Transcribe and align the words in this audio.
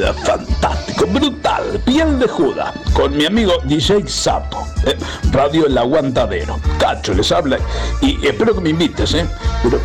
fantástico, 0.00 1.06
brutal, 1.06 1.80
piel 1.84 2.18
de 2.18 2.26
juda, 2.26 2.72
con 2.94 3.14
mi 3.14 3.26
amigo 3.26 3.52
DJ 3.64 4.08
Sapo, 4.08 4.66
eh, 4.86 4.96
Radio 5.30 5.66
El 5.66 5.76
Aguantadero. 5.76 6.58
Cacho 6.78 7.12
les 7.12 7.30
habla 7.30 7.58
y 8.00 8.26
espero 8.26 8.54
que 8.54 8.60
me 8.62 8.70
invites, 8.70 9.12
¿eh? 9.14 9.26
Pero, 9.62 9.80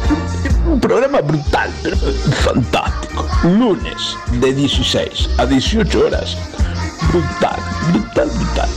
un 0.65 0.79
programa 0.79 1.19
brutal, 1.19 1.69
pero 1.83 1.97
fantástico. 1.97 3.27
Lunes 3.43 4.15
de 4.39 4.53
16 4.53 5.29
a 5.37 5.45
18 5.45 6.05
horas. 6.05 6.37
Brutal, 7.11 7.59
brutal, 7.91 8.29
brutal. 8.29 8.69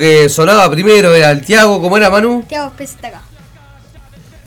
que 0.00 0.30
sonaba 0.30 0.70
primero 0.70 1.14
era 1.14 1.30
el 1.30 1.42
Tiago, 1.42 1.78
¿cómo 1.78 1.94
era 1.98 2.08
Manu? 2.08 2.42
Tiago 2.48 2.72
PZK. 2.72 3.20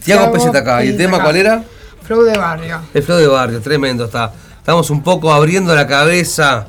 Tiago 0.03 0.33
PZK. 0.33 0.83
¿Y 0.83 0.87
el 0.87 0.97
tema 0.97 1.21
cuál 1.21 1.35
era? 1.35 1.63
Flow 2.01 2.23
de 2.23 2.35
barrio. 2.35 2.81
El 2.91 3.03
flow 3.03 3.19
de 3.19 3.27
barrio, 3.27 3.61
tremendo 3.61 4.05
está. 4.05 4.33
Estamos 4.57 4.89
un 4.89 5.03
poco 5.03 5.31
abriendo 5.31 5.75
la 5.75 5.85
cabeza 5.85 6.65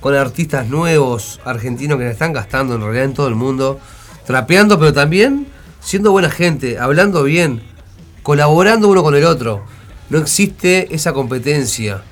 con 0.00 0.16
artistas 0.16 0.66
nuevos 0.66 1.40
argentinos 1.44 1.96
que 1.96 2.04
nos 2.04 2.12
están 2.12 2.32
gastando 2.32 2.74
en 2.74 2.80
realidad 2.80 3.04
en 3.04 3.14
todo 3.14 3.28
el 3.28 3.36
mundo. 3.36 3.78
Trapeando, 4.26 4.80
pero 4.80 4.92
también 4.92 5.46
siendo 5.80 6.10
buena 6.10 6.28
gente, 6.28 6.76
hablando 6.80 7.22
bien, 7.22 7.62
colaborando 8.24 8.88
uno 8.88 9.04
con 9.04 9.14
el 9.14 9.26
otro. 9.26 9.62
No 10.10 10.18
existe 10.18 10.92
esa 10.92 11.12
competencia. 11.12 12.02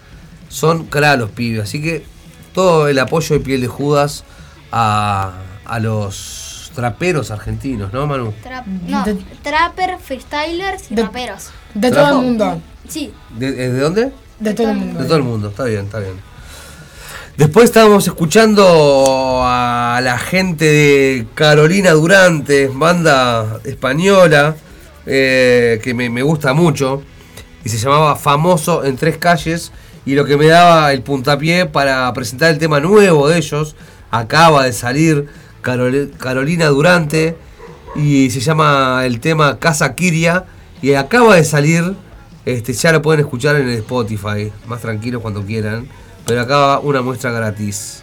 Son 0.48 0.86
caros 0.86 1.19
los 1.19 1.30
pibes. 1.30 1.64
Así 1.64 1.82
que 1.82 2.06
todo 2.54 2.86
el 2.86 3.00
apoyo 3.00 3.36
de 3.36 3.40
piel 3.40 3.60
de 3.60 3.66
Judas 3.66 4.22
a, 4.70 5.32
a 5.64 5.78
los 5.78 6.72
traperos 6.74 7.30
argentinos, 7.30 7.92
¿no, 7.92 8.06
Manu? 8.06 8.32
Tra 8.42 8.64
no, 8.66 9.04
trapper, 9.42 9.98
freestylers 9.98 10.90
y 10.90 10.94
de. 10.94 11.08
De 11.74 11.90
todo 11.90 12.08
el 12.08 12.26
mundo. 12.26 12.60
Sí. 12.88 13.12
Eh, 13.40 13.44
¿De, 13.44 13.78
dónde? 13.78 14.12
De 14.38 14.54
todo 14.54 14.70
el 14.70 14.76
mundo. 14.76 15.00
De 15.00 15.04
todo 15.04 15.16
el 15.16 15.22
mundo, 15.22 15.48
está 15.48 15.64
bien, 15.64 15.84
está 15.84 15.98
bien. 15.98 16.14
Después 17.36 17.64
estábamos 17.64 18.06
escuchando 18.06 19.42
a 19.42 20.00
la 20.02 20.18
gente 20.18 20.66
de 20.66 21.26
Carolina 21.34 21.92
Durante, 21.92 22.68
banda 22.68 23.60
española, 23.64 24.54
eh, 25.06 25.80
que 25.82 25.94
me, 25.94 26.10
me 26.10 26.22
gusta 26.22 26.52
mucho, 26.52 27.02
y 27.64 27.70
se 27.70 27.78
llamaba 27.78 28.16
Famoso 28.16 28.84
en 28.84 28.96
Tres 28.96 29.16
Calles, 29.16 29.72
y 30.04 30.14
lo 30.14 30.26
que 30.26 30.36
me 30.36 30.46
daba 30.46 30.92
el 30.92 31.02
puntapié 31.02 31.64
para 31.64 32.12
presentar 32.12 32.50
el 32.50 32.58
tema 32.58 32.80
nuevo 32.80 33.28
de 33.28 33.38
ellos, 33.38 33.76
acaba 34.10 34.64
de 34.64 34.74
salir, 34.74 35.28
Carolina 35.62 36.66
Durante 36.66 37.36
y 37.94 38.30
se 38.30 38.40
llama 38.40 39.02
el 39.06 39.20
tema 39.20 39.58
Casa 39.58 39.94
Kiria 39.94 40.44
y 40.82 40.94
acaba 40.94 41.36
de 41.36 41.44
salir, 41.44 41.94
este, 42.44 42.72
ya 42.72 42.92
lo 42.92 43.00
pueden 43.00 43.20
escuchar 43.20 43.56
en 43.56 43.68
el 43.68 43.78
Spotify, 43.78 44.52
más 44.66 44.80
tranquilos 44.80 45.22
cuando 45.22 45.42
quieran, 45.42 45.88
pero 46.26 46.40
acaba 46.40 46.80
una 46.80 47.00
muestra 47.02 47.30
gratis. 47.30 48.01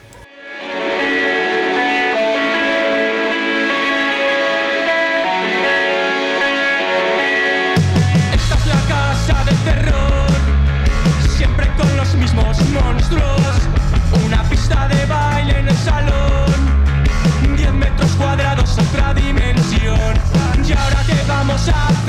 shop. 21.66 22.09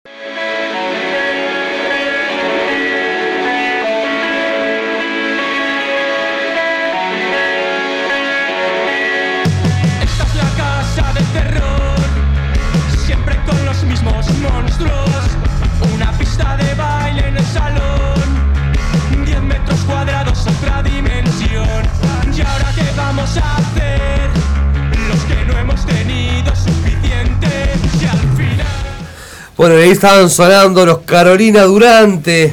Bueno, 29.61 29.75
ahí 29.75 29.91
estaban 29.91 30.27
sonando 30.27 30.87
los 30.87 31.01
Carolina 31.01 31.61
Durante, 31.65 32.51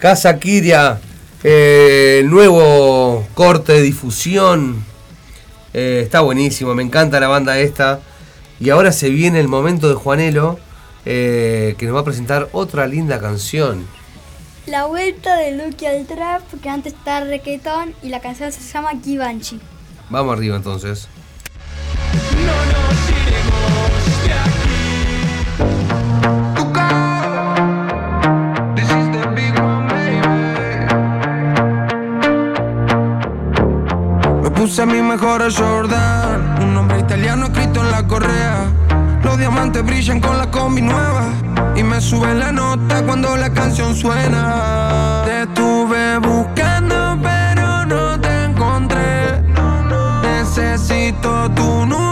Casa 0.00 0.40
Kiria, 0.40 1.00
eh, 1.44 2.24
nuevo 2.26 3.24
corte 3.34 3.74
de 3.74 3.82
difusión. 3.82 4.84
Eh, 5.72 6.00
está 6.02 6.20
buenísimo, 6.20 6.74
me 6.74 6.82
encanta 6.82 7.20
la 7.20 7.28
banda 7.28 7.60
esta. 7.60 8.00
Y 8.58 8.70
ahora 8.70 8.90
se 8.90 9.08
viene 9.08 9.38
el 9.38 9.46
momento 9.46 9.88
de 9.88 9.94
Juanelo, 9.94 10.58
eh, 11.04 11.76
que 11.78 11.86
nos 11.86 11.94
va 11.94 12.00
a 12.00 12.04
presentar 12.04 12.48
otra 12.50 12.88
linda 12.88 13.20
canción. 13.20 13.86
La 14.66 14.86
vuelta 14.86 15.36
de 15.36 15.52
Lucky 15.52 15.86
al 15.86 16.06
Trap, 16.06 16.42
que 16.60 16.68
antes 16.68 16.94
está 16.94 17.20
reggaetón, 17.20 17.94
y 18.02 18.08
la 18.08 18.18
canción 18.18 18.50
se 18.50 18.62
llama 18.62 18.90
Givenchy. 19.00 19.60
Vamos 20.10 20.36
arriba 20.36 20.56
entonces. 20.56 21.06
Puse 34.72 34.86
mi 34.86 35.02
mejor 35.02 35.42
Jordan, 35.54 36.62
un 36.62 36.72
nombre 36.72 36.98
italiano 36.98 37.44
escrito 37.44 37.84
en 37.84 37.90
la 37.90 38.06
correa. 38.06 38.72
Los 39.22 39.36
diamantes 39.36 39.84
brillan 39.84 40.18
con 40.18 40.38
la 40.38 40.50
combi 40.50 40.80
nueva 40.80 41.28
y 41.76 41.82
me 41.82 42.00
sube 42.00 42.32
la 42.34 42.52
nota 42.52 43.02
cuando 43.04 43.36
la 43.36 43.52
canción 43.52 43.94
suena. 43.94 45.24
Te 45.26 45.42
estuve 45.42 46.16
buscando 46.20 47.18
pero 47.22 47.84
no 47.84 48.18
te 48.18 48.44
encontré. 48.44 49.42
Necesito 50.22 51.50
tu 51.50 51.84
número 51.84 52.11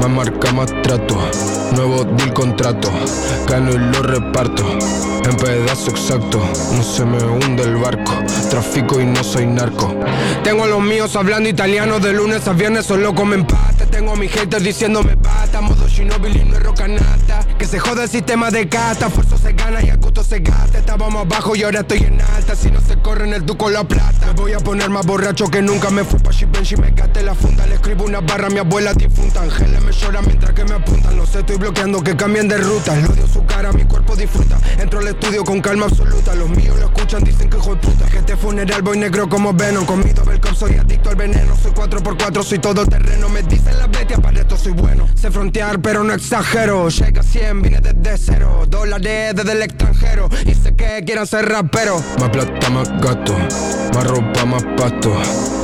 más 0.00 0.10
marca, 0.10 0.52
más 0.52 0.70
trato, 0.82 1.18
nuevo 1.72 2.04
deal 2.04 2.32
contrato, 2.34 2.90
gano 3.48 3.70
y 3.72 3.78
lo 3.78 4.02
reparto, 4.02 4.62
en 5.24 5.36
pedazo 5.36 5.90
exacto, 5.90 6.42
no 6.76 6.82
se 6.82 7.04
me 7.04 7.22
hunde 7.22 7.62
el 7.62 7.76
barco, 7.76 8.12
trafico 8.50 9.00
y 9.00 9.06
no 9.06 9.24
soy 9.24 9.46
narco. 9.46 9.94
Tengo 10.42 10.64
a 10.64 10.66
los 10.66 10.82
míos 10.82 11.16
hablando 11.16 11.48
italiano 11.48 12.00
de 12.00 12.12
lunes 12.12 12.46
a 12.48 12.52
viernes, 12.52 12.86
solo 12.86 13.14
comen 13.14 13.46
pasta, 13.46 13.86
tengo 13.86 14.12
a 14.12 14.16
mis 14.16 14.30
haters 14.30 14.62
diciéndome 14.62 15.14
basta, 15.14 15.60
modo 15.60 15.86
Ginobili 15.88 16.44
no 16.44 16.56
es 16.56 16.62
rocanata, 16.62 17.23
que 17.64 17.70
se 17.70 17.78
joda 17.78 18.02
el 18.02 18.10
sistema 18.10 18.50
de 18.50 18.68
cata, 18.68 19.06
esfuerzo 19.06 19.38
se 19.38 19.54
gana 19.54 19.82
y 19.82 19.88
a 19.88 19.96
gusto 19.96 20.22
se 20.22 20.40
gasta, 20.40 20.76
estábamos 20.76 21.24
abajo 21.24 21.56
y 21.56 21.62
ahora 21.62 21.80
estoy 21.80 22.00
en 22.00 22.20
alta, 22.20 22.54
si 22.54 22.70
no 22.70 22.78
se 22.78 22.98
corre 22.98 23.24
en 23.24 23.32
el 23.32 23.46
duco 23.46 23.70
la 23.70 23.84
plata, 23.84 24.26
me 24.26 24.32
voy 24.34 24.52
a 24.52 24.58
poner 24.58 24.90
más 24.90 25.06
borracho 25.06 25.46
que 25.46 25.62
nunca, 25.62 25.88
me 25.88 26.04
fui 26.04 26.18
pa' 26.18 26.30
Benji, 26.52 26.76
me 26.76 26.90
gasté 26.90 27.22
la 27.22 27.34
funda, 27.34 27.66
le 27.66 27.76
escribo 27.76 28.04
una 28.04 28.20
barra 28.20 28.48
a 28.48 28.50
mi 28.50 28.58
abuela 28.58 28.92
difunta, 28.92 29.40
ángeles 29.40 29.82
me 29.82 29.92
lloran 29.92 30.26
mientras 30.26 30.52
que 30.52 30.62
me 30.64 30.74
apuntan, 30.74 31.16
no 31.16 31.24
sé, 31.24 31.38
estoy 31.38 31.56
bloqueando 31.56 32.02
que 32.02 32.14
cambien 32.14 32.48
de 32.48 32.58
ruta, 32.58 32.94
lo 32.96 33.08
odio 33.08 33.26
su 33.26 33.46
cara, 33.46 33.72
mi 33.72 33.84
cuerpo 33.84 34.14
disfruta, 34.14 34.58
entro 34.78 34.98
al 34.98 35.08
estudio 35.08 35.42
con 35.42 35.62
calma 35.62 35.86
absoluta, 35.86 36.34
los 36.34 36.50
míos 36.50 36.78
lo 36.78 36.84
escuchan, 36.84 37.24
dicen 37.24 37.48
que 37.48 37.56
hijo 37.56 37.74
de 37.74 37.80
puta, 37.80 38.04
este 38.14 38.36
funeral 38.36 38.82
voy 38.82 38.98
negro 38.98 39.26
como 39.26 39.54
Venom, 39.54 39.86
comido 39.86 40.22
Belcom, 40.22 40.54
soy 40.54 40.74
adicto 40.74 41.08
al 41.08 41.16
veneno, 41.16 41.56
soy 41.56 41.72
4x4, 41.72 42.42
soy 42.42 42.58
todo 42.58 42.84
terreno, 42.84 43.30
me 43.30 43.42
dicen 43.42 43.78
las 43.78 43.90
bestias, 43.90 44.20
para 44.20 44.38
esto 44.38 44.54
soy 44.58 44.72
bueno, 44.72 45.08
sé 45.14 45.30
frontear 45.30 45.80
pero 45.80 46.04
no 46.04 46.12
exagero, 46.12 46.90
llega 46.90 47.22
a 47.22 47.24
100, 47.54 47.62
vine 47.62 47.80
desde 47.80 48.18
cero, 48.18 48.64
dólares 48.68 49.34
desde 49.34 49.52
el 49.52 49.62
extranjero, 49.62 50.28
y 50.46 50.54
sé 50.54 50.74
que 50.74 51.02
quieran 51.04 51.26
ser 51.26 51.48
rapero, 51.48 52.02
más 52.18 52.30
plata, 52.30 52.70
más 52.70 52.88
gato, 53.00 53.36
más 53.94 54.06
ropa, 54.06 54.44
más 54.44 54.64
pasto, 54.76 55.10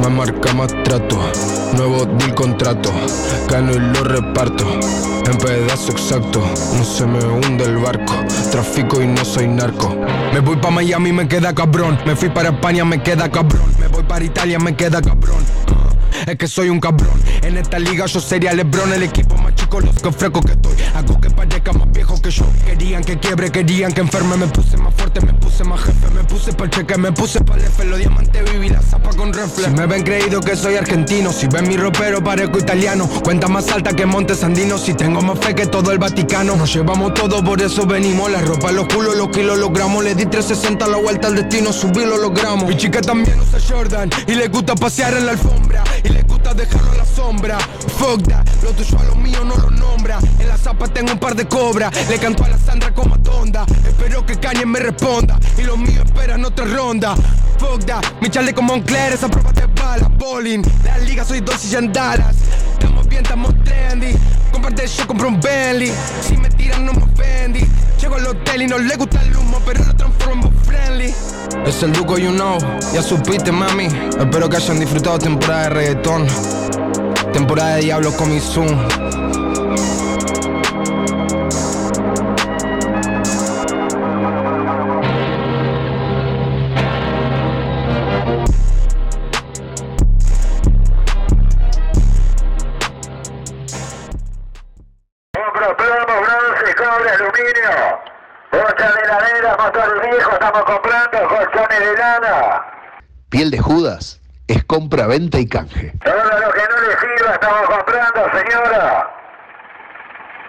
más 0.01 0.11
marca, 0.11 0.53
más 0.55 0.69
trato, 0.85 1.19
nuevo 1.77 2.05
deal 2.05 2.35
contrato, 2.35 2.93
gano 3.49 3.73
y 3.73 3.79
lo 3.79 4.05
reparto, 4.05 4.65
en 5.27 5.39
pedazo 5.39 5.93
exacto, 5.93 6.43
no 6.77 6.85
se 6.85 7.07
me 7.07 7.25
hunde 7.25 7.65
el 7.65 7.79
barco, 7.79 8.15
trafico 8.51 9.03
y 9.03 9.07
no 9.07 9.25
soy 9.25 9.49
narco. 9.49 9.97
Me 10.33 10.41
voy 10.41 10.57
pa' 10.57 10.71
Miami, 10.71 11.13
me 11.13 11.29
queda 11.29 11.55
cabrón, 11.55 11.99
me 12.07 12.15
fui 12.17 12.31
para 12.31 12.51
España, 12.51 12.85
me 12.85 13.03
queda 13.03 13.31
cabrón, 13.31 13.73
me 13.79 13.89
voy 13.89 14.03
para 14.05 14.25
Italia, 14.25 14.59
me 14.59 14.75
queda 14.77 15.03
cabrón. 15.03 15.45
Es 16.27 16.37
que 16.37 16.47
soy 16.47 16.69
un 16.69 16.81
cabrón, 16.81 17.21
en 17.43 17.57
esta 17.57 17.79
liga 17.79 18.07
yo 18.07 18.21
sería 18.21 18.53
Lebron, 18.53 18.93
el 18.93 19.03
equipo 19.03 19.37
más 19.37 19.55
chico, 19.55 19.81
los 19.81 19.97
que 19.97 20.13
fresco 20.13 20.41
que 20.41 20.53
estoy, 20.53 20.77
hago 20.95 21.21
que 21.21 21.31
parezca 21.31 21.73
más 21.73 21.91
viejo 21.93 22.21
que 22.21 22.31
yo. 22.31 22.45
Querían 22.65 23.03
que 23.03 23.19
quiebre, 23.19 23.51
querían 23.51 23.93
que 23.93 24.01
enferme, 24.01 24.37
me 24.37 24.47
puse 24.47 24.77
más 24.77 24.95
fuerte, 24.95 25.21
me 25.21 25.33
puse 25.35 25.65
más 25.65 25.81
jefe, 25.81 26.11
me 26.15 26.25
puse 26.25 26.53
pa'l 26.53 26.71
cheque, 26.71 26.97
me 26.99 27.13
puse 27.13 27.41
pa'l 27.41 27.61
F, 27.61 27.85
los 27.85 27.99
diamantes 27.99 28.53
viví 28.53 28.69
la 28.69 28.83
zapa 28.83 29.11
con 29.11 29.33
reflex. 29.33 29.69
Si 29.69 29.75
me 29.77 29.87
ven 29.87 30.03
creído 30.03 30.41
que 30.41 30.57
soy 30.57 30.77
argentino, 30.77 31.33
si 31.33 31.47
ven 31.47 31.69
mi 31.69 31.77
ropero 31.77 32.23
parezco 32.23 32.59
italiano, 32.59 33.09
cuenta 33.23 33.49
más 33.49 33.69
alta 33.71 33.93
que 33.93 34.07
Monte 34.07 34.35
Sandino, 34.35 34.79
si 34.79 34.95
tengo 34.95 35.21
más 35.23 35.39
fe 35.39 35.55
que 35.55 35.67
todo 35.67 35.93
el 35.93 35.99
Vaticano. 35.99 36.57
Nos 36.57 36.73
llevamos 36.75 37.15
todo, 37.15 37.43
por 37.43 37.61
eso 37.61 37.87
venimos, 37.87 38.31
la 38.31 38.41
ropa, 38.41 38.73
los 38.73 38.87
culos, 38.87 39.17
los 39.17 39.29
kilos, 39.29 39.59
los 39.59 39.73
gramos, 39.73 40.05
le 40.05 40.15
di 40.15 40.27
360 40.27 40.87
la 40.87 40.97
vuelta 40.97 41.29
al 41.29 41.37
destino, 41.37 41.73
subí 41.73 42.05
lo 42.05 42.17
logramos. 42.17 42.69
Mi 42.69 42.77
chica 42.77 43.01
también 43.01 43.39
usa 43.41 43.59
Jordan 43.69 44.11
y 44.27 44.35
le 44.35 44.49
gusta 44.49 44.75
pasear 44.75 45.15
en 45.15 45.27
la 45.27 45.33
alfombra 45.33 45.85
y 46.05 46.09
le 46.09 46.23
gusta 46.23 46.55
dejarlo 46.55 46.93
en 46.93 46.99
la 46.99 47.05
sombra. 47.05 47.59
Fuck 47.99 48.29
that, 48.29 48.47
lo 48.63 48.73
tuyo 48.73 48.99
a 48.99 49.05
lo 49.05 49.15
mío 49.17 49.45
no 49.45 49.57
lo 49.57 49.71
nombra. 49.71 50.19
En 50.39 50.49
la 50.49 50.57
zapa 50.57 50.89
tengo 50.89 51.13
un 51.13 51.19
par 51.19 51.35
de 51.35 51.47
cobras, 51.47 51.93
le 52.09 52.19
canto 52.19 52.45
a 52.45 52.49
la 52.49 52.59
Sandra 52.59 52.93
como 52.95 53.15
a 53.15 53.19
Tonda. 53.19 53.65
Espero 53.87 54.25
que 54.25 54.37
Kanye 54.37 54.67
me 54.67 54.81
responda 54.81 55.39
y 55.59 55.63
los 55.63 55.79
míos 55.79 56.05
esperan 56.05 56.45
otra 56.45 56.65
ronda. 56.65 57.15
Fuck 57.59 57.85
that, 57.87 58.05
mi 58.21 58.31
chale 58.31 58.55
como 58.55 58.75
Moncler, 58.75 59.13
esa 59.13 59.29
prueba 59.29 59.53
de 59.53 59.67
bala, 59.67 60.09
bowling. 60.09 60.63
La 60.85 60.99
liga 60.99 61.25
soy 61.25 61.41
dos 61.41 61.65
y 61.71 61.77
en 61.77 61.93
Dallas. 61.93 62.37
Estamos 62.73 63.07
bien, 63.09 63.23
estamos 63.23 63.55
trendy. 63.65 64.15
Comparte 64.53 64.87
yo 64.87 65.07
compro 65.07 65.29
un 65.29 65.41
Bentley. 65.41 65.93
Si 66.27 66.37
me 66.37 66.49
tiran 66.51 66.87
no 66.87 66.93
me 66.93 67.03
ofendí. 67.03 67.67
Llego 68.01 68.15
al 68.15 68.27
hotel 68.27 68.63
y 68.63 68.67
no 68.67 68.79
le 68.79 68.97
gusta 68.97 69.23
el 69.23 69.37
humo, 69.37 69.61
pero 69.65 69.85
lo. 69.85 70.00
Es 71.71 71.85
el 71.85 71.93
Duco, 71.93 72.19
you 72.19 72.33
know, 72.33 72.59
ya 72.93 73.01
supiste, 73.01 73.53
mami. 73.53 73.87
Espero 74.19 74.49
que 74.49 74.57
hayan 74.57 74.81
disfrutado 74.81 75.21
temporada 75.21 75.63
de 75.63 75.71
reggaetón. 75.71 76.27
Temporada 77.33 77.77
de 77.77 77.83
Diablo 77.83 78.13
con 78.17 78.29
mi 78.29 78.41
Zoom. 78.41 79.20
Compra, 104.71 105.09
venta 105.09 105.37
y 105.41 105.49
canje. 105.49 105.93
Todo 106.05 106.15
lo 106.15 106.53
que 106.53 106.63
no 106.71 106.77
le 106.87 106.95
sirva 107.01 107.33
estamos 107.35 107.63
comprando, 107.63 108.21
señora. 108.39 109.11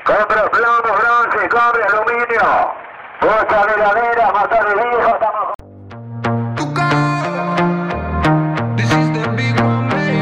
Compro 0.05 0.51
plomo, 0.51 0.91
bronce, 0.99 1.49
cobre, 1.49 1.83
aluminio. 1.89 2.47
Bocha 3.19 3.65
de 3.65 3.73
heladera, 3.73 4.31
motor 4.31 4.65
viejo, 4.75 5.11
estamos 5.15 5.53
This 8.77 8.91
is 8.91 9.07
the 9.11 9.27
big 9.35 9.59
one, 9.59 9.89
baby. 9.89 10.21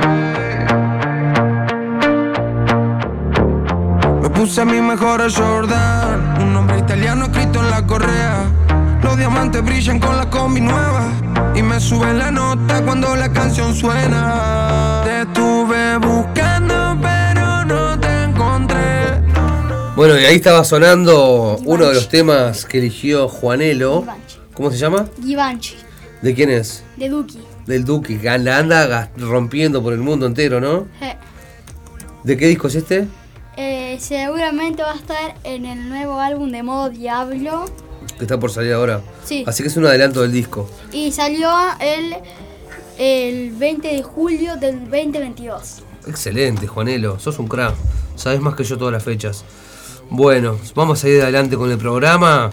Me 4.21 4.29
puse 4.29 4.63
mi 4.63 4.79
mejor 4.79 5.29
Jordan, 5.29 6.37
un 6.41 6.53
nombre 6.53 6.77
italiano 6.77 7.25
escrito 7.25 7.59
en 7.59 7.69
la 7.69 7.85
correa. 7.85 8.45
Los 9.03 9.17
diamantes 9.17 9.61
brillan 9.61 9.99
con 9.99 10.15
la 10.15 10.29
combi 10.29 10.61
nueva 10.61 11.28
y 11.59 11.63
me 11.63 11.79
sube 11.79 12.13
la 12.13 12.31
nota 12.31 12.81
cuando 12.83 13.15
la 13.15 13.31
canción 13.33 13.75
suena. 13.75 15.01
Te 15.03 15.21
estuve 15.23 15.97
buscando 15.97 16.97
pero 17.01 17.65
no 17.65 17.99
te 17.99 18.23
encontré. 18.23 19.21
Bueno, 19.95 20.17
y 20.19 20.25
ahí 20.25 20.35
estaba 20.35 20.63
sonando 20.63 21.57
uno 21.65 21.87
de 21.87 21.93
los 21.95 22.07
temas 22.09 22.65
que 22.65 22.77
eligió 22.79 23.27
Juanelo. 23.27 24.05
¿Cómo 24.53 24.71
se 24.71 24.77
llama? 24.77 25.05
Givenchy, 25.23 25.75
¿De 26.21 26.33
quién 26.33 26.49
es? 26.49 26.83
de 26.97 27.09
Duki. 27.09 27.39
Del 27.65 27.85
Duque, 27.85 28.19
que 28.19 28.37
la 28.39 28.57
anda 28.57 28.87
gas- 28.87 29.09
rompiendo 29.17 29.81
por 29.83 29.93
el 29.93 29.99
mundo 29.99 30.25
entero, 30.25 30.59
¿no? 30.59 30.87
¿De 32.23 32.35
qué 32.37 32.47
disco 32.47 32.67
es 32.67 32.75
este? 32.75 33.07
eh, 33.57 33.97
seguramente 33.99 34.81
va 34.83 34.91
a 34.93 34.95
estar 34.95 35.35
en 35.43 35.65
el 35.65 35.89
nuevo 35.89 36.19
álbum 36.19 36.49
de 36.51 36.63
modo 36.63 36.89
Diablo. 36.89 37.65
Que 38.17 38.23
está 38.23 38.39
por 38.39 38.51
salir 38.51 38.73
ahora. 38.73 39.01
Sí. 39.23 39.43
Así 39.47 39.63
que 39.63 39.69
es 39.69 39.77
un 39.77 39.85
adelanto 39.85 40.21
del 40.21 40.31
disco. 40.31 40.69
Y 40.91 41.11
salió 41.11 41.51
el, 41.79 42.15
el 42.97 43.51
20 43.51 43.87
de 43.87 44.03
julio 44.03 44.57
del 44.57 44.79
2022. 44.89 45.83
Excelente, 46.07 46.67
Juanelo. 46.67 47.19
Sos 47.19 47.39
un 47.39 47.47
crack. 47.47 47.75
Sabes 48.15 48.41
más 48.41 48.55
que 48.55 48.63
yo 48.63 48.77
todas 48.77 48.93
las 48.93 49.03
fechas. 49.03 49.43
Bueno, 50.09 50.57
vamos 50.75 51.03
a 51.03 51.09
ir 51.09 51.21
adelante 51.21 51.55
con 51.55 51.71
el 51.71 51.77
programa. 51.77 52.51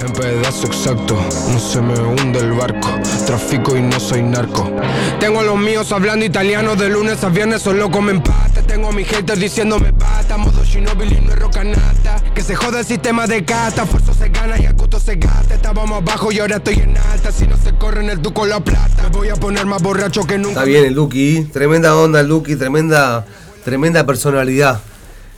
En 0.00 0.12
pedazo 0.12 0.66
exacto, 0.66 1.16
no 1.50 1.58
se 1.58 1.80
me 1.80 1.98
hunde 1.98 2.38
el 2.38 2.52
barco. 2.52 2.88
Trafico 3.26 3.76
y 3.76 3.82
no 3.82 3.98
soy 3.98 4.22
narco. 4.22 4.70
Tengo 5.18 5.40
a 5.40 5.42
los 5.42 5.58
míos 5.58 5.90
hablando 5.90 6.24
italiano 6.24 6.76
de 6.76 6.88
lunes 6.88 7.22
a 7.24 7.28
viernes, 7.28 7.62
solo 7.62 7.90
comen 7.90 8.16
empate. 8.16 8.62
Tengo 8.62 8.88
a 8.88 8.92
mis 8.92 9.08
haters 9.08 9.40
diciéndome 9.40 9.90
basta. 9.90 10.36
Modo 10.36 10.62
Shinobi 10.64 11.06
no 11.20 11.32
es 11.32 11.38
rocanata. 11.38 12.22
Que 12.34 12.42
se 12.42 12.54
joda 12.54 12.80
el 12.80 12.86
sistema 12.86 13.26
de 13.26 13.44
cata. 13.44 13.82
Esfuerzo 13.82 14.14
se 14.14 14.28
gana 14.28 14.56
y 14.58 14.66
a 14.66 14.72
gusto 14.72 15.00
se 15.00 15.16
gasta. 15.16 15.54
Estábamos 15.54 16.00
abajo 16.02 16.30
y 16.30 16.38
ahora 16.38 16.56
estoy 16.56 16.74
en 16.74 16.96
alta. 16.96 17.32
Si 17.32 17.46
no 17.46 17.56
se 17.56 17.74
corre 17.74 18.02
en 18.04 18.10
el 18.10 18.22
duco 18.22 18.46
la 18.46 18.60
plata. 18.60 19.02
Me 19.02 19.08
voy 19.08 19.28
a 19.30 19.34
poner 19.34 19.66
más 19.66 19.82
borracho 19.82 20.24
que 20.24 20.38
nunca. 20.38 20.50
Está 20.50 20.64
bien 20.64 20.84
el 20.84 20.94
Duki, 20.94 21.48
tremenda 21.52 21.96
onda 21.96 22.20
el 22.20 22.42
tremenda, 22.56 23.26
tremenda 23.64 24.06
personalidad. 24.06 24.80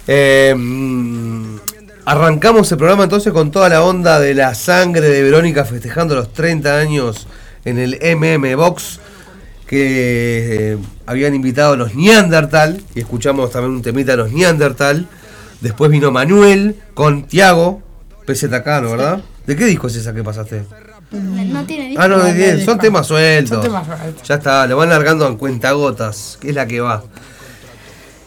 Eh, 0.07 0.55
mm, 0.57 1.39
arrancamos 2.04 2.71
el 2.73 2.78
programa 2.78 3.04
entonces 3.04 3.33
con 3.33 3.50
toda 3.50 3.69
la 3.69 3.83
onda 3.83 4.19
de 4.21 4.35
la 4.35 4.54
sangre 4.54 5.09
de 5.09 5.23
Verónica 5.23 5.64
festejando 5.64 6.14
los 6.14 6.33
30 6.33 6.78
años 6.78 7.26
en 7.64 7.78
el 7.78 7.99
MM 8.16 8.57
Box 8.57 9.00
que 9.71 10.73
eh, 10.73 10.78
habían 11.07 11.33
invitado 11.33 11.75
a 11.75 11.76
los 11.76 11.95
Neandertal 11.95 12.83
y 12.95 12.99
escuchamos 12.99 13.52
también 13.52 13.75
un 13.75 13.83
temita 13.83 14.12
de 14.12 14.16
los 14.16 14.33
Neandertal. 14.33 15.07
Después 15.61 15.92
vino 15.92 16.11
Manuel 16.11 16.75
con 16.92 17.28
Tiago, 17.28 17.80
PZK, 18.26 18.66
¿no, 18.83 18.90
verdad? 18.90 19.23
¿De 19.47 19.54
qué 19.54 19.66
disco 19.66 19.87
es 19.87 19.95
esa 19.95 20.12
que 20.12 20.25
pasaste? 20.25 20.64
No 21.12 21.64
tiene 21.66 21.88
disco. 21.88 22.02
Ah, 22.02 22.09
no, 22.09 22.19
de 22.19 22.35
diez, 22.35 22.64
son 22.64 22.80
temas 22.80 23.07
sueltos. 23.07 23.50
Son 23.50 23.62
temas 23.62 23.87
sueltos. 23.87 24.26
Ya 24.26 24.35
está, 24.37 24.66
lo 24.66 24.76
van 24.76 24.88
largando 24.88 25.28
en 25.28 25.37
cuentagotas, 25.37 26.37
que 26.40 26.49
es 26.49 26.54
la 26.57 26.66
que 26.66 26.80
va. 26.80 27.04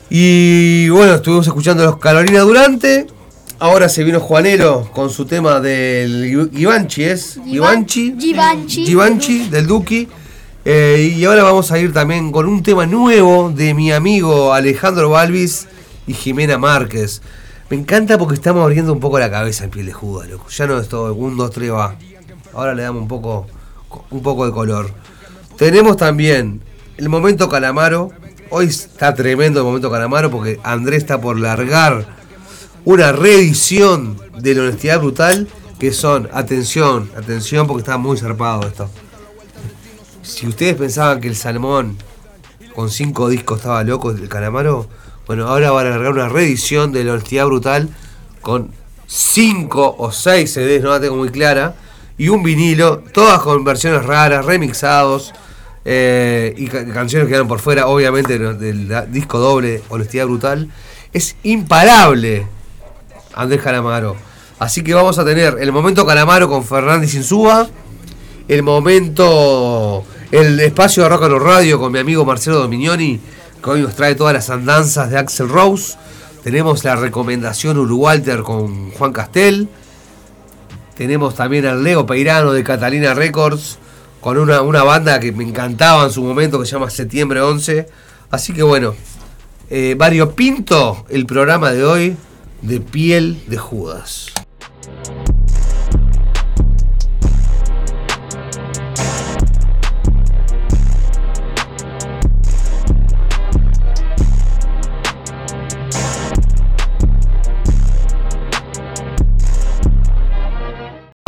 Y 0.10 0.88
bueno, 0.89 1.15
estuvimos 1.15 1.46
escuchando 1.46 1.84
los 1.84 1.98
Carolina 1.98 2.39
Durante. 2.39 3.08
Ahora 3.63 3.88
se 3.88 4.03
vino 4.03 4.20
Juanero 4.20 4.89
con 4.91 5.10
su 5.10 5.25
tema 5.25 5.62
del 5.62 6.50
Givenchy, 6.53 7.03
¿es? 7.05 7.39
Givenchy. 7.46 8.13
Givenchy. 8.20 8.86
Givenchy, 8.86 9.48
del 9.48 9.67
Duki. 9.67 10.05
Eh, 10.65 11.15
y 11.15 11.24
ahora 11.24 11.43
vamos 11.43 11.72
a 11.72 11.79
ir 11.79 11.93
también 11.93 12.34
con 12.34 12.46
un 12.46 12.62
tema 12.62 12.86
nuevo 12.86 13.53
de 13.55 13.74
mi 13.74 13.93
amigo 13.93 14.53
Alejandro 14.53 15.12
Balvis 15.12 15.70
y 16.05 16.13
Jimena 16.13 16.58
Márquez. 16.58 17.22
Me 17.70 17.77
encanta 17.77 18.17
porque 18.17 18.36
estamos 18.36 18.63
abriendo 18.63 18.91
un 18.91 19.00
poco 19.00 19.17
la 19.17 19.32
cabeza 19.32 19.63
en 19.63 19.70
piel 19.70 19.86
de 19.86 19.93
juda, 19.93 20.27
loco. 20.27 20.50
Ya 20.50 20.67
no 20.67 20.77
es 20.77 20.89
todo, 20.89 21.13
un, 21.13 21.38
dos, 21.38 21.51
tres, 21.51 21.72
va. 21.72 21.96
Ahora 22.53 22.75
le 22.75 22.84
damos 22.84 23.03
un 23.03 23.08
poco, 23.08 23.48
un 24.12 24.22
poco 24.22 24.46
de 24.46 24.51
color. 24.51 24.91
Tenemos 25.55 25.96
también 25.96 26.62
el 26.98 27.08
momento 27.08 27.48
Calamaro. 27.48 28.12
Hoy 28.50 28.65
está 28.65 29.15
tremendo 29.15 29.62
el 29.62 29.65
momento 29.65 29.89
Calamaro 29.89 30.29
porque 30.29 30.60
Andrés 30.63 31.03
está 31.03 31.22
por 31.22 31.39
largar 31.39 32.23
una 32.86 33.12
reedición 33.12 34.18
de 34.38 34.56
la 34.56 34.63
honestidad 34.63 35.00
brutal 35.00 35.48
que 35.80 35.92
son, 35.94 36.30
atención, 36.34 37.10
atención 37.16 37.68
porque 37.68 37.82
está 37.82 37.98
muy 37.98 38.18
zarpado 38.18 38.68
esto. 38.68 38.90
Si 40.22 40.48
ustedes 40.48 40.75
pensaban 40.75 41.20
que 41.20 41.28
el 41.28 41.36
Salmón 41.36 41.98
con 42.75 42.90
cinco 42.90 43.30
discos 43.30 43.60
estaba 43.60 43.84
loco, 43.84 44.12
el 44.12 44.30
Calamaro, 44.30 44.88
bueno, 45.28 45.48
ahora 45.48 45.72
van 45.72 45.88
a 45.88 45.90
largar 45.92 46.12
una 46.13 46.30
reedición 46.30 46.92
de 46.92 47.04
la 47.04 47.13
honestidad 47.13 47.46
brutal 47.46 47.90
con 48.42 48.72
cinco 49.08 49.96
o 49.98 50.12
seis 50.12 50.54
CDs, 50.54 50.82
no 50.82 50.90
la 50.90 51.00
tengo 51.00 51.16
muy 51.16 51.30
clara, 51.30 51.75
y 52.18 52.30
un 52.30 52.44
vinilo, 52.44 53.00
todas 53.13 53.41
con 53.41 53.63
versiones 53.63 54.06
raras, 54.06 54.46
remixados, 54.46 55.34
eh, 55.86 56.54
y 56.58 56.67
ca- 56.67 56.86
canciones 56.93 57.26
que 57.26 57.30
quedaron 57.30 57.48
por 57.48 57.60
fuera, 57.60 57.88
obviamente, 57.88 58.39
del, 58.39 58.88
disco 59.12 59.39
doble, 59.39 59.82
Honestidad 59.89 60.26
Brutal. 60.26 60.69
Es 61.12 61.36
imparable, 61.43 62.48
Andrés 63.36 63.62
Calamaro. 63.62 64.15
Así 64.60 64.84
que 64.84 64.93
vamos 64.93 65.17
a 65.19 65.26
tener 65.26 65.58
el 65.60 65.72
momento 65.72 66.06
Calamaro 66.06 66.48
con 66.48 66.63
Fernández 66.63 67.13
Insúa, 67.15 67.67
el 68.48 68.63
momento, 68.63 70.04
el 70.32 70.60
espacio 70.60 71.04
de 71.04 71.10
Rock 71.10 71.24
and 71.24 71.41
Radio 71.41 71.80
con 71.80 71.91
mi 71.91 72.00
amigo 72.00 72.26
Marcelo 72.26 72.60
Dominioni, 72.60 73.19
que 73.63 73.69
hoy 73.69 73.82
nos 73.82 73.96
trae 73.96 74.15
todas 74.15 74.34
las 74.34 74.50
andanzas 74.50 75.10
de 75.10 75.17
Axel 75.17 75.50
Rose. 75.50 75.96
Tenemos 76.43 76.84
la 76.84 76.96
recomendación 76.96 77.78
Urugualter 77.78 78.41
con 78.43 78.91
Juan 78.91 79.13
Castel. 79.13 79.69
Tenemos 80.96 81.36
también 81.36 81.65
al 81.65 81.84
Leo 81.84 82.06
Peirano 82.06 82.54
de 82.54 82.63
Catalina 82.63 83.13
Records, 83.13 83.80
con 84.22 84.38
una, 84.38 84.62
una 84.62 84.84
banda 84.84 85.19
que 85.19 85.32
me 85.32 85.43
encantaba 85.43 86.06
en 86.06 86.12
su 86.12 86.24
momento, 86.24 86.60
que 86.60 86.65
se 86.65 86.74
llama 86.74 86.89
Septiembre 86.89 87.41
11. 87.41 87.88
Así 88.30 88.54
que 88.54 88.63
bueno, 88.63 88.93
eh, 89.69 89.96
variopinto 89.98 91.06
el 91.10 91.26
programa 91.26 91.72
de 91.72 91.84
hoy 91.84 92.17
de 92.63 92.80
Piel 92.80 93.38
de 93.47 93.58
Judas. 93.58 94.34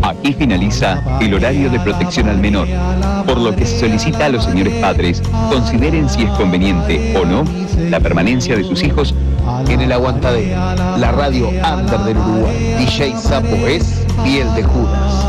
Aquí 0.05 0.33
finaliza 0.33 1.01
el 1.19 1.33
horario 1.33 1.67
de 1.71 1.79
protección 1.79 2.29
al 2.29 2.37
menor, 2.37 2.67
por 3.25 3.39
lo 3.39 3.55
que 3.55 3.65
se 3.65 3.79
solicita 3.79 4.27
a 4.27 4.29
los 4.29 4.43
señores 4.43 4.75
padres 4.75 5.19
consideren 5.49 6.07
si 6.07 6.21
es 6.21 6.29
conveniente 6.31 7.17
o 7.17 7.25
no 7.25 7.43
la 7.89 7.99
permanencia 7.99 8.55
de 8.55 8.63
sus 8.63 8.83
hijos 8.83 9.15
En 9.67 9.81
el 9.81 9.91
aguantadero, 9.91 10.59
la 10.97 11.11
radio 11.11 11.49
under 11.49 11.99
del 12.01 12.17
Uruguay. 12.17 12.75
DJ 12.77 13.15
Sapo 13.17 13.55
es 13.67 14.05
piel 14.23 14.53
de 14.53 14.61
Judas. 14.61 15.25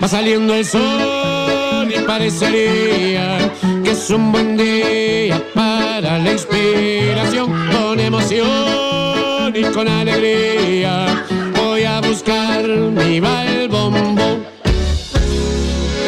Va 0.00 0.06
saliendo 0.06 0.54
el 0.54 0.64
sol 0.64 1.17
parecería 2.08 3.52
que 3.84 3.90
es 3.90 4.08
un 4.08 4.32
buen 4.32 4.56
día 4.56 5.44
para 5.54 6.18
la 6.18 6.32
inspiración. 6.32 7.52
Con 7.70 8.00
emoción 8.00 9.52
y 9.54 9.62
con 9.74 9.86
alegría 9.86 11.22
voy 11.54 11.84
a 11.84 12.00
buscar 12.00 12.66
mi 12.66 13.20
balbombo. 13.20 14.38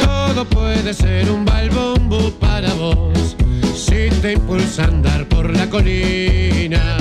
Todo 0.03 0.47
puede 0.47 0.95
ser 0.95 1.31
un 1.31 1.45
balbombo 1.45 2.31
para 2.41 2.73
vos 2.73 3.37
si 3.75 4.09
te 4.23 4.33
impulsa 4.33 4.85
a 4.85 4.87
andar 4.87 5.27
por 5.27 5.55
la 5.55 5.69
colina 5.69 6.97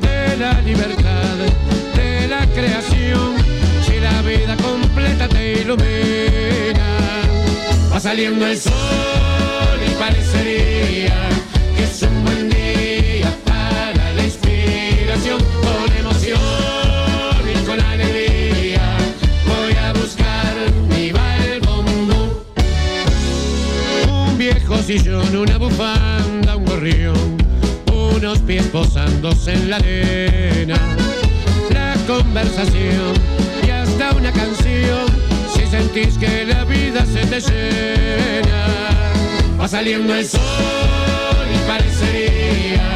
de 0.00 0.38
la 0.38 0.58
libertad, 0.62 1.36
de 1.94 2.28
la 2.28 2.46
creación. 2.46 3.36
Si 3.86 4.00
la 4.00 4.22
vida 4.22 4.56
completa 4.56 5.28
te 5.28 5.60
ilumina, 5.60 7.01
va 7.92 8.00
saliendo 8.00 8.46
el 8.46 8.58
sol 8.58 8.72
y 9.86 9.90
parecería 9.94 11.28
que 11.76 11.84
es 11.84 12.02
un 12.02 12.24
buen 12.24 12.48
día 12.48 13.30
para 13.44 14.12
la 14.14 14.24
inspiración. 14.24 15.38
Con 15.38 15.96
emoción 15.96 16.40
y 17.52 17.66
con 17.66 17.80
alegría 17.80 18.96
voy 19.46 19.74
a 19.76 19.92
buscar 19.92 20.54
mi 20.88 21.12
balbombo. 21.12 22.44
Un 24.08 24.38
viejo 24.38 24.78
sillón, 24.82 25.36
una 25.36 25.58
bufanda, 25.58 26.56
un 26.56 26.64
gorrión, 26.64 27.36
unos 27.92 28.38
pies 28.40 28.66
posándose 28.68 29.52
en 29.52 29.70
la 29.70 29.76
arena. 29.76 30.76
La 31.70 31.94
conversación 32.06 33.12
y 33.66 33.70
hasta 33.70 34.12
una 34.12 34.32
canción, 34.32 35.06
sentís 35.72 36.18
que 36.18 36.44
la 36.44 36.64
vida 36.64 37.02
se 37.06 37.22
te 37.30 37.40
llena. 37.40 38.60
Va 39.58 39.66
saliendo 39.66 40.14
el 40.14 40.26
sol 40.28 41.46
y 41.54 41.58
parecería 41.66 42.88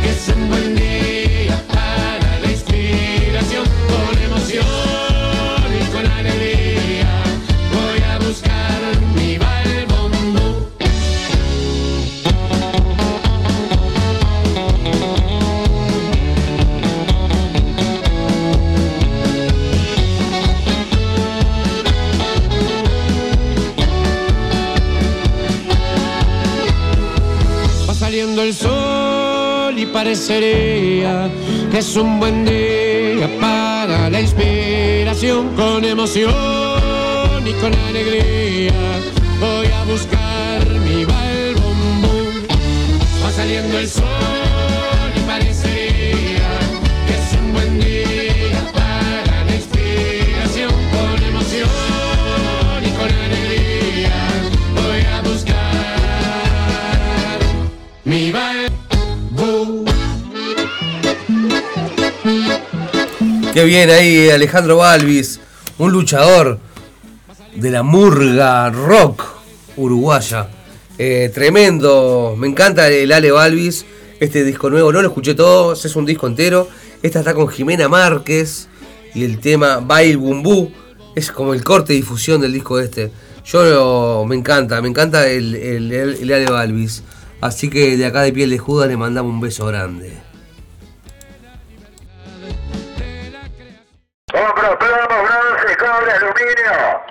que 0.00 0.10
es 0.10 0.22
un 0.36 0.48
buen 0.48 0.76
día 0.76 1.60
para 1.66 2.30
la 2.42 2.50
inspiración. 2.56 3.64
Con 3.90 4.14
emoción 4.28 4.64
y 5.80 5.82
con 5.92 6.06
alegría 6.06 7.10
voy 7.74 8.00
a 8.12 8.18
buscar 8.24 8.80
mi 9.16 9.29
parecería 30.10 31.30
que 31.70 31.78
es 31.78 31.94
un 31.94 32.18
buen 32.18 32.44
día 32.44 33.30
para 33.40 34.10
la 34.10 34.20
inspiración 34.20 35.54
con 35.54 35.84
emoción 35.84 36.32
y 37.46 37.52
con 37.52 37.72
alegría. 37.72 38.72
Voy 39.38 39.66
a 39.68 39.84
buscar 39.84 40.68
mi 40.80 41.04
balbombú. 41.04 42.44
Va 43.24 43.30
saliendo 43.30 43.78
el 43.78 43.88
sol 43.88 44.49
Qué 63.54 63.64
bien 63.64 63.90
ahí 63.90 64.30
Alejandro 64.30 64.76
Balvis, 64.76 65.40
un 65.78 65.90
luchador 65.92 66.60
de 67.56 67.70
la 67.70 67.82
murga 67.82 68.70
rock 68.70 69.24
uruguaya. 69.76 70.48
Eh, 70.98 71.30
tremendo, 71.34 72.36
me 72.38 72.46
encanta 72.46 72.88
el 72.88 73.10
Ale 73.10 73.32
Balvis, 73.32 73.86
este 74.20 74.44
disco 74.44 74.70
nuevo, 74.70 74.92
no 74.92 75.02
lo 75.02 75.08
escuché 75.08 75.34
todo, 75.34 75.72
es 75.72 75.96
un 75.96 76.06
disco 76.06 76.28
entero. 76.28 76.68
Esta 77.02 77.20
está 77.20 77.34
con 77.34 77.48
Jimena 77.48 77.88
Márquez 77.88 78.68
y 79.14 79.24
el 79.24 79.40
tema 79.40 79.78
Bail 79.78 80.18
Bumbú, 80.18 80.70
es 81.16 81.32
como 81.32 81.52
el 81.52 81.64
corte 81.64 81.92
de 81.92 81.96
difusión 81.98 82.40
del 82.40 82.52
disco 82.52 82.78
este. 82.78 83.10
Yo 83.44 84.24
me 84.28 84.36
encanta, 84.36 84.80
me 84.80 84.88
encanta 84.88 85.28
el 85.28 85.90
Ale 86.32 86.46
Balvis. 86.46 87.02
Así 87.40 87.68
que 87.68 87.96
de 87.96 88.06
acá 88.06 88.22
de 88.22 88.32
piel 88.32 88.50
de 88.50 88.58
Judas 88.58 88.88
le 88.88 88.96
mandamos 88.96 89.32
un 89.32 89.40
beso 89.40 89.66
grande. 89.66 90.29
Compro 94.40 94.78
plomo, 94.78 95.22
bronce, 95.22 95.76
cobre, 95.76 96.12
aluminio. 96.12 97.02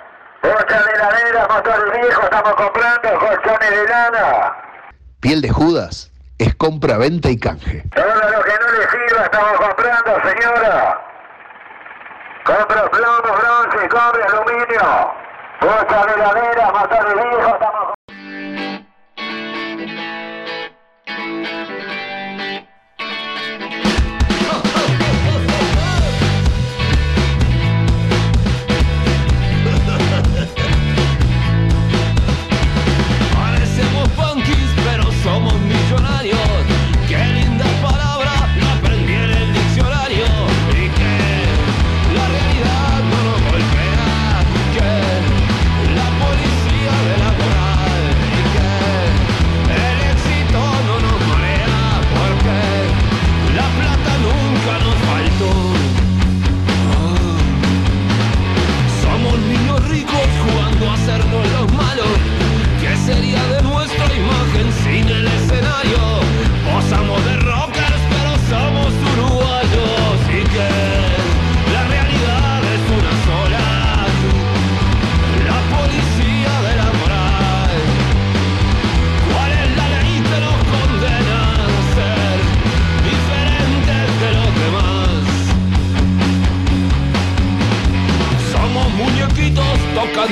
Bocha 0.41 0.83
de 0.83 0.91
heladera, 0.93 1.47
motor 1.47 1.91
viejo, 1.93 2.23
estamos 2.23 2.55
comprando 2.55 3.19
colchones 3.19 3.69
de 3.69 3.87
lana. 3.87 4.55
Piel 5.19 5.41
de 5.43 5.49
Judas 5.49 6.11
es 6.39 6.55
compra, 6.55 6.97
venta 6.97 7.29
y 7.29 7.37
canje. 7.37 7.83
Todo 7.93 8.05
lo 8.07 8.43
que 8.43 8.53
no 8.59 8.71
le 8.71 8.89
sirva 8.89 9.25
estamos 9.25 9.59
comprando, 9.59 10.21
señora. 10.27 11.01
Compro 12.45 12.89
plomo, 12.89 13.37
bronce, 13.37 13.89
cobre, 13.89 14.23
aluminio. 14.23 15.13
Bocha 15.61 16.05
de 16.07 16.13
heladera, 16.15 16.71
motor 16.71 17.13
viejo, 17.13 17.53
estamos 17.53 17.89
Parecemos 17.89 17.98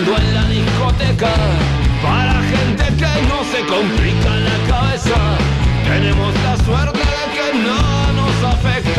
en 0.06 0.34
la 0.34 0.48
discoteca 0.48 1.34
Para 2.04 2.34
gente 2.44 2.84
que 2.98 3.12
no 3.30 3.44
se 3.52 3.66
complica 3.66 4.30
la 4.30 4.58
cabeza 4.70 5.18
Tenemos 5.86 6.34
la 6.44 6.56
suerte 6.66 7.00
de 7.00 7.24
que 7.34 7.48
no 7.66 8.14
nos 8.14 8.54
afecta 8.54 8.97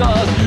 さ。 0.00 0.39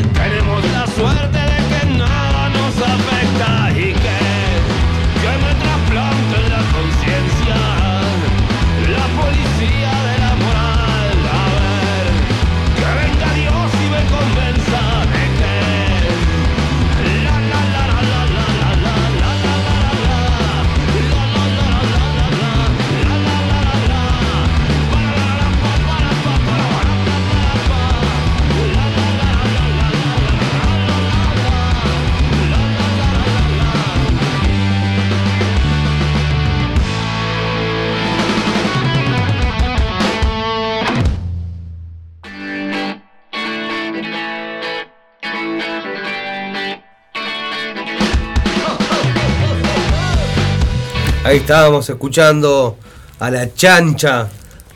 Ahí 51.34 51.40
estábamos 51.40 51.90
escuchando 51.90 52.78
a 53.20 53.32
la 53.32 53.52
chancha 53.56 54.30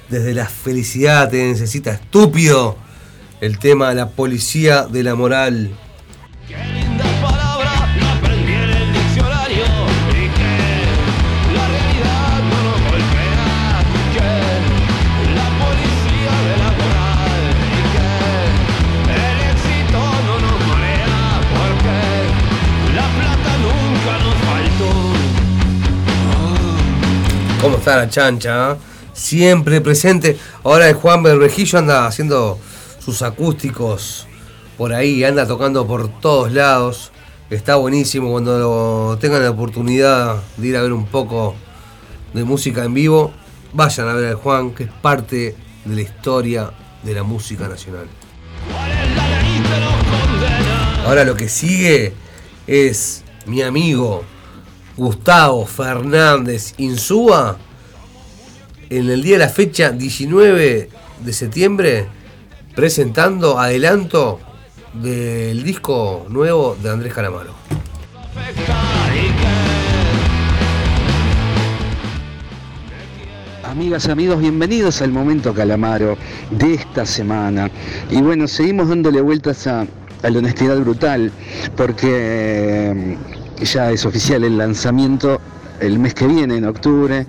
desde 0.10 0.34
la 0.34 0.48
felicidad 0.48 1.30
te 1.30 1.38
necesita 1.38 1.92
estúpido. 1.92 2.78
El 3.42 3.60
tema 3.60 3.90
de 3.90 3.96
la 3.96 4.10
policía 4.10 4.88
de 4.88 5.04
la 5.04 5.14
moral. 5.14 5.78
¿Cómo 27.62 27.78
está 27.78 27.98
la 27.98 28.10
chancha? 28.10 28.72
ah? 28.72 28.78
Siempre 29.14 29.82
presente. 29.82 30.38
Ahora 30.64 30.88
el 30.88 30.96
Juan 30.96 31.24
Berrejillo 31.24 31.80
anda 31.80 32.06
haciendo 32.06 32.60
sus 33.00 33.24
acústicos 33.24 34.28
por 34.78 34.94
ahí, 34.94 35.24
anda 35.24 35.48
tocando 35.48 35.88
por 35.88 36.08
todos 36.20 36.52
lados. 36.52 37.12
Está 37.50 37.76
buenísimo 37.76 38.32
cuando 38.32 39.18
tengan 39.20 39.42
la 39.42 39.50
oportunidad 39.50 40.38
de 40.58 40.68
ir 40.68 40.78
a 40.78 40.82
ver 40.82 40.94
un 40.94 41.08
poco 41.08 41.56
de 42.34 42.44
música 42.44 42.84
en 42.84 42.94
vivo, 42.94 43.32
vayan 43.74 44.08
a 44.08 44.14
ver 44.14 44.30
al 44.30 44.36
Juan, 44.36 44.72
que 44.72 44.84
es 44.84 44.92
parte 44.92 45.56
de 45.86 45.96
la 45.96 46.02
historia 46.02 46.72
de 47.02 47.14
la 47.16 47.24
música 47.24 47.68
nacional. 47.68 48.08
Ahora 51.06 51.24
lo 51.24 51.36
que 51.36 51.50
sigue 51.50 52.14
es 52.68 53.24
mi 53.46 53.62
amigo 53.62 54.24
Gustavo 54.98 55.66
Fernández 55.68 56.74
Insúa 56.78 57.56
en 58.90 59.10
el 59.10 59.22
día 59.22 59.34
de 59.34 59.46
la 59.46 59.50
fecha 59.50 59.92
19 59.92 60.90
de 61.24 61.34
septiembre 61.34 62.08
presentando 62.76 63.60
adelanto 63.60 64.40
del 64.94 65.64
disco 65.64 66.26
nuevo 66.30 66.76
de 66.82 66.90
Andrés 66.90 67.14
Calamaro. 67.14 67.54
Amigas, 73.64 74.08
amigos, 74.08 74.40
bienvenidos 74.40 75.04
al 75.04 75.12
momento 75.12 75.54
Calamaro 75.54 76.18
de 76.50 76.74
esta 76.74 77.06
semana. 77.06 77.70
Y 78.10 78.22
bueno, 78.22 78.48
seguimos 78.48 78.90
dándole 78.90 79.22
vueltas 79.22 79.68
a, 79.68 79.82
a 80.24 80.30
la 80.30 80.40
honestidad 80.40 80.80
brutal, 80.80 81.32
porque 81.76 83.18
ya 83.62 83.92
es 83.92 84.06
oficial 84.06 84.44
el 84.44 84.58
lanzamiento 84.58 85.40
el 85.80 86.00
mes 86.00 86.14
que 86.14 86.28
viene, 86.28 86.58
en 86.58 86.66
octubre, 86.66 87.26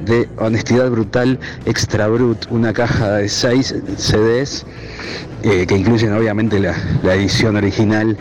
de 0.00 0.28
Honestidad 0.38 0.90
Brutal 0.90 1.38
Extra 1.64 2.08
Brut, 2.08 2.46
una 2.50 2.72
caja 2.72 3.16
de 3.16 3.28
seis 3.28 3.74
CDs 3.96 4.66
eh, 5.44 5.66
que 5.66 5.76
incluyen 5.76 6.12
obviamente 6.12 6.60
la, 6.60 6.74
la 7.02 7.14
edición 7.14 7.56
original 7.56 8.16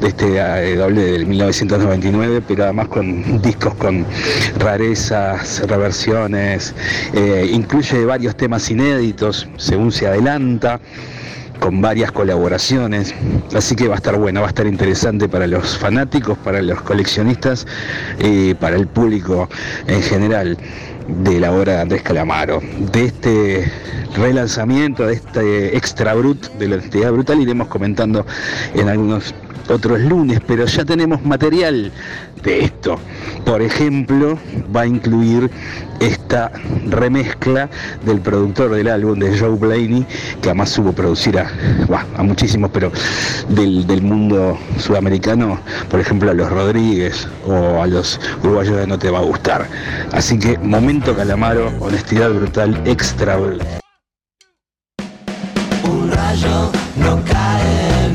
de 0.00 0.08
este 0.08 0.36
eh, 0.36 0.76
doble 0.76 1.02
del 1.12 1.26
1999, 1.26 2.42
pero 2.46 2.64
además 2.64 2.88
con 2.88 3.40
discos 3.40 3.74
con 3.74 4.04
rarezas, 4.58 5.62
reversiones, 5.66 6.74
eh, 7.14 7.48
incluye 7.50 8.04
varios 8.04 8.36
temas 8.36 8.70
inéditos 8.70 9.48
según 9.56 9.92
se 9.92 10.06
adelanta 10.06 10.80
con 11.60 11.80
varias 11.80 12.12
colaboraciones, 12.12 13.14
así 13.54 13.74
que 13.76 13.88
va 13.88 13.94
a 13.94 13.96
estar 13.96 14.16
bueno, 14.16 14.40
va 14.40 14.46
a 14.46 14.50
estar 14.50 14.66
interesante 14.66 15.28
para 15.28 15.46
los 15.46 15.76
fanáticos, 15.78 16.38
para 16.38 16.62
los 16.62 16.80
coleccionistas 16.82 17.66
y 18.18 18.54
para 18.54 18.76
el 18.76 18.86
público 18.86 19.48
en 19.86 20.02
general 20.02 20.58
de 21.08 21.40
la 21.40 21.52
obra 21.52 21.74
de 21.74 21.80
Andrés 21.80 22.02
Calamaro. 22.02 22.60
De 22.92 23.06
este 23.06 23.72
relanzamiento, 24.16 25.06
de 25.06 25.14
este 25.14 25.76
extra 25.76 26.14
brut 26.14 26.46
de 26.58 26.68
la 26.68 26.76
entidad 26.76 27.12
brutal, 27.12 27.40
iremos 27.40 27.68
comentando 27.68 28.26
en 28.74 28.88
algunos 28.88 29.34
otros 29.68 30.00
lunes, 30.00 30.40
pero 30.46 30.66
ya 30.66 30.84
tenemos 30.84 31.24
material 31.24 31.90
de 32.42 32.64
esto. 32.64 32.98
Por 33.44 33.62
ejemplo, 33.62 34.38
va 34.74 34.82
a 34.82 34.86
incluir 34.86 35.50
esta 36.00 36.50
remezcla 36.88 37.68
del 38.04 38.20
productor 38.20 38.74
del 38.74 38.88
álbum 38.88 39.18
de 39.18 39.38
Joe 39.38 39.56
Blaney, 39.56 40.04
que 40.42 40.50
además 40.50 40.68
supo 40.70 40.92
producir 40.92 41.38
a, 41.38 41.48
a 42.16 42.22
muchísimos, 42.22 42.70
pero 42.72 42.90
del, 43.48 43.86
del 43.86 44.02
mundo 44.02 44.58
sudamericano, 44.78 45.58
por 45.90 46.00
ejemplo 46.00 46.30
a 46.30 46.34
los 46.34 46.50
Rodríguez 46.50 47.26
o 47.46 47.80
a 47.82 47.86
los 47.86 48.20
uruguayos 48.42 48.76
de 48.76 48.86
No 48.86 48.98
Te 48.98 49.08
Va 49.10 49.20
a 49.20 49.22
Gustar. 49.22 49.66
Así 50.12 50.38
que 50.38 50.58
momento 50.58 51.16
Calamaro, 51.16 51.72
honestidad 51.80 52.30
brutal, 52.30 52.78
extra. 52.84 53.38
Un 53.38 53.58
rayo 56.10 56.70
no 56.96 57.22
cae 57.24 58.12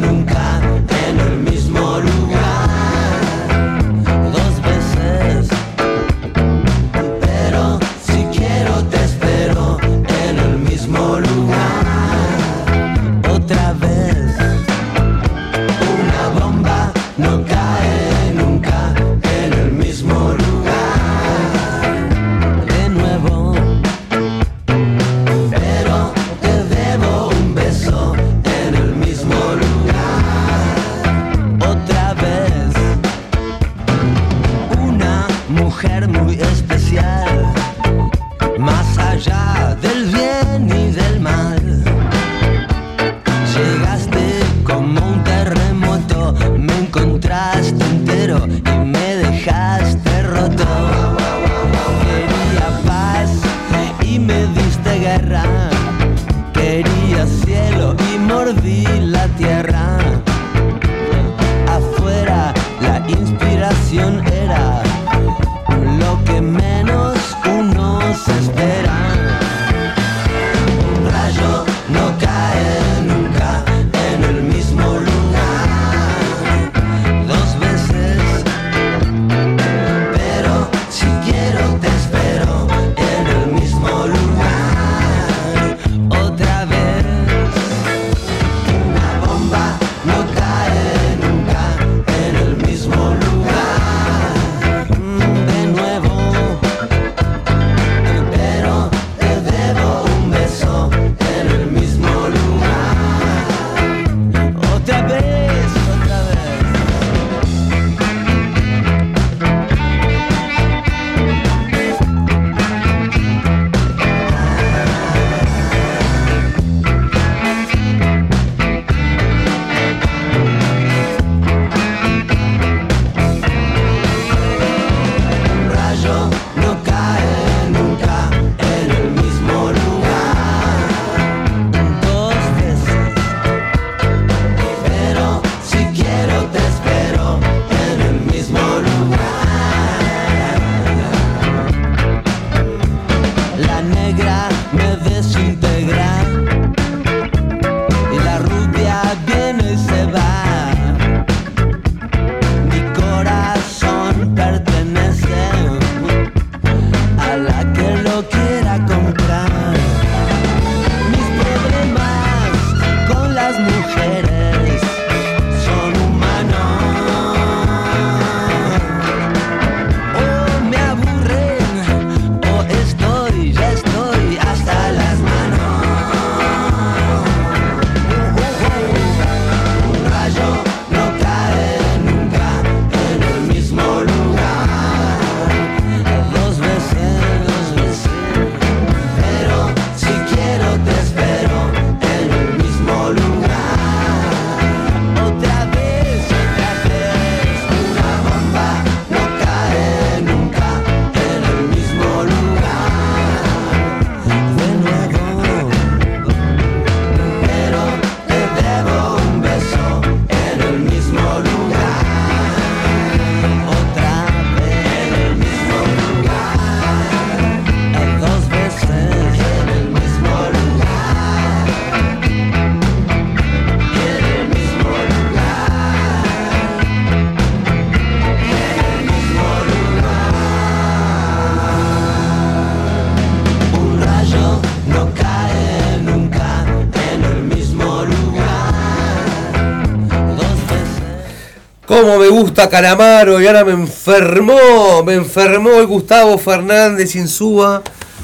Cómo 242.02 242.18
me 242.18 242.30
gusta 242.30 242.68
Calamaro 242.68 243.40
y 243.40 243.46
ahora 243.46 243.64
me 243.64 243.74
enfermó, 243.74 245.04
me 245.06 245.14
enfermó 245.14 245.74
el 245.74 245.86
Gustavo 245.86 246.36
Fernández 246.40 247.16
Insúa 247.16 247.84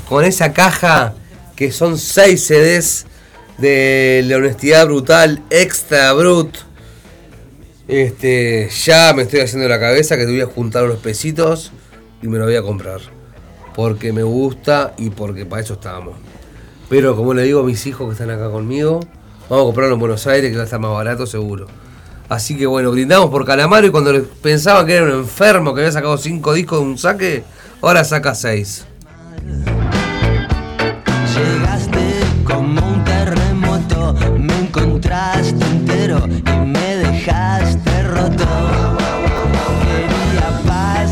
con 0.09 0.25
esa 0.25 0.51
caja 0.51 1.13
que 1.55 1.71
son 1.71 1.99
6 1.99 2.43
CDs 2.43 3.05
de 3.59 4.23
la 4.25 4.37
honestidad 4.37 4.87
brutal, 4.87 5.43
extra 5.51 6.11
brut. 6.13 6.57
Este, 7.87 8.67
ya 8.83 9.13
me 9.13 9.21
estoy 9.21 9.41
haciendo 9.41 9.69
la 9.69 9.79
cabeza 9.79 10.17
que 10.17 10.25
te 10.25 10.31
voy 10.31 10.41
a 10.41 10.47
juntar 10.47 10.85
unos 10.85 10.97
pesitos 10.97 11.71
y 12.23 12.27
me 12.29 12.39
lo 12.39 12.45
voy 12.45 12.55
a 12.55 12.63
comprar. 12.63 13.01
Porque 13.75 14.11
me 14.11 14.23
gusta 14.23 14.95
y 14.97 15.11
porque 15.11 15.45
para 15.45 15.61
eso 15.61 15.75
estábamos. 15.75 16.15
Pero 16.89 17.15
como 17.15 17.35
le 17.35 17.43
digo 17.43 17.59
a 17.59 17.63
mis 17.63 17.85
hijos 17.85 18.07
que 18.07 18.13
están 18.13 18.31
acá 18.31 18.49
conmigo, 18.49 19.01
vamos 19.47 19.65
a 19.65 19.65
comprarlo 19.67 19.93
en 19.93 19.99
Buenos 19.99 20.25
Aires 20.25 20.49
que 20.49 20.57
va 20.57 20.63
a 20.63 20.65
estar 20.65 20.79
más 20.79 20.93
barato 20.93 21.27
seguro. 21.27 21.67
Así 22.29 22.57
que 22.57 22.65
bueno, 22.65 22.91
brindamos 22.91 23.29
por 23.29 23.45
Calamaro 23.45 23.87
y 23.87 23.89
cuando 23.89 24.11
pensaban 24.41 24.85
que 24.85 24.95
era 24.95 25.05
un 25.05 25.11
enfermo 25.11 25.73
que 25.73 25.81
había 25.81 25.91
sacado 25.93 26.17
cinco 26.17 26.53
discos 26.53 26.79
de 26.79 26.85
un 26.85 26.97
saque, 26.97 27.43
ahora 27.81 28.03
saca 28.03 28.35
seis. 28.35 28.85
Llegaste 31.33 31.99
como 32.43 32.85
un 32.85 33.03
terremoto, 33.05 34.13
me 34.37 34.59
encontraste 34.59 35.65
entero 35.65 36.27
y 36.27 36.67
me 36.67 36.95
dejaste 36.97 38.03
roto. 38.03 38.45
Quería 39.81 40.61
paz 40.67 41.11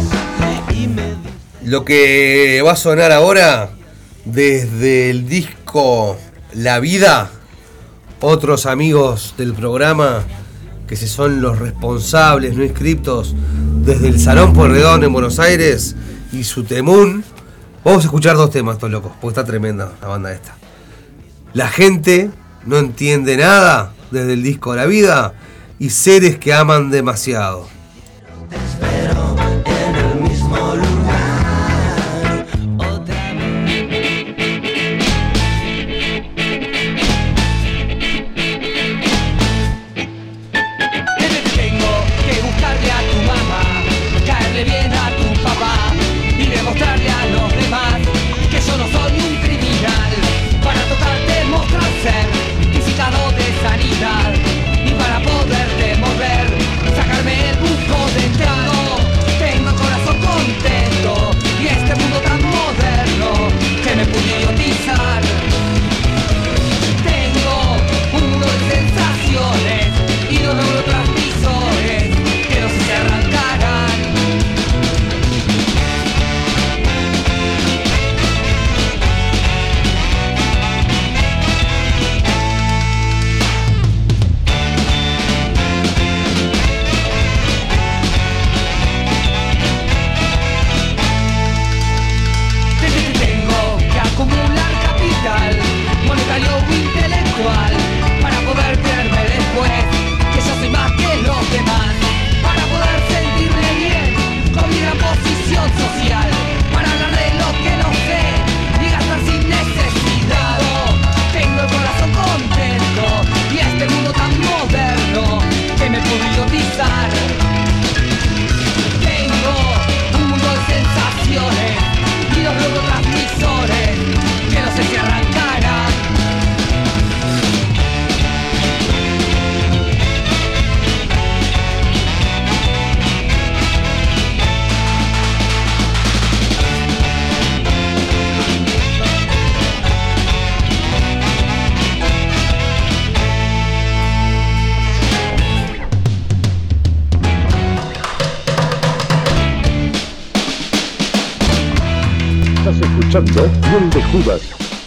y 0.74 0.88
me 0.88 1.16
Lo 1.64 1.86
que 1.86 2.62
va 2.66 2.74
a 2.74 2.76
sonar 2.76 3.14
ahora 3.14 3.70
desde 4.26 5.12
el 5.12 5.30
disco 5.30 6.18
La 6.54 6.82
Vida, 6.82 7.32
otros 8.20 8.66
amigos 8.66 9.34
del 9.38 9.54
programa 9.54 10.26
que 10.88 10.96
se 10.96 11.08
son 11.08 11.42
los 11.42 11.60
responsables 11.60 12.56
no 12.56 12.64
inscriptos 12.64 13.36
desde 13.84 14.08
el 14.08 14.20
Salón 14.20 14.54
Porredón 14.54 15.04
en 15.04 15.14
Buenos 15.14 15.40
Aires 15.40 15.96
y 16.32 16.44
su 16.44 16.64
temún. 16.64 17.24
Vamos 17.84 18.04
a 18.04 18.08
escuchar 18.08 18.36
dos 18.36 18.52
temas, 18.52 18.76
estos 18.76 18.92
locos, 18.92 19.12
porque 19.22 19.40
está 19.40 19.46
tremenda 19.46 19.94
la 20.02 20.08
banda 20.08 20.32
esta. 20.32 20.56
La 21.54 21.68
gente 21.68 22.30
no 22.66 22.78
entiende 22.78 23.38
nada 23.38 23.94
desde 24.12 24.34
el 24.34 24.44
disco 24.44 24.76
La 24.76 24.86
Vida 24.86 25.34
y 25.80 25.90
seres 25.90 26.38
que 26.38 26.54
aman 26.54 26.90
demasiado. 26.90 27.68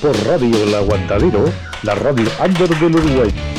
Por 0.00 0.16
Radio 0.24 0.62
El 0.62 0.74
Aguantadero, 0.74 1.44
la 1.82 1.94
radio 1.94 2.26
under 2.42 2.68
del 2.78 2.96
Uruguay. 2.96 3.57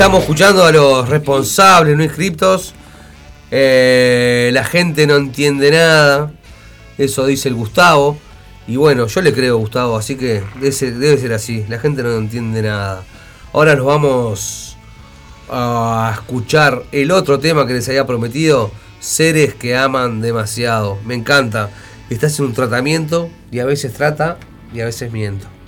Estamos 0.00 0.22
escuchando 0.22 0.64
a 0.64 0.72
los 0.72 1.10
responsables 1.10 1.94
no 1.94 2.02
inscriptos. 2.02 2.72
Eh, 3.50 4.48
la 4.50 4.64
gente 4.64 5.06
no 5.06 5.16
entiende 5.16 5.70
nada. 5.70 6.32
Eso 6.96 7.26
dice 7.26 7.50
el 7.50 7.54
Gustavo. 7.54 8.16
Y 8.66 8.76
bueno, 8.76 9.08
yo 9.08 9.20
le 9.20 9.34
creo 9.34 9.58
Gustavo, 9.58 9.98
así 9.98 10.16
que 10.16 10.42
debe 10.58 11.18
ser 11.18 11.32
así. 11.34 11.66
La 11.68 11.78
gente 11.78 12.02
no 12.02 12.16
entiende 12.16 12.62
nada. 12.62 13.04
Ahora 13.52 13.76
nos 13.76 13.84
vamos 13.84 14.78
a 15.50 16.12
escuchar 16.14 16.82
el 16.92 17.10
otro 17.10 17.38
tema 17.38 17.66
que 17.66 17.74
les 17.74 17.86
había 17.90 18.06
prometido, 18.06 18.70
Seres 19.00 19.52
que 19.52 19.76
aman 19.76 20.22
demasiado. 20.22 20.96
Me 21.04 21.14
encanta. 21.14 21.68
Estás 22.08 22.38
en 22.38 22.46
un 22.46 22.54
tratamiento 22.54 23.28
y 23.50 23.58
a 23.58 23.66
veces 23.66 23.92
trata 23.92 24.38
y 24.72 24.80
a 24.80 24.86
veces 24.86 25.12
miento. 25.12 25.59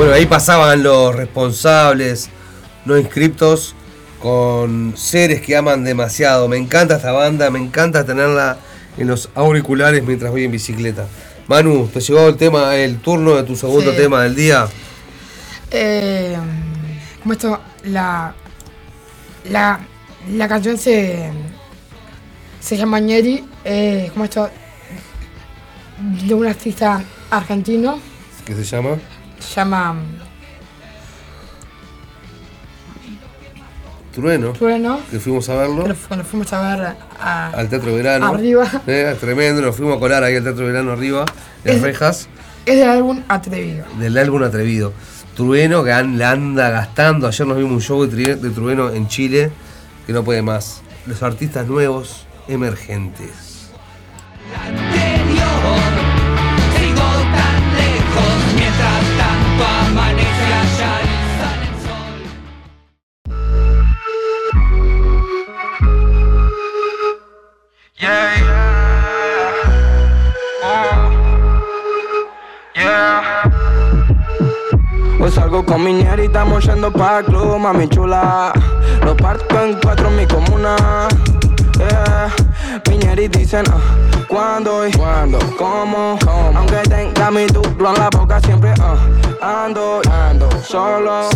Bueno, 0.00 0.14
ahí 0.14 0.24
pasaban 0.24 0.82
los 0.82 1.14
responsables 1.14 2.30
no 2.86 2.96
inscriptos 2.96 3.74
con 4.18 4.94
seres 4.96 5.42
que 5.42 5.54
aman 5.54 5.84
demasiado. 5.84 6.48
Me 6.48 6.56
encanta 6.56 6.96
esta 6.96 7.12
banda, 7.12 7.50
me 7.50 7.58
encanta 7.58 8.06
tenerla 8.06 8.56
en 8.96 9.08
los 9.08 9.28
auriculares 9.34 10.02
mientras 10.02 10.30
voy 10.30 10.44
en 10.44 10.52
bicicleta. 10.52 11.06
Manu, 11.48 11.86
¿te 11.92 12.00
llegó 12.00 12.28
el 12.28 12.36
tema, 12.38 12.74
el 12.76 12.96
turno 13.00 13.34
de 13.36 13.42
tu 13.42 13.54
segundo 13.56 13.90
Sí. 13.90 13.98
tema 13.98 14.22
del 14.22 14.34
día? 14.34 14.68
Eh, 15.70 16.34
como 17.20 17.34
esto, 17.34 17.60
la, 17.84 18.32
la, 19.50 19.80
la 20.32 20.48
canción 20.48 20.78
se, 20.78 21.30
se 22.58 22.76
llama 22.78 23.00
Ñeri, 23.00 23.44
eh, 23.66 24.08
como 24.14 24.24
esto, 24.24 24.48
de 26.26 26.32
un 26.32 26.46
artista 26.46 27.04
argentino, 27.30 28.00
¿Qué 28.46 28.54
se 28.54 28.64
llama? 28.64 28.96
Se 29.40 29.54
llama 29.56 29.96
Trueno. 34.14 34.52
Trueno, 34.52 35.00
Que 35.10 35.20
fuimos 35.20 35.48
a 35.48 35.54
verlo. 35.54 35.84
cuando 36.08 36.24
fuimos 36.24 36.52
a 36.52 36.76
ver 36.76 36.96
a, 37.20 37.50
Al 37.50 37.68
Teatro 37.68 37.94
Verano. 37.94 38.26
Arriba. 38.26 38.66
Eh, 38.86 39.16
tremendo, 39.20 39.62
nos 39.62 39.76
fuimos 39.76 39.96
a 39.96 40.00
colar 40.00 40.24
ahí 40.24 40.36
al 40.36 40.42
Teatro 40.42 40.66
Verano 40.66 40.90
arriba, 40.92 41.24
en 41.64 41.76
Es- 41.76 41.82
Rejas, 41.82 42.28
es 42.66 42.76
del 42.78 42.88
álbum 42.88 43.22
Atrevido. 43.28 43.84
del 43.98 44.18
álbum 44.18 44.42
Atrevido. 44.42 44.92
Trueno 45.36 45.84
que 45.84 45.92
an- 45.92 46.18
la 46.18 46.32
anda 46.32 46.70
gastando. 46.70 47.28
Ayer 47.28 47.46
nos 47.46 47.56
vimos 47.56 47.72
un 47.72 47.80
show 47.80 48.04
de, 48.04 48.34
de 48.36 48.50
Trueno 48.50 48.90
en 48.90 49.06
Chile 49.08 49.50
que 50.06 50.12
no 50.12 50.24
puede 50.24 50.42
más. 50.42 50.82
Los 51.06 51.22
artistas 51.22 51.66
nuevos 51.68 52.26
emergentes. 52.48 53.30
Yeah. 68.00 68.40
Hoy 75.20 75.30
salgo 75.30 75.66
con 75.66 75.84
mi 75.84 76.00
y 76.00 76.02
estamos 76.02 76.64
yendo 76.64 76.90
pa' 76.90 77.22
club, 77.22 77.58
mami 77.58 77.86
chula. 77.88 78.54
Lo 79.04 79.14
parto 79.14 79.62
en 79.62 79.78
cuatro 79.82 80.08
en 80.08 80.16
mi 80.16 80.26
comuna. 80.26 81.08
Yeah. 81.80 82.30
Dicen, 83.28 83.64
ah, 83.70 83.80
¿cuándo 84.28 84.86
y 84.86 84.92
cuándo? 84.92 85.38
¿Cómo? 85.58 86.18
Aunque 86.54 86.76
tenga 86.88 87.30
mi 87.30 87.44
duplo 87.46 87.90
en 87.90 88.00
la 88.00 88.08
boca 88.08 88.40
siempre, 88.40 88.72
ah, 88.80 88.96
ando, 89.66 90.00
ando 90.10 90.48
solo. 90.62 91.28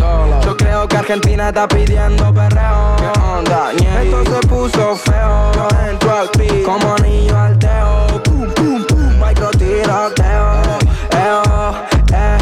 Yo 0.45 0.57
creo 0.57 0.89
que 0.89 0.97
Argentina 0.97 1.49
está 1.49 1.69
pidiendo 1.69 2.33
perreo. 2.33 2.97
¿Qué 2.97 3.21
onda? 3.21 3.73
Esto 3.73 4.25
se 4.25 4.47
puso 4.47 4.97
feo. 4.97 5.53
Yo 5.53 5.69
entro 5.91 6.17
al 6.17 6.31
beat 6.39 6.63
como 6.63 6.97
niño 6.99 7.37
al 7.39 7.59
teo. 7.59 8.23
Pum, 8.23 8.51
pum, 8.55 8.85
pum, 8.87 9.21
micro 9.21 9.51
tiroteo. 9.51 10.63
Eo, 11.11 11.75
eh. 12.15 12.39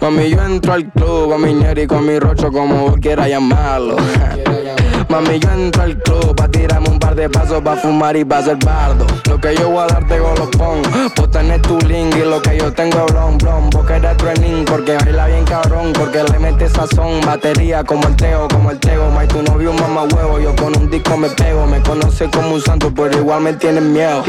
Mami, 0.00 0.30
yo 0.30 0.42
entro 0.42 0.72
al 0.72 0.90
club, 0.90 1.32
a 1.34 1.38
mi 1.38 1.52
ñeri 1.52 1.86
con 1.86 2.06
mi 2.06 2.18
rocho, 2.18 2.50
como 2.50 2.88
vos 2.88 2.96
quieras 3.00 3.28
llamarlo. 3.28 3.96
Mami, 5.08 5.38
yo 5.38 5.50
entro 5.50 5.82
al 5.82 5.96
club, 5.98 6.34
pa' 6.34 6.48
tirarme 6.48 6.88
un 6.88 6.98
par 6.98 7.14
de 7.14 7.28
pasos, 7.28 7.60
pa' 7.62 7.76
fumar 7.76 8.16
y 8.16 8.24
pa' 8.24 8.42
ser 8.42 8.56
bardo. 8.64 9.06
Lo 9.28 9.40
que 9.40 9.54
yo 9.54 9.70
voy 9.70 9.84
a 9.84 9.86
darte, 9.86 10.18
go 10.18 10.34
lo 10.36 10.50
pongo. 10.50 10.88
Vos 11.16 11.30
tenés 11.30 11.60
tu 11.62 11.78
link 11.80 12.14
y 12.16 12.20
lo 12.20 12.40
que 12.40 12.56
yo 12.58 12.72
tengo 12.72 13.04
es 13.06 13.12
blon, 13.12 13.38
blon. 13.38 13.70
Vos 13.70 13.86
querés 13.86 14.16
truening, 14.16 14.64
porque 14.64 14.96
baila 14.96 15.26
bien 15.26 15.44
cabrón, 15.44 15.92
porque 15.92 16.22
le 16.22 16.38
mete 16.38 16.68
sazón. 16.68 17.20
Batería 17.26 17.84
como 17.84 18.08
el 18.08 18.16
teo, 18.16 18.48
como 18.48 18.70
el 18.70 18.78
tego. 18.78 19.10
May, 19.10 19.28
tu 19.28 19.42
novio 19.42 19.70
un 19.70 19.76
mamá 19.80 20.04
huevo, 20.04 20.38
yo 20.38 20.54
con 20.56 20.76
un 20.76 20.90
disco 20.90 21.16
me 21.16 21.28
pego. 21.30 21.66
Me 21.66 21.80
conoce 21.82 22.30
como 22.30 22.54
un 22.54 22.60
santo, 22.60 22.92
pero 22.94 23.16
igual 23.18 23.42
me 23.42 23.52
tienen 23.54 23.92
miedo. 23.92 24.22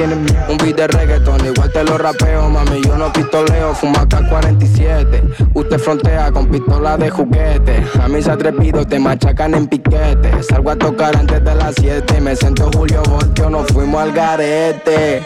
Un 0.49 0.57
beat 0.57 0.75
de 0.75 0.87
reggaeton, 0.87 1.45
igual 1.45 1.71
te 1.71 1.83
lo 1.83 1.97
rapeo, 1.97 2.49
mami. 2.49 2.81
Yo 2.81 2.97
no 2.97 3.11
pistoleo, 3.13 3.73
fumo 3.73 3.99
acá 3.99 4.27
47. 4.27 5.23
Usted 5.53 5.79
frontea 5.79 6.31
con 6.31 6.47
pistola 6.47 6.97
de 6.97 7.09
juguete. 7.09 7.83
A 8.01 8.07
mis 8.07 8.27
atrevidos 8.27 8.87
te 8.87 8.99
machacan 8.99 9.53
en 9.53 9.67
piquete. 9.67 10.43
Salgo 10.43 10.71
a 10.73 10.75
tocar 10.75 11.15
antes 11.15 11.43
de 11.43 11.55
las 11.55 11.75
7. 11.75 12.19
Me 12.19 12.35
siento 12.35 12.69
Julio 12.73 13.03
Voltio, 13.03 13.49
nos 13.49 13.67
fuimos 13.67 14.01
al 14.01 14.11
garete. 14.11 15.23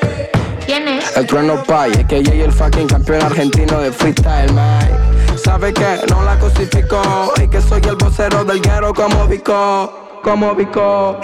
¿Quién 0.66 0.88
es? 0.88 1.16
El 1.16 1.26
trueno 1.26 1.64
pay, 1.64 1.91
es 1.93 2.06
que 2.06 2.22
yo 2.22 2.34
y 2.34 2.41
el 2.41 2.52
fucking 2.52 2.88
campeón 2.88 3.22
argentino 3.24 3.80
de 3.80 3.91
freestyle, 3.91 4.52
Mike. 4.52 5.38
Sabe 5.38 5.74
que 5.74 6.02
no 6.10 6.24
la 6.24 6.38
cosificó 6.38 7.34
y 7.41 7.48
que 7.48 7.62
soy 7.62 7.82
el 7.86 7.95
vocero 7.95 8.43
del 8.43 8.62
guero 8.62 8.93
como 8.93 9.26
Vico, 9.28 10.20
como 10.22 10.54
Vico. 10.54 11.18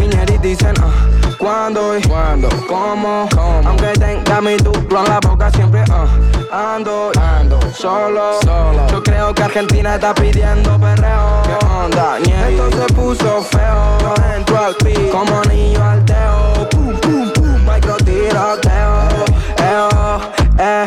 Miñeris 0.00 0.40
dicen, 0.40 0.74
ah, 0.80 1.34
¿cuándo 1.38 1.98
y 1.98 2.02
cuándo? 2.02 2.48
¿Cómo? 2.66 3.28
Aunque 3.66 3.92
tenga 3.98 4.40
mi 4.40 4.56
duplo 4.56 5.00
en 5.00 5.10
la 5.10 5.20
boca 5.20 5.50
siempre, 5.50 5.84
ah, 5.90 6.06
ando, 6.50 7.12
ando 7.20 7.60
solo. 7.72 8.38
Yo 8.90 9.02
creo 9.02 9.34
que 9.34 9.42
Argentina 9.42 9.94
está 9.94 10.14
pidiendo 10.14 10.78
perreo. 10.78 11.42
¿Qué 11.44 11.66
onda? 11.66 12.18
Esto 12.18 12.70
se 12.70 12.94
puso 12.94 13.42
feo. 13.42 13.98
Yo 14.00 14.14
entro 14.34 14.58
al 14.58 14.76
beat 14.82 15.10
como 15.10 15.42
niño 15.42 15.82
al 15.82 16.04
teo. 16.04 16.68
Pum, 16.70 16.96
pum, 17.00 17.30
pum, 17.32 17.72
micro 17.72 17.96
tiroteo. 17.98 19.08
Eo, 19.58 20.20
eh. 20.58 20.84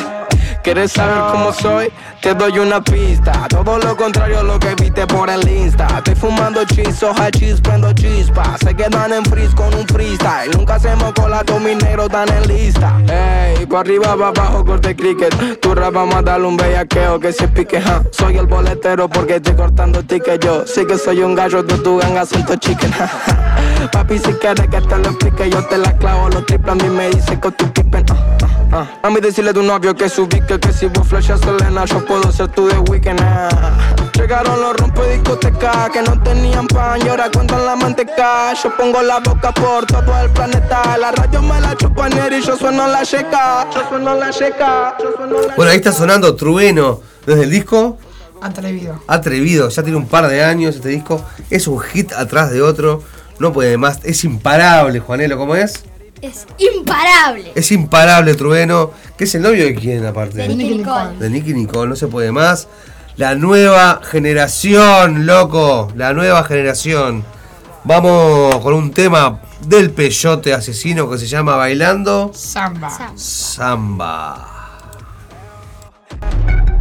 ¿Quieres 0.63 0.91
saber 0.91 1.31
cómo 1.31 1.53
soy? 1.53 1.91
Te 2.21 2.33
doy 2.33 2.59
una 2.59 2.81
pista. 2.81 3.47
Todo 3.47 3.77
lo 3.77 3.95
contrario 3.95 4.39
a 4.39 4.43
lo 4.43 4.59
que 4.59 4.75
viste 4.75 5.07
por 5.07 5.29
el 5.29 5.47
Insta. 5.47 5.87
Estoy 5.97 6.15
fumando 6.15 6.65
chizo, 6.65 7.11
hachís, 7.17 7.61
prendo 7.61 7.93
chispas. 7.93 8.59
Se 8.59 8.75
quedan 8.75 9.13
en 9.13 9.23
freeze 9.25 9.55
con 9.55 9.73
un 9.73 9.87
freestyle. 9.87 10.51
Nunca 10.51 10.75
hacemos 10.75 11.13
cola, 11.13 11.43
todos 11.45 11.61
mis 11.61 11.81
negros 11.81 12.07
están 12.07 12.27
en 12.29 12.47
lista. 12.47 13.01
Ey, 13.07 13.65
pa' 13.65 13.79
arriba, 13.79 14.17
pa' 14.17 14.27
abajo, 14.27 14.65
corte 14.65 14.95
cricket. 14.95 15.33
Tu 15.61 15.73
rap 15.73 15.93
vamos 15.93 16.15
a 16.15 16.21
darle 16.21 16.47
un 16.47 16.57
bellaqueo 16.57 17.19
que 17.21 17.31
se 17.31 17.47
pique, 17.47 17.79
ja. 17.81 18.03
Soy 18.11 18.37
el 18.37 18.47
boletero 18.47 19.07
porque 19.07 19.37
estoy 19.37 19.55
cortando 19.55 20.03
ticket 20.03 20.43
yo. 20.43 20.67
Sí 20.67 20.85
que 20.85 20.97
soy 20.97 21.21
un 21.23 21.35
gallo, 21.35 21.63
tú 21.63 21.77
tu 21.81 21.97
ganga 21.99 22.25
son 22.25 22.45
tu 22.45 22.55
chicken, 22.57 22.91
ja. 22.91 23.09
Papi, 23.93 24.19
si 24.19 24.33
quieres 24.33 24.67
que 24.67 24.81
te 24.81 24.97
lo 24.97 25.09
explique, 25.09 25.49
yo 25.49 25.65
te 25.67 25.77
la 25.77 25.95
clavo. 25.97 26.29
Los 26.29 26.45
triples 26.45 26.71
a 26.71 26.75
mí 26.75 26.89
me 26.89 27.09
dice 27.09 27.39
que 27.39 27.51
tú 27.51 27.71
pipen, 27.71 28.05
ah, 28.11 28.28
ah. 28.71 28.87
A 29.01 29.09
mí 29.09 29.19
decirle 29.21 29.51
a 29.51 29.53
tu 29.53 29.63
novio 29.63 29.95
que 29.95 30.09
subique, 30.09 30.59
que 30.59 30.73
si 30.73 30.87
vos 30.87 31.07
flashas 31.07 31.39
Selena, 31.41 31.85
yo 31.85 32.05
puedo 32.05 32.31
ser 32.31 32.47
tu 32.49 32.67
de 32.67 32.77
weekend, 32.79 33.19
ah. 33.21 33.95
Llegaron 34.13 34.59
los 34.59 34.75
rompe 34.75 35.13
discoteca 35.13 35.89
que 35.91 36.01
no 36.01 36.21
tenían 36.21 36.67
pan 36.67 36.99
y 37.05 37.07
ahora 37.07 37.31
cuentan 37.31 37.65
la 37.65 37.75
manteca. 37.77 38.53
Yo 38.53 38.75
pongo 38.75 39.01
la 39.01 39.19
boca 39.19 39.53
por 39.53 39.85
todo 39.85 40.21
el 40.21 40.29
planeta. 40.31 40.97
La 40.97 41.11
radio 41.11 41.41
me 41.41 41.59
la 41.61 41.75
chupan 41.77 42.11
y 42.11 42.41
yo 42.45 42.57
sueno 42.57 42.85
la 42.87 43.05
checa. 43.05 43.69
Yo 43.73 43.87
sueno 43.87 44.15
la 44.15 44.29
checa. 44.29 44.97
Bueno, 45.55 45.71
ahí 45.71 45.77
está 45.77 45.93
sonando 45.93 46.35
Trueno 46.35 46.99
desde 47.25 47.43
el 47.43 47.49
disco 47.49 47.97
Atrevido. 48.41 49.01
Atrevido, 49.07 49.69
ya 49.69 49.83
tiene 49.83 49.97
un 49.97 50.07
par 50.07 50.27
de 50.27 50.43
años 50.43 50.75
este 50.75 50.89
disco. 50.89 51.23
Es 51.49 51.67
un 51.67 51.79
hit 51.79 52.11
atrás 52.13 52.51
de 52.51 52.61
otro. 52.61 53.01
No 53.39 53.53
puede 53.53 53.77
más. 53.77 53.99
Es 54.03 54.23
imparable, 54.23 54.99
Juanelo, 54.99 55.37
¿cómo 55.37 55.55
es? 55.55 55.83
Es 56.21 56.45
imparable. 56.57 57.51
Es 57.55 57.71
imparable 57.71 58.35
Trueno. 58.35 58.91
Que 59.17 59.23
es 59.25 59.35
el 59.35 59.41
novio 59.41 59.65
de 59.65 59.75
quién, 59.75 60.05
aparte? 60.05 60.37
De 60.37 60.47
Nicky 60.49 60.77
Nicole. 60.77 61.17
De 61.17 61.29
Nicky 61.29 61.53
Nicole, 61.53 61.89
no 61.89 61.95
se 61.95 62.07
puede 62.07 62.31
más. 62.31 62.67
La 63.17 63.35
nueva 63.35 64.01
generación, 64.03 65.25
loco. 65.25 65.91
La 65.95 66.13
nueva 66.13 66.43
generación. 66.43 67.23
Vamos 67.83 68.57
con 68.57 68.73
un 68.73 68.91
tema 68.91 69.41
del 69.65 69.91
peyote 69.91 70.53
asesino 70.53 71.09
que 71.09 71.17
se 71.17 71.27
llama 71.27 71.55
Bailando 71.55 72.31
Samba. 72.33 72.89
Samba. 73.15 74.59
Acá 76.11 76.78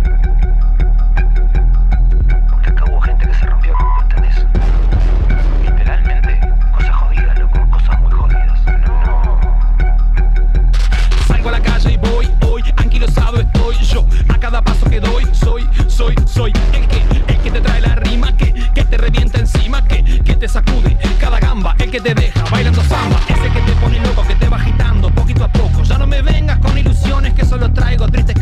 te 20.48 20.52
sacude 20.54 20.96
cada 21.20 21.38
gamba, 21.40 21.74
el 21.78 21.90
que 21.90 22.00
te 22.00 22.14
deja 22.14 22.42
bailando 22.50 22.82
samba, 22.84 23.20
ese 23.28 23.50
que 23.50 23.60
te 23.60 23.72
pone 23.72 24.00
loco, 24.00 24.26
que 24.26 24.34
te 24.34 24.48
va 24.48 24.56
agitando 24.56 25.10
poquito 25.10 25.44
a 25.44 25.48
poco. 25.48 25.82
Ya 25.82 25.98
no 25.98 26.06
me 26.06 26.22
vengas 26.22 26.58
con 26.58 26.76
ilusiones, 26.76 27.34
que 27.34 27.44
solo 27.44 27.70
traigo 27.72 28.08
tristes. 28.08 28.37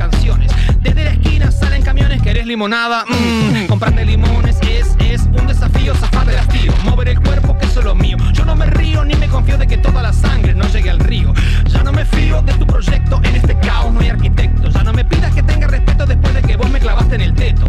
Desde 0.86 1.02
la 1.02 1.10
esquina 1.10 1.50
salen 1.50 1.82
camiones, 1.82 2.22
que 2.22 2.30
eres 2.30 2.46
limonada, 2.46 3.04
mmm, 3.08 3.66
comprarme 3.66 4.04
limones 4.04 4.56
es, 4.62 4.94
es 5.00 5.22
un 5.22 5.48
desafío, 5.48 5.92
zafar 5.96 6.24
de 6.26 6.38
hastío, 6.38 6.72
mover 6.84 7.08
el 7.08 7.20
cuerpo, 7.20 7.58
que 7.58 7.66
eso 7.66 7.80
es 7.80 7.86
lo 7.86 7.96
mío. 7.96 8.16
Yo 8.32 8.44
no 8.44 8.54
me 8.54 8.66
río 8.66 9.04
ni 9.04 9.16
me 9.16 9.26
confío 9.26 9.58
de 9.58 9.66
que 9.66 9.78
toda 9.78 10.00
la 10.00 10.12
sangre 10.12 10.54
no 10.54 10.64
llegue 10.68 10.88
al 10.88 11.00
río. 11.00 11.34
Ya 11.64 11.82
no 11.82 11.90
me 11.90 12.04
fío 12.04 12.40
de 12.42 12.52
tu 12.52 12.64
proyecto, 12.68 13.20
en 13.24 13.34
este 13.34 13.58
caos 13.58 13.92
no 13.92 13.98
hay 13.98 14.10
arquitecto. 14.10 14.68
Ya 14.68 14.84
no 14.84 14.92
me 14.92 15.04
pidas 15.04 15.34
que 15.34 15.42
tenga 15.42 15.66
respeto 15.66 16.06
después 16.06 16.34
de 16.34 16.42
que 16.42 16.54
vos 16.54 16.70
me 16.70 16.78
clavaste 16.78 17.16
en 17.16 17.20
el 17.22 17.34
teto. 17.34 17.68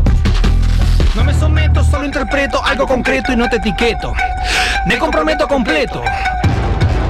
No 1.16 1.24
me 1.24 1.34
someto, 1.34 1.84
solo 1.84 2.06
interpreto 2.06 2.64
algo 2.64 2.86
concreto 2.86 3.34
y 3.34 3.36
no 3.36 3.50
te 3.50 3.56
etiqueto. 3.56 4.14
Me 4.86 5.00
comprometo 5.00 5.48
completo 5.48 6.04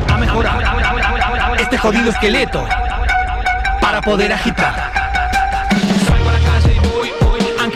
a 0.09 0.17
mejorar 0.17 1.57
este 1.59 1.77
jodido 1.77 2.11
esqueleto. 2.11 2.65
poder 4.07 4.31
agitar. 4.31 5.06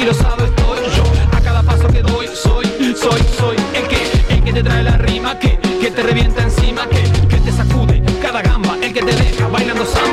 Voy, 0.01 0.09
anquilosado 0.09 0.45
estoy 0.45 0.95
yo. 0.95 1.03
A 1.31 1.41
cada 1.41 1.63
paso 1.63 1.87
que 1.87 2.01
doy, 2.01 2.27
soy, 2.27 2.65
soy, 2.95 3.21
soy 3.37 3.55
el 3.73 3.87
que, 3.87 4.33
el 4.33 4.43
que 4.43 4.53
te 4.53 4.63
trae 4.63 4.83
la 4.83 4.97
rima, 4.97 5.37
que, 5.37 5.57
que 5.57 5.91
te 5.91 6.03
revienta 6.03 6.43
encima, 6.43 6.87
que, 6.87 7.03
que 7.27 7.37
te 7.37 7.51
sacude 7.51 8.01
cada 8.21 8.41
gamba, 8.41 8.77
el 8.81 8.93
que 8.93 9.01
te 9.01 9.15
deja 9.15 9.47
bailando 9.47 9.85
samba. 9.85 10.10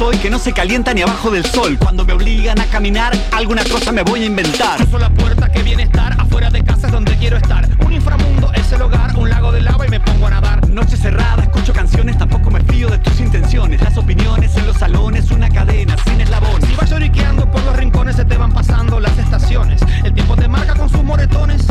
Soy, 0.00 0.16
que 0.16 0.30
no 0.30 0.38
se 0.38 0.54
calienta 0.54 0.94
ni 0.94 1.02
abajo 1.02 1.30
del 1.30 1.44
sol. 1.44 1.76
Cuando 1.78 2.06
me 2.06 2.14
obligan 2.14 2.58
a 2.58 2.64
caminar, 2.64 3.12
alguna 3.32 3.62
cosa 3.64 3.92
me 3.92 4.02
voy 4.02 4.22
a 4.22 4.24
inventar. 4.24 4.78
Cruzo 4.78 4.98
la 4.98 5.10
puerta 5.10 5.52
que 5.52 5.62
viene 5.62 5.82
a 5.82 5.84
estar, 5.84 6.18
afuera 6.18 6.48
de 6.48 6.64
casa 6.64 6.86
es 6.86 6.92
donde 6.94 7.14
quiero 7.18 7.36
estar. 7.36 7.68
Un 7.84 7.92
inframundo 7.92 8.50
es 8.54 8.72
el 8.72 8.80
hogar, 8.80 9.14
un 9.14 9.28
lago 9.28 9.52
de 9.52 9.60
lava 9.60 9.86
y 9.86 9.90
me 9.90 10.00
pongo 10.00 10.26
a 10.28 10.30
nadar. 10.30 10.66
Noche 10.70 10.96
cerrada, 10.96 11.42
escucho 11.42 11.74
canciones, 11.74 12.16
tampoco 12.16 12.50
me 12.50 12.62
fío 12.62 12.88
de 12.88 12.96
tus 12.96 13.20
intenciones. 13.20 13.82
Las 13.82 13.98
opiniones 13.98 14.56
en 14.56 14.66
los 14.68 14.78
salones, 14.78 15.30
una 15.32 15.50
cadena 15.50 15.94
sin 16.02 16.18
eslabones. 16.18 16.66
Si 16.66 16.74
vas 16.76 16.88
lloriqueando 16.88 17.50
por 17.50 17.62
los 17.62 17.76
rincones, 17.76 18.16
se 18.16 18.24
te 18.24 18.38
van 18.38 18.52
pasando 18.54 19.00
las 19.00 19.18
estaciones. 19.18 19.82
El 20.02 20.14
tiempo 20.14 20.34
te 20.34 20.48
marca 20.48 20.76
con 20.76 20.88
sus 20.88 21.04
moretones. 21.04 21.66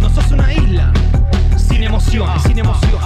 No 0.00 0.08
sos 0.08 0.30
una 0.30 0.50
isla, 0.50 0.94
sin 1.58 1.82
emociones, 1.82 2.42
sin 2.42 2.58
emoción, 2.58 2.98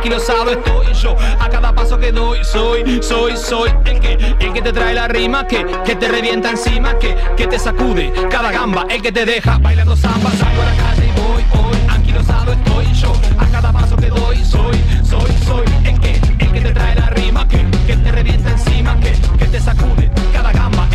hoy, 0.00 0.06
anquilosado 0.06 0.50
estoy 0.50 0.94
yo. 0.94 1.16
A 1.38 1.48
cada 1.48 1.74
paso 1.74 1.98
que 1.98 2.12
doy, 2.12 2.42
soy, 2.44 3.02
soy, 3.02 3.36
soy 3.36 3.70
el 3.84 4.00
que, 4.00 4.12
el 4.40 4.52
que 4.52 4.62
te 4.62 4.72
trae 4.72 4.94
la 4.94 5.08
rima, 5.08 5.46
que, 5.46 5.64
que 5.84 5.94
te 5.96 6.08
revienta 6.08 6.50
encima, 6.50 6.98
que, 6.98 7.16
que 7.36 7.46
te 7.46 7.58
sacude 7.58 8.12
cada 8.30 8.50
gamba, 8.50 8.86
el 8.88 9.02
que 9.02 9.12
te 9.12 9.24
deja 9.24 9.58
bailando 9.58 9.96
samba. 9.96 10.30
Salgo 10.30 10.62
a 10.62 10.64
la 10.64 10.76
calle 10.76 11.06
y 11.06 11.20
voy 11.20 11.44
hoy, 11.60 11.78
anquilosado 11.88 12.52
estoy 12.52 12.92
yo. 12.94 13.12
A 13.38 13.46
cada 13.46 13.72
paso 13.72 13.96
que 13.96 14.08
doy, 14.08 14.44
soy, 14.44 14.80
soy, 15.04 15.32
soy 15.44 15.64
el 15.84 16.00
que, 16.00 16.14
el 16.14 16.52
que 16.52 16.60
te 16.60 16.72
trae 16.72 16.94
la 16.94 17.10
rima, 17.10 17.46
que, 17.46 17.64
que 17.86 17.96
te 17.96 18.12
revienta 18.12 18.50
encima, 18.50 18.98
que, 19.00 19.12
que 19.38 19.46
te 19.46 19.60
sacude 19.60 20.10
cada 20.32 20.52
gamba, 20.52 20.88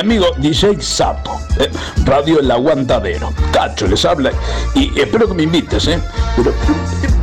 amigo 0.00 0.26
DJ 0.38 0.80
Sapo, 0.80 1.40
eh, 1.58 1.70
Radio 2.04 2.40
El 2.40 2.50
Aguantadero. 2.50 3.32
Cacho 3.52 3.86
les 3.86 4.04
habla 4.04 4.32
y 4.74 4.98
espero 4.98 5.28
que 5.28 5.34
me 5.34 5.42
invites, 5.44 5.86
¿eh? 5.88 6.00
Pero, 6.36 6.52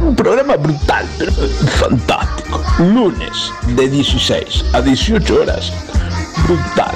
un 0.01 0.15
programa 0.15 0.55
brutal, 0.55 1.05
pero 1.17 1.32
fantástico. 1.32 2.61
Lunes 2.80 3.51
de 3.75 3.89
16 3.89 4.65
a 4.73 4.82
18 4.82 5.41
horas. 5.41 5.73
Brutal, 6.45 6.95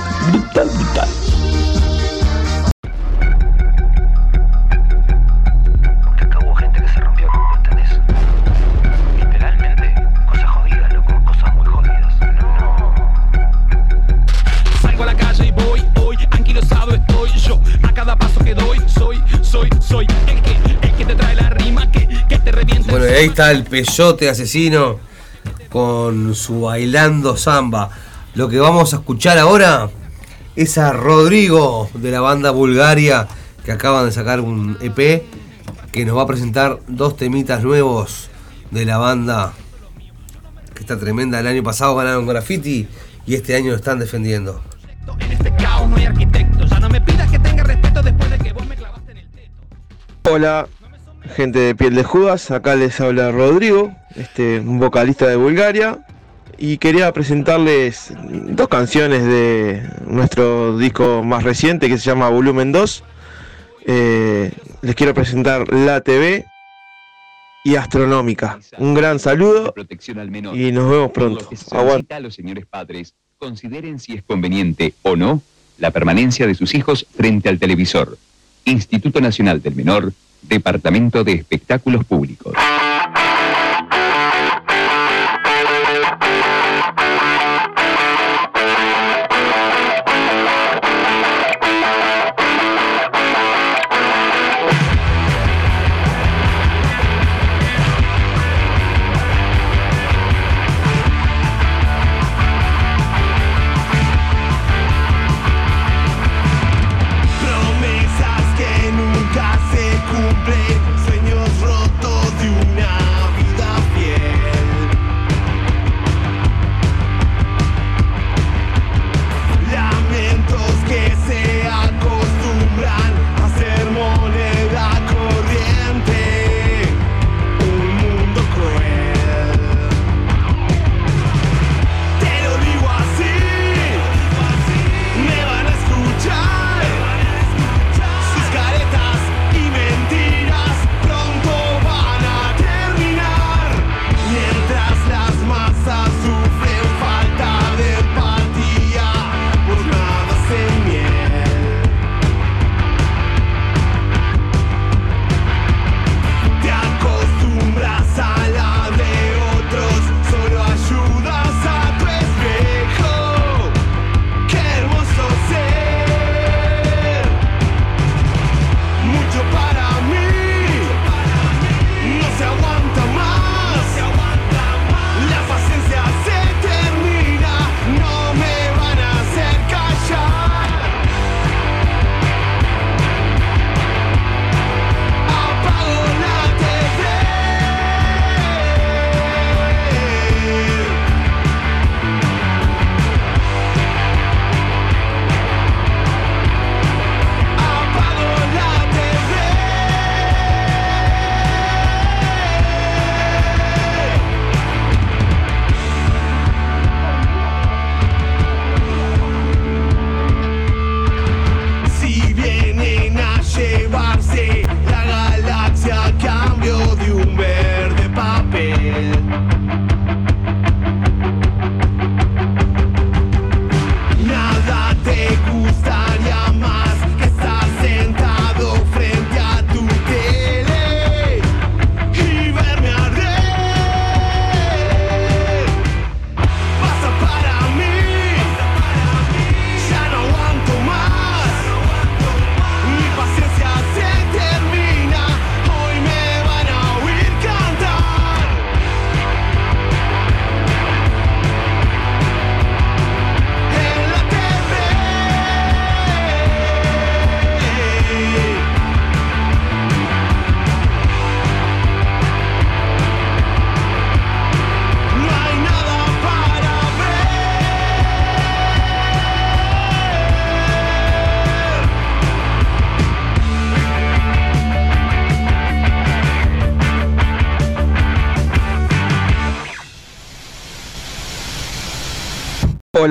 está 23.31 23.51
el 23.51 23.63
peyote 23.63 24.29
asesino 24.29 24.99
con 25.69 26.35
su 26.35 26.61
bailando 26.63 27.37
samba. 27.37 27.89
Lo 28.35 28.49
que 28.49 28.59
vamos 28.59 28.93
a 28.93 28.97
escuchar 28.97 29.37
ahora 29.37 29.89
es 30.57 30.77
a 30.77 30.91
Rodrigo 30.91 31.89
de 31.93 32.11
la 32.11 32.19
banda 32.19 32.51
Bulgaria 32.51 33.29
que 33.63 33.71
acaban 33.71 34.05
de 34.05 34.11
sacar 34.11 34.41
un 34.41 34.77
EP 34.81 35.23
que 35.93 36.05
nos 36.05 36.17
va 36.17 36.23
a 36.23 36.27
presentar 36.27 36.79
dos 36.89 37.15
temitas 37.15 37.63
nuevos 37.63 38.29
de 38.69 38.83
la 38.83 38.97
banda 38.97 39.53
que 40.73 40.81
está 40.81 40.99
tremenda. 40.99 41.39
El 41.39 41.47
año 41.47 41.63
pasado 41.63 41.95
ganaron 41.95 42.27
graffiti 42.27 42.85
y 43.25 43.35
este 43.35 43.55
año 43.55 43.69
lo 43.71 43.77
están 43.77 43.97
defendiendo. 43.97 44.61
En 45.19 45.31
este 45.31 45.51
Hola, 50.29 50.67
gente 51.31 51.59
de 51.59 51.75
Piel 51.75 51.95
de 51.95 52.03
Judas, 52.03 52.51
acá 52.51 52.75
les 52.75 52.99
habla 52.99 53.31
Rodrigo, 53.31 53.95
este, 54.15 54.59
un 54.59 54.79
vocalista 54.79 55.27
de 55.27 55.35
Bulgaria, 55.35 55.99
y 56.57 56.77
quería 56.77 57.11
presentarles 57.11 58.13
dos 58.21 58.67
canciones 58.67 59.23
de 59.25 59.81
nuestro 60.05 60.77
disco 60.77 61.23
más 61.23 61.43
reciente 61.43 61.89
que 61.89 61.97
se 61.97 62.05
llama 62.09 62.29
Volumen 62.29 62.71
2. 62.71 63.03
Eh, 63.85 64.51
les 64.81 64.95
quiero 64.95 65.13
presentar 65.13 65.73
La 65.73 66.01
TV 66.01 66.45
y 67.63 67.75
Astronómica. 67.75 68.59
Un 68.77 68.93
gran 68.93 69.19
saludo 69.19 69.73
y 70.53 70.71
nos 70.71 70.89
vemos 70.89 71.11
pronto. 71.11 71.49
que 71.49 71.55
se 71.55 71.65
Aguante. 71.75 71.91
solicita 71.91 72.15
a 72.17 72.19
los 72.19 72.35
señores 72.35 72.65
padres 72.67 73.15
consideren 73.37 73.97
si 73.99 74.13
es 74.13 74.23
conveniente 74.23 74.93
o 75.01 75.15
no 75.15 75.41
la 75.79 75.89
permanencia 75.89 76.45
de 76.45 76.53
sus 76.53 76.75
hijos 76.75 77.07
frente 77.15 77.49
al 77.49 77.57
televisor. 77.57 78.17
Instituto 78.65 79.19
Nacional 79.19 79.61
del 79.63 79.75
Menor, 79.75 80.13
Departamento 80.41 81.23
de 81.23 81.33
Espectáculos 81.33 82.05
Públicos. 82.05 82.53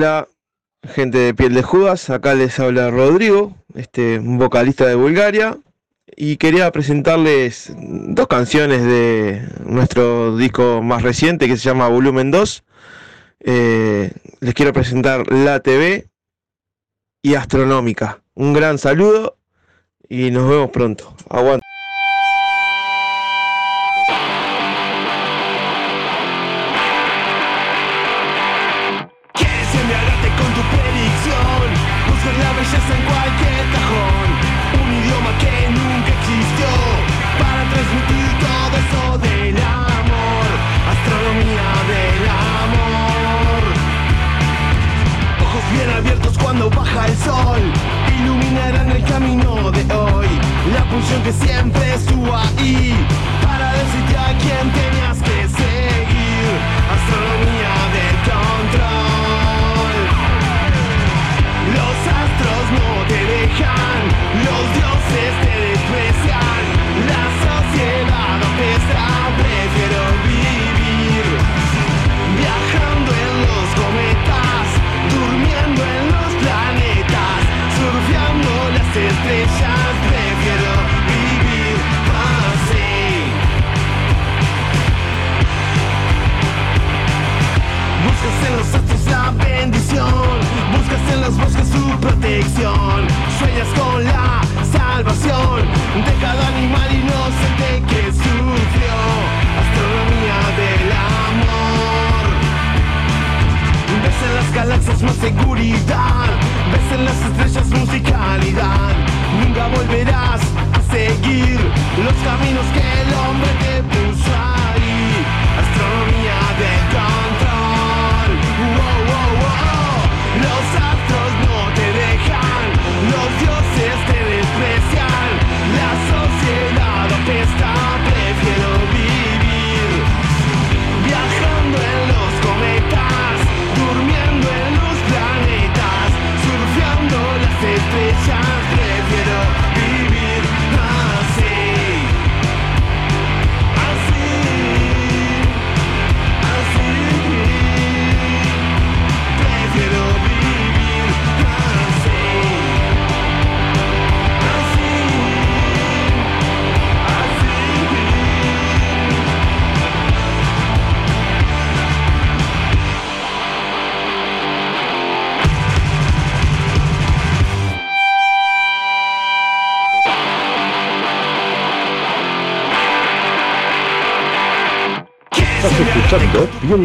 Hola, 0.01 0.27
gente 0.95 1.19
de 1.19 1.33
piel 1.35 1.53
de 1.53 1.61
Judas, 1.61 2.09
acá 2.09 2.33
les 2.33 2.59
habla 2.59 2.89
Rodrigo, 2.89 3.55
este, 3.75 4.17
vocalista 4.17 4.87
de 4.87 4.95
Bulgaria, 4.95 5.59
y 6.17 6.37
quería 6.37 6.71
presentarles 6.71 7.71
dos 7.77 8.25
canciones 8.25 8.83
de 8.83 9.47
nuestro 9.63 10.35
disco 10.37 10.81
más 10.81 11.03
reciente 11.03 11.47
que 11.47 11.55
se 11.55 11.69
llama 11.69 11.87
Volumen 11.87 12.31
2. 12.31 12.63
Eh, 13.41 14.11
les 14.39 14.53
quiero 14.55 14.73
presentar 14.73 15.31
La 15.31 15.59
TV 15.59 16.07
y 17.21 17.35
Astronómica. 17.35 18.23
Un 18.33 18.53
gran 18.53 18.79
saludo 18.79 19.37
y 20.09 20.31
nos 20.31 20.49
vemos 20.49 20.71
pronto. 20.71 21.15
Aguanta. 21.29 21.60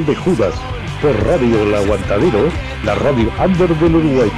De 0.07 0.15
Judas 0.15 0.55
por 1.03 1.13
Radio 1.25 1.63
El 1.63 1.75
Aguantadero, 1.75 2.49
la 2.85 2.95
radio 2.95 3.31
under 3.45 3.69
del 3.77 3.97
Uruguay. 3.97 4.31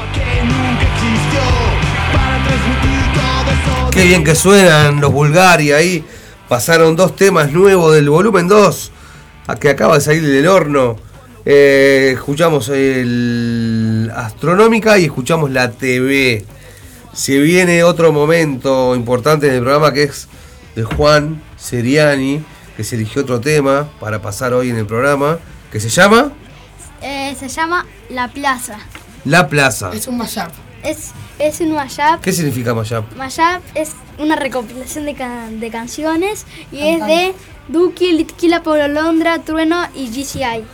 Qué 3.91 4.05
bien 4.05 4.25
que 4.25 4.35
suenan 4.35 5.01
los 5.01 5.13
Bulgaria 5.13 5.77
ahí. 5.77 6.05
Pasaron 6.49 6.97
dos 6.97 7.17
temas 7.17 7.53
nuevos 7.53 7.95
del 7.95 8.09
volumen 8.09 8.49
2, 8.49 8.93
a 9.47 9.57
que 9.57 9.69
acaba 9.69 9.95
de 9.97 10.01
salir 10.01 10.27
del 10.27 10.47
horno. 10.47 10.97
Eh, 11.45 12.13
escuchamos 12.15 12.71
el 12.71 14.11
Astronómica 14.15 14.99
y 14.99 15.05
escuchamos 15.05 15.51
la 15.51 15.71
TV. 15.71 16.45
Se 17.13 17.39
viene 17.39 17.85
otro 17.85 18.13
momento 18.13 18.97
importante 18.97 19.49
en 19.49 19.55
el 19.55 19.61
programa 19.61 19.93
que 19.93 20.05
es 20.05 20.29
de 20.75 20.85
Juan 20.85 21.43
Seriani, 21.57 22.43
que 22.77 22.85
se 22.85 22.97
eligió 22.97 23.23
otro 23.23 23.41
tema 23.41 23.91
para 24.01 24.23
pasar 24.23 24.55
hoy 24.55 24.71
en 24.71 24.77
el 24.77 24.87
programa, 24.87 25.39
que 25.71 25.81
se 25.81 25.89
llama 25.89 26.33
Eh, 27.03 27.35
se 27.39 27.49
llama 27.49 27.87
La 28.11 28.29
Plaza. 28.29 28.79
La 29.25 29.49
Plaza. 29.49 29.91
Es 29.95 30.07
un 30.09 30.17
mashup. 30.19 30.51
Es, 30.83 31.11
es 31.39 31.61
un 31.61 31.73
mashup. 31.73 32.21
¿Qué 32.23 32.33
significa 32.33 32.73
Mashup? 32.75 33.05
Mashup 33.17 33.63
es 33.75 33.93
una 34.19 34.37
recopilación 34.37 35.05
de, 35.07 35.15
ca- 35.15 35.49
de 35.51 35.71
canciones 35.71 36.47
y 36.73 36.79
es 36.81 37.05
de 37.07 37.35
Duki, 37.69 38.13
Litquila, 38.13 38.63
Pablo 38.63 38.89
Londra, 38.89 39.39
Trueno 39.41 39.87
y 39.95 40.09
GCI. 40.09 40.65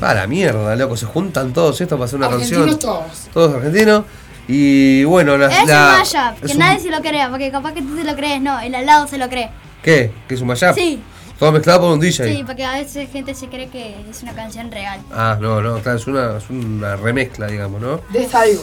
A 0.00 0.14
la 0.14 0.26
mierda, 0.26 0.74
loco, 0.76 0.96
se 0.96 1.06
juntan 1.06 1.52
todos 1.52 1.80
estos 1.80 1.96
para 1.98 2.06
hacer 2.06 2.18
una 2.18 2.26
Argentinos 2.26 2.60
canción. 2.66 2.78
todos. 2.78 3.28
Todos 3.32 3.54
argentinos. 3.54 4.04
Y 4.48 5.04
bueno, 5.04 5.36
la, 5.36 5.46
Es 5.48 5.66
la- 5.66 5.92
un 5.92 5.98
mashup, 5.98 6.40
que 6.40 6.46
es 6.46 6.52
un- 6.52 6.58
nadie 6.60 6.80
se 6.80 6.90
lo 6.90 7.00
cree, 7.00 7.28
porque 7.28 7.50
capaz 7.50 7.72
que 7.72 7.82
tú 7.82 7.96
te 7.96 8.04
lo 8.04 8.14
crees, 8.14 8.40
no, 8.40 8.58
el 8.60 8.74
al 8.74 8.86
lado 8.86 9.06
se 9.08 9.18
lo 9.18 9.28
cree. 9.28 9.50
¿Qué? 9.82 10.12
¿Qué 10.28 10.34
es 10.34 10.40
un 10.40 10.46
mashup? 10.48 10.74
Sí. 10.74 11.00
Todo 11.38 11.52
mezclado 11.52 11.80
por 11.80 11.92
un 11.92 12.00
DJ. 12.00 12.34
Sí, 12.34 12.44
porque 12.46 12.64
a 12.64 12.72
veces 12.72 13.10
gente 13.10 13.34
se 13.34 13.48
cree 13.48 13.68
que 13.68 13.94
es 14.08 14.22
una 14.22 14.32
canción 14.34 14.70
real. 14.70 15.00
Ah, 15.12 15.36
no, 15.40 15.60
no, 15.60 15.78
claro, 15.80 15.98
es 15.98 16.06
una, 16.06 16.38
es 16.38 16.48
una 16.48 16.96
remezcla, 16.96 17.46
digamos, 17.46 17.80
¿no? 17.80 18.00
De 18.10 18.26
Saigo. 18.26 18.62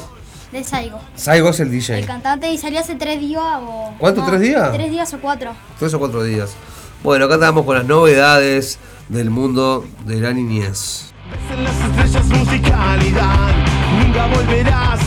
De 0.52 0.64
Saigo. 0.64 1.00
Saigo 1.16 1.50
es 1.50 1.60
el 1.60 1.68
El 1.68 1.74
DJ. 1.74 2.06
cantante 2.06 2.52
y 2.52 2.58
salió 2.58 2.80
hace 2.80 2.96
tres 2.96 3.20
días 3.20 3.42
o. 3.62 3.94
¿Cuánto, 4.00 4.24
tres 4.26 4.42
días? 4.42 4.72
Tres 4.74 4.90
días 4.92 5.14
o 5.14 5.20
cuatro. 5.20 5.52
Tres 5.78 5.94
o 5.94 6.00
cuatro 6.00 6.24
días. 6.24 6.56
Bueno, 7.04 7.26
acá 7.26 7.36
estamos 7.36 7.66
con 7.66 7.76
las 7.78 7.86
novedades 7.86 8.80
del 9.10 9.30
mundo 9.30 9.86
de 10.06 10.20
la 10.20 10.34
niñez. 10.34 11.12
En 11.52 11.64
las 11.64 11.76
estrellas 11.76 12.26
musicalidad 12.28 13.50
Nunca 14.00 14.28
volverás 14.28 15.00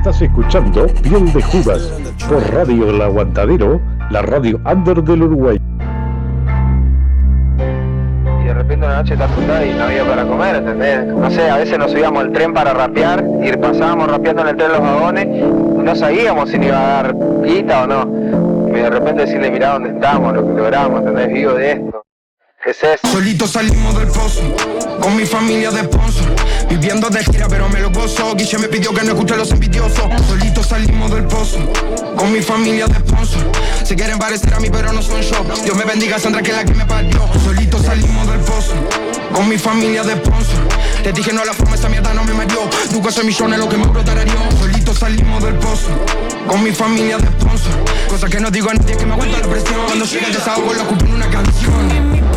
Estás 0.00 0.22
escuchando 0.22 0.86
Piel 1.02 1.30
de 1.30 1.42
Judas 1.42 1.92
por 2.26 2.42
Radio 2.54 2.88
El 2.88 3.02
Aguantadero, 3.02 3.82
la 4.08 4.22
radio 4.22 4.58
under 4.64 5.04
del 5.04 5.24
Uruguay. 5.24 5.60
y 8.40 8.44
de 8.46 8.54
repente 8.54 8.86
una 8.86 8.96
noche 8.96 9.12
estás 9.12 9.30
juntada 9.32 9.66
y 9.66 9.74
no 9.74 9.84
había 9.84 10.02
para 10.06 10.24
comer, 10.24 10.56
¿entendés? 10.56 11.04
No 11.04 11.30
sé, 11.30 11.50
a 11.50 11.58
veces 11.58 11.78
nos 11.78 11.90
subíamos 11.90 12.24
al 12.24 12.32
tren 12.32 12.54
para 12.54 12.72
rapear 12.72 13.22
y 13.42 13.52
pasábamos 13.58 14.10
rapeando 14.10 14.40
en 14.40 14.48
el 14.48 14.56
tren 14.56 14.72
los 14.72 14.80
vagones 14.80 15.26
y 15.26 15.82
no 15.82 15.94
sabíamos 15.94 16.48
si 16.48 16.56
nos 16.56 16.68
iba 16.68 16.78
a 16.78 17.02
dar 17.02 17.14
guita 17.44 17.82
o 17.82 17.86
no. 17.86 18.68
Y 18.70 18.80
de 18.80 18.88
repente 18.88 19.26
decirle, 19.26 19.50
mirá 19.50 19.74
dónde 19.74 19.90
estamos, 19.90 20.32
lo 20.32 20.46
que 20.46 20.52
logramos, 20.54 21.00
¿entendés? 21.00 21.28
Vivo 21.28 21.52
de 21.52 21.72
esto. 21.72 22.06
¿Qué 22.64 22.70
es 22.70 22.82
eso? 22.82 23.06
Solito 23.06 23.46
salimos 23.46 23.98
del 23.98 24.08
pozo, 24.08 24.40
con 24.98 25.14
mi 25.14 25.26
familia 25.26 25.70
de 25.70 25.80
sponsor. 25.80 26.39
Viviendo 26.70 27.10
de 27.10 27.24
gira, 27.24 27.48
pero 27.48 27.68
me 27.68 27.80
lo 27.80 27.90
gozo. 27.90 28.32
Guille 28.36 28.58
me 28.58 28.68
pidió 28.68 28.94
que 28.94 29.02
no 29.02 29.10
escuche 29.10 29.34
a 29.34 29.38
los 29.38 29.50
envidiosos. 29.50 30.04
Solito 30.28 30.62
salimos 30.62 31.10
del 31.10 31.24
pozo, 31.24 31.58
con 32.16 32.32
mi 32.32 32.40
familia 32.40 32.86
de 32.86 32.94
sponsor. 32.94 33.42
Se 33.84 33.96
quieren 33.96 34.20
parecer 34.20 34.54
a 34.54 34.60
mí, 34.60 34.68
pero 34.70 34.92
no 34.92 35.02
son 35.02 35.20
yo. 35.20 35.44
Dios 35.64 35.76
me 35.76 35.84
bendiga, 35.84 36.20
Sandra, 36.20 36.40
que 36.42 36.52
es 36.52 36.56
la 36.56 36.64
que 36.64 36.74
me 36.74 36.86
parió. 36.86 37.28
Solito 37.44 37.82
salimos 37.82 38.24
del 38.28 38.38
pozo, 38.40 38.74
con 39.34 39.48
mi 39.48 39.58
familia 39.58 40.04
de 40.04 40.12
sponsor. 40.12 40.68
Te 41.02 41.12
dije 41.12 41.32
no 41.32 41.42
a 41.42 41.44
la 41.44 41.54
forma, 41.54 41.74
esa 41.74 41.88
mierda 41.88 42.14
no 42.14 42.22
me 42.22 42.34
mareó. 42.34 42.70
Nunca 42.92 43.10
soy 43.10 43.26
millones 43.26 43.58
lo 43.58 43.68
que 43.68 43.76
me 43.76 43.86
brotararió. 43.88 44.38
Solito 44.60 44.94
salimos 44.94 45.42
del 45.42 45.54
pozo, 45.54 45.88
con 46.46 46.62
mi 46.62 46.70
familia 46.70 47.18
de 47.18 47.26
sponsor. 47.26 47.72
Cosa 48.08 48.28
que 48.28 48.38
no 48.38 48.48
digo 48.48 48.70
a 48.70 48.74
nadie 48.74 48.96
que 48.96 49.06
me 49.06 49.14
aguanta 49.14 49.38
la 49.38 49.48
presión. 49.48 49.80
Cuando 49.86 50.04
llega 50.04 50.26
el 50.28 50.34
desahogo, 50.34 50.72
lo 50.72 50.82
ocupo 50.84 51.04
en 51.04 51.14
una 51.14 51.28
canción. 51.28 52.29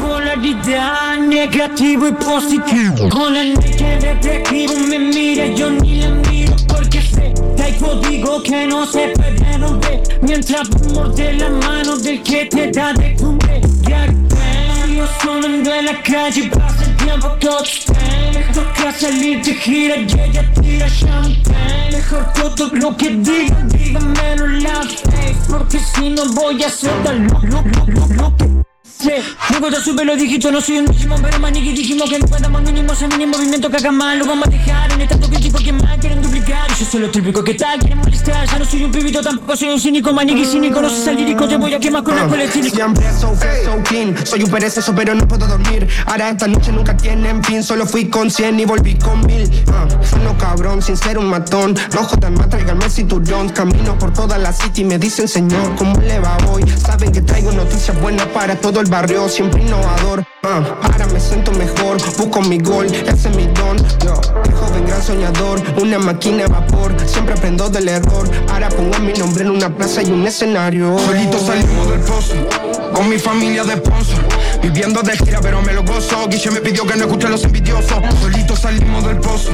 Polaridad 0.44 1.20
negativo 1.20 2.06
y 2.06 2.12
positivo 2.12 3.08
Con 3.10 3.38
el 3.38 3.58
que 3.58 3.98
reflexivo 3.98 4.74
me 4.89 5.00
mira 5.00 5.48
yo 5.48 5.72
ni 5.72 6.02
la 6.02 6.10
miro 6.10 6.54
Porque 6.68 7.02
sé 7.02 7.34
hay 7.64 7.72
código 7.80 8.44
que 8.44 8.68
no 8.68 8.86
se 8.86 9.14
puede 9.16 9.58
romper. 9.58 10.02
Mientras 10.22 10.70
morder 10.91 11.36
la 11.36 11.50
mano 11.50 11.96
del 11.96 12.22
que 12.24 12.46
te 12.48 12.70
da 12.72 12.91
de 12.91 13.16
comer. 13.16 13.62
Yo 14.94 15.08
sonando 15.24 15.74
en 15.74 15.86
la 15.86 16.04
calle 16.04 16.50
pasa 16.50 16.84
el 16.84 16.98
tiempo 16.98 17.28
todo 17.39 17.64
Toca 18.54 18.91
salir 18.91 19.41
de 19.41 19.54
gira 19.54 19.96
y 19.96 20.04
ella 20.04 20.54
tira 20.62 20.88
champán 20.89 21.89
Mejor 21.89 22.34
todo 22.34 22.70
lo 22.74 22.98
que 22.98 23.12
digan, 23.12 23.70
díganmelo 23.70 24.46
en 24.46 24.64
la 24.64 24.76
face 24.82 25.36
Porque 25.50 25.80
si 25.80 26.10
no 26.10 26.26
voy 26.34 26.62
a 26.64 26.70
soltar 26.70 27.16
lo, 27.16 27.39
lo, 27.44 27.62
lo, 27.62 27.86
lo, 27.88 28.08
lo 28.14 28.38
que 28.38 28.72
sé 29.04 29.24
Me 29.52 29.60
gusta 29.60 29.82
subir 29.82 30.06
los 30.06 30.18
dígitos, 30.18 30.52
no 30.52 30.62
soy 30.62 30.80
un 30.80 30.86
Digimon 30.86 31.22
Pero 31.22 31.40
maniqui 31.40 31.74
dijimos 31.74 32.10
que 32.10 32.20
no 32.20 32.28
podamos 32.28 32.62
mínimo 32.62 32.94
Ese 32.94 33.08
mini 33.08 33.26
movimiento 33.26 33.70
que 33.70 33.78
haga 33.78 33.92
mal 33.92 34.20
Lo 34.20 34.26
vamos 34.26 34.48
a 34.48 34.50
dejar 34.50 34.92
en 34.92 35.02
el 35.02 35.08
tanto 35.08 35.30
crítico 35.30 35.58
que 35.60 35.74
más 35.74 35.98
quieren 36.00 36.22
duplicar. 36.22 36.68
Yo 36.78 36.86
soy 36.86 37.02
lo 37.02 37.10
típico 37.10 37.44
que 37.44 37.54
tal, 37.54 37.80
quieren 37.80 38.00
molestar 38.00 38.48
Ya 38.48 38.60
no 38.60 38.66
soy 38.66 38.84
un 38.84 38.92
pibito, 38.92 39.22
tampoco 39.22 39.56
soy 39.56 39.70
un 39.70 39.80
cínico 39.80 40.14
Maniqui 40.14 40.46
cínico, 40.46 40.82
no 40.82 40.90
salir 40.90 41.22
lírico 41.22 41.48
Te 41.48 41.58
voy 41.58 41.74
a 41.74 41.80
quemar 41.80 42.04
con 42.04 42.16
la 42.16 42.30
cínica 42.48 42.76
Siempre 42.76 43.06
so 43.20 43.36
so 43.64 43.84
clean 43.84 44.16
Soy 44.26 44.44
un 44.44 44.52
perezoso 44.52 44.94
pero 44.96 45.16
no 45.16 45.28
puedo 45.28 45.48
dormir. 45.48 45.88
Ahora 46.06 46.30
esta 46.30 46.48
noche 46.48 46.72
nunca 46.72 46.96
tienen 46.96 47.44
fin 47.44 47.64
Solo 47.64 47.86
fui 47.86 48.10
con 48.10 48.30
100 48.30 48.60
y 48.60 48.66
volví 48.66 48.96
con 48.98 49.26
mil. 49.26 49.50
Ah, 49.72 49.88
Sueno 50.04 50.38
cabrón 50.38 50.82
sin 50.82 50.98
ser 50.98 51.18
un 51.18 51.28
matón 51.28 51.76
No 51.94 52.04
jodan 52.04 52.34
más, 52.36 52.50
tráiganme 52.50 52.86
el 52.86 52.92
cinturón. 52.92 53.50
Camino 53.50 53.98
por 53.98 54.14
toda 54.14 54.38
la 54.38 54.52
city 54.54 54.84
me 54.84 54.98
dicen 54.98 55.28
señor 55.28 55.76
¿Cómo 55.76 56.00
le 56.02 56.20
va 56.20 56.38
hoy? 56.50 56.64
Saben 56.86 57.12
que 57.12 57.22
traigo 57.22 57.52
noticias 57.52 58.00
buenas 58.02 58.28
para 58.28 58.56
el 58.80 58.89
barrio 58.89 59.30
Siempre 59.30 59.61
innovador. 59.61 60.24
Ah, 60.43 60.61
Ahora 60.82 61.07
me 61.07 61.19
siento 61.19 61.51
mejor 61.51 61.97
Busco 62.17 62.41
mi 62.41 62.57
gol, 62.59 62.88
ese 62.88 63.30
es 63.30 63.36
mi 63.36 63.45
don. 63.47 63.78
Yo, 64.03 64.15
joven 64.55 64.86
gran 64.86 65.01
soñador 65.01 65.61
Una 65.82 65.99
máquina 65.99 66.43
de 66.43 66.47
vapor 66.47 66.95
Siempre 67.05 67.34
aprendo 67.36 67.69
del 67.69 67.88
error. 67.88 68.30
Ahora 68.51 68.69
pongo 68.69 68.99
mi 68.99 69.13
nombre 69.13 69.43
en 69.43 69.51
una 69.51 69.76
plaza 69.76 70.01
y 70.01 70.11
un 70.11 70.26
escenario. 70.26 70.97
Solito 70.99 71.39
salimos 71.39 71.89
del 71.89 71.99
pozo 72.01 72.34
Con 72.93 73.09
mi 73.09 73.17
familia 73.19 73.63
de 73.63 73.76
sponsor 73.78 74.33
Viviendo 74.64 75.01
de 75.03 75.18
gira 75.18 75.41
pero 75.41 75.61
me 75.61 75.74
lo 75.74 75.84
gozo. 75.84 76.26
Guille 76.30 76.49
me 76.51 76.61
pidió 76.61 76.86
que 76.88 76.95
no 76.95 77.03
escuche 77.03 77.28
a 77.28 77.30
los 77.30 77.43
envidiosos. 77.43 78.01
Solito 78.22 78.55
salimos 78.55 79.05
del 79.05 79.18
pozo 79.18 79.51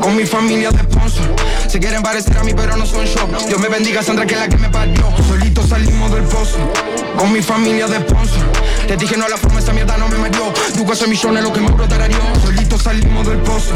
Con 0.00 0.16
mi 0.16 0.24
familia 0.24 0.70
de 0.70 0.78
sponsor 0.78 1.34
Se 1.68 1.80
quieren 1.80 2.02
parecer 2.02 2.38
a 2.38 2.44
mí 2.44 2.52
pero 2.54 2.76
no 2.76 2.86
son 2.86 3.04
yo. 3.04 3.28
Dios 3.48 3.60
me 3.60 3.68
bendiga 3.68 4.02
Sandra 4.02 4.24
que 4.24 4.34
es 4.34 4.40
la 4.40 4.48
que 4.48 4.56
me 4.56 4.68
parió. 4.68 5.12
Solito 5.26 5.66
salimos 5.66 6.12
del 6.12 6.22
pozo 6.22 6.58
Con 7.18 7.32
mi 7.32 7.42
familia 7.42 7.88
de 7.88 7.98
sponsor 7.98 8.44
Te 8.86 8.96
dije 8.96 9.16
no 9.16 9.24
a 9.24 9.28
la 9.28 9.36
forma 9.36 9.58
esa 9.58 9.72
mierda 9.72 9.96
no 9.98 10.08
me 10.08 10.18
mareó 10.18 10.52
Nunca 10.76 10.94
soy 10.94 11.08
millones 11.08 11.42
lo 11.42 11.52
que 11.52 11.60
me 11.60 11.72
brotararió 11.72 12.18
Solito 12.44 12.78
salimos 12.78 13.26
del 13.26 13.38
pozo 13.38 13.74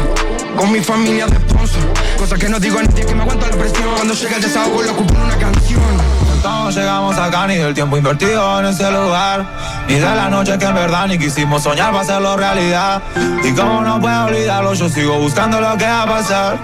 Con 0.55 0.71
mi 0.71 0.79
familia 0.79 1.27
de 1.27 1.35
sponsor 1.35 1.81
Cosa 2.17 2.37
que 2.37 2.47
no 2.47 2.57
digo 2.57 2.79
a 2.79 2.83
nadie 2.83 3.05
que 3.05 3.15
me 3.15 3.23
aguanta 3.23 3.47
la 3.47 3.57
presión. 3.57 3.89
Cuando 3.95 4.13
llega 4.13 4.35
el 4.37 4.41
desahogo 4.41 4.81
lo 4.81 4.91
ocupo 4.93 5.13
en 5.15 5.21
una 5.23 5.37
canción 5.37 6.28
Todos 6.41 6.73
llegamos 6.73 7.17
acá 7.17 7.47
ni 7.47 7.55
del 7.55 7.73
tiempo 7.73 7.97
invertido 7.97 8.59
en 8.59 8.67
ese 8.67 8.89
lugar. 8.91 9.45
Ni 9.87 9.95
de 9.95 10.01
la 10.01 10.29
noche 10.29 10.57
que 10.57 10.65
en 10.65 10.75
verdad 10.75 11.07
ni 11.07 11.17
quisimos 11.17 11.63
soñar 11.63 11.91
para 11.91 12.01
hacerlo 12.01 12.37
realidad. 12.37 13.01
Y 13.43 13.53
como 13.53 13.81
no 13.81 13.99
puedo 13.99 14.25
olvidarlo 14.25 14.73
yo 14.73 14.87
sigo 14.87 15.19
buscando 15.19 15.59
lo 15.59 15.77
que 15.77 15.85
va 15.85 16.03
a 16.03 16.05
pasar. 16.05 16.59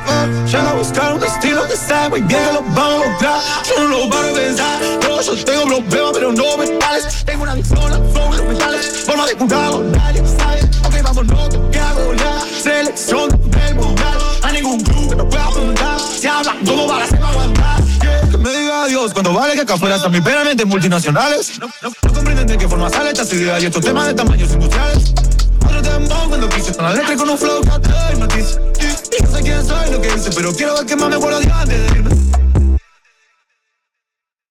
Llego 0.45 0.67
a 0.67 0.73
buscar 0.73 1.13
un 1.13 1.19
destino 1.19 1.61
que 1.67 1.75
sé 1.75 2.09
muy 2.09 2.21
bien 2.21 2.39
que 2.45 2.53
lo 2.53 2.61
vamos 2.61 3.05
a 3.05 3.09
lograr. 3.09 3.41
Yo 3.67 3.83
no 3.83 3.97
lo 3.97 4.09
paro 4.09 4.27
de 4.27 4.41
pensar. 4.41 4.81
Yo, 5.01 5.21
yo 5.21 5.45
tengo 5.45 5.65
problemas 5.65 6.11
pero 6.13 6.31
no 6.31 6.57
mentales 6.57 7.23
Tengo 7.25 7.43
una 7.43 7.51
adicción 7.51 7.79
a 7.79 7.95
flow 7.95 8.31
de 8.31 8.37
los 8.37 8.47
metales. 8.47 9.03
Forma 9.05 9.25
de 9.25 9.35
curarlo, 9.35 9.83
nadie 9.83 10.21
sabe. 10.37 10.61
Ok, 10.85 11.03
vamos 11.03 11.27
loco, 11.27 11.71
que 11.71 11.79
hago 11.79 12.13
ya 12.13 12.39
Selección 12.61 13.29
del 13.29 13.75
mundial. 13.75 14.17
A 14.41 14.51
ningún 14.51 14.79
club 14.81 15.09
que 15.09 15.15
no 15.15 15.27
pueda 15.27 15.45
apuntar. 15.45 15.99
Se 15.99 16.29
habla 16.29 16.55
como 16.65 16.87
balas 16.87 17.09
se 17.09 17.17
va 17.17 17.27
a 17.27 17.31
aguantar 17.31 17.94
me 18.45 18.55
diga 18.55 18.83
adiós. 18.83 19.11
Cuando 19.11 19.33
vale 19.33 19.55
que 19.55 19.61
acá 19.61 19.73
afuera 19.73 19.95
están 19.95 20.11
mis 20.11 20.65
multinacionales. 20.65 21.59
No, 21.59 21.67
no, 21.81 21.89
no 21.89 22.13
comprenden 22.13 22.47
de 22.47 22.57
qué 22.57 22.67
forma 22.67 22.89
sale 22.89 23.11
esta 23.11 23.35
idea 23.35 23.59
y 23.59 23.65
estos 23.65 23.83
temas 23.83 24.07
de 24.07 24.13
tamaños 24.13 24.51
industriales. 24.51 25.13
Otro 25.65 25.81
tempo 25.81 26.15
cuando 26.29 26.49
quise 26.49 26.73
con 26.73 26.85
la 26.85 26.93
letra 26.93 27.13
y 27.13 27.17
con 27.17 27.29
un 27.29 27.37
flow 27.37 27.61
que 27.61 28.13
hipnotiza 28.13 28.59
Y 29.19 29.23
no 29.23 29.29
sé 29.31 29.41
quién 29.41 29.65
soy 29.65 29.91
lo 29.91 30.01
que 30.01 30.07
hice 30.09 30.29
pero 30.35 30.53
quiero 30.53 30.75
ver 30.75 30.85
qué 30.85 30.95
más 30.95 31.09
me 31.09 31.17
de 31.17 31.51
antes 31.51 31.67
de 31.67 31.97
irme. 31.97 32.09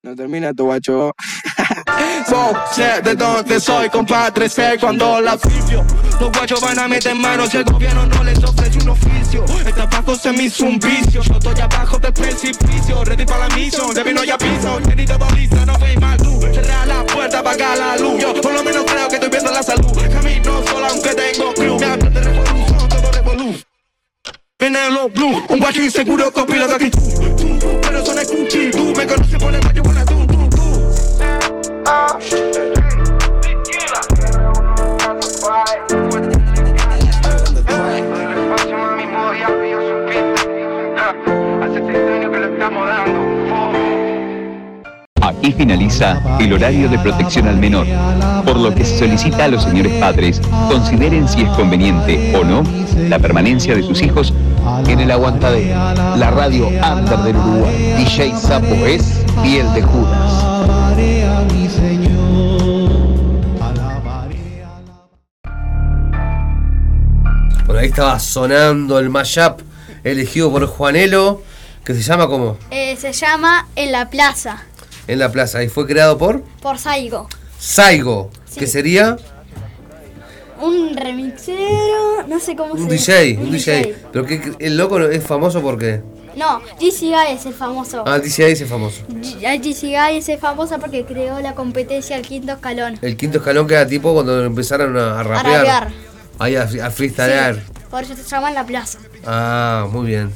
No 0.03 0.15
termina 0.15 0.53
tu 0.53 0.65
guacho. 0.65 1.11
So, 2.27 2.53
sé 2.73 3.01
de 3.03 3.15
dónde 3.15 3.59
soy, 3.59 3.89
compadre, 3.89 4.49
sé 4.49 4.77
cuando 4.79 5.21
la 5.21 5.35
oficio. 5.35 5.85
Los 6.19 6.31
guachos 6.31 6.59
van 6.59 6.79
a 6.79 6.87
meter 6.87 7.13
manos 7.15 7.53
y 7.53 7.57
el 7.57 7.63
gobierno 7.63 8.05
no 8.07 8.23
les 8.23 8.43
ofrece 8.43 8.74
El 8.87 9.73
trabajo 9.73 10.15
se 10.15 10.31
me 10.31 10.43
hizo 10.43 10.63
un 10.65 10.77
vicio. 10.77 11.23
Yo 11.23 11.33
estoy 11.33 11.59
abajo 11.59 11.97
del 11.97 12.13
precipicio, 12.13 13.03
ready 13.03 13.25
para 13.25 13.47
la 13.47 13.55
misión. 13.55 13.91
De 13.95 14.03
vino 14.03 14.23
ya 14.23 14.37
piso, 14.37 14.79
tenido 14.87 15.17
baliza, 15.17 15.65
no 15.65 15.77
veis 15.79 15.99
mal 15.99 16.17
tú. 16.17 16.39
Cerrar 16.53 16.87
la 16.87 17.03
puerta, 17.03 17.39
apagar 17.39 17.77
la 17.77 17.97
luz. 17.97 18.21
Yo 18.21 18.39
por 18.39 18.53
lo 18.53 18.63
menos 18.63 18.83
creo 18.85 19.07
que 19.07 19.15
estoy 19.15 19.29
viendo 19.29 19.51
la 19.51 19.63
salud. 19.63 19.91
Camino 20.11 20.63
solo 20.67 20.85
aunque 20.85 21.15
tengo 21.15 21.53
crew. 21.55 21.79
Me 21.79 21.85
hablan 21.85 22.13
de 22.13 22.21
revolución, 22.21 22.89
todo 22.89 23.11
revolú. 23.11 23.55
Viene 24.59 24.91
los 24.91 25.11
blue, 25.11 25.43
un 25.49 25.59
guacho 25.59 25.81
inseguro. 25.81 26.31
Tú, 26.31 26.45
tú, 26.45 27.79
pero 27.81 28.05
son 28.05 28.19
escuchi, 28.19 28.69
tú 28.69 28.93
me 28.95 29.07
conoces 29.07 29.39
por 29.39 29.53
el 29.53 29.61
guacho 29.61 29.83
con 29.83 29.95
la 29.95 30.05
tú, 30.05 30.27
tú, 30.27 30.49
tú. 30.49 30.95
Ah, 31.87 32.19
Aquí 45.21 45.51
finaliza 45.51 46.21
el 46.39 46.53
horario 46.53 46.87
de 46.87 46.99
protección 46.99 47.47
al 47.47 47.57
menor, 47.57 47.85
por 48.45 48.57
lo 48.57 48.73
que 48.73 48.85
se 48.85 48.99
solicita 48.99 49.45
a 49.45 49.47
los 49.47 49.63
señores 49.63 49.93
padres 49.99 50.41
consideren 50.69 51.27
si 51.27 51.41
es 51.41 51.49
conveniente 51.49 52.35
o 52.35 52.43
no 52.43 52.63
la 53.09 53.19
permanencia 53.19 53.75
de 53.75 53.83
sus 53.83 54.01
hijos 54.01 54.33
En 54.87 54.99
el 54.99 55.11
aguantadero, 55.11 55.75
la 56.17 56.31
radio 56.31 56.67
under 56.67 57.19
del 57.19 57.35
Uruguay. 57.35 57.95
DJ 57.97 58.35
Sapo 58.35 58.73
es 58.85 59.25
piel 59.43 59.71
de 59.73 59.81
Judas. 59.81 60.45
Bueno, 67.75 67.83
ahí 67.83 67.89
estaba 67.89 68.17
sonando 68.21 68.99
el 68.99 69.09
mashup 69.09 69.59
elegido 70.05 70.49
por 70.49 70.65
Juanelo, 70.65 71.41
que 71.83 71.93
se 71.93 72.01
llama 72.03 72.25
como 72.29 72.57
Eh, 72.71 72.95
se 72.95 73.11
llama 73.11 73.67
En 73.75 73.91
la 73.91 74.09
Plaza, 74.09 74.63
En 75.09 75.19
la 75.19 75.29
Plaza. 75.29 75.61
Y 75.61 75.67
fue 75.67 75.85
creado 75.85 76.17
por 76.17 76.41
por 76.61 76.77
Saigo. 76.77 77.27
Saigo, 77.59 78.29
que 78.57 78.65
sería 78.65 79.17
Un 80.61 80.95
remixero, 80.95 82.25
no 82.29 82.39
sé 82.39 82.55
cómo 82.55 82.75
un 82.75 82.89
se 82.97 83.33
DJ, 83.35 83.39
un 83.43 83.51
DJ. 83.51 83.93
Pero 84.13 84.25
que 84.25 84.53
el 84.59 84.77
loco 84.77 84.97
es 85.01 85.21
famoso 85.21 85.61
porque. 85.61 86.01
No, 86.37 86.61
GC 86.79 86.99
Guy 87.09 87.33
es 87.33 87.45
el 87.45 87.53
famoso. 87.53 88.05
Ah, 88.07 88.15
el 88.15 88.21
DJI 88.21 88.43
es 88.43 88.65
famoso. 88.69 89.01
GC 89.09 89.81
Guy 89.81 90.17
es 90.19 90.29
el 90.29 90.39
famoso 90.39 90.79
porque 90.79 91.03
creó 91.03 91.41
la 91.41 91.53
competencia 91.55 92.15
al 92.15 92.21
quinto 92.21 92.53
escalón. 92.53 92.97
El 93.01 93.17
quinto 93.17 93.39
escalón 93.39 93.67
que 93.67 93.73
era 93.73 93.85
tipo 93.85 94.13
cuando 94.13 94.45
empezaron 94.45 94.95
a, 94.97 95.19
a 95.19 95.23
rapear. 95.23 95.55
rapear. 95.57 96.14
Ahí 96.39 96.55
a, 96.55 96.63
a 96.63 96.91
freestylear. 96.91 97.61
Por 97.89 98.03
eso 98.03 98.15
se 98.15 98.23
llama 98.23 98.49
En 98.49 98.55
la 98.55 98.65
Plaza. 98.65 98.99
Ah, 99.25 99.87
muy 99.91 100.07
bien. 100.07 100.31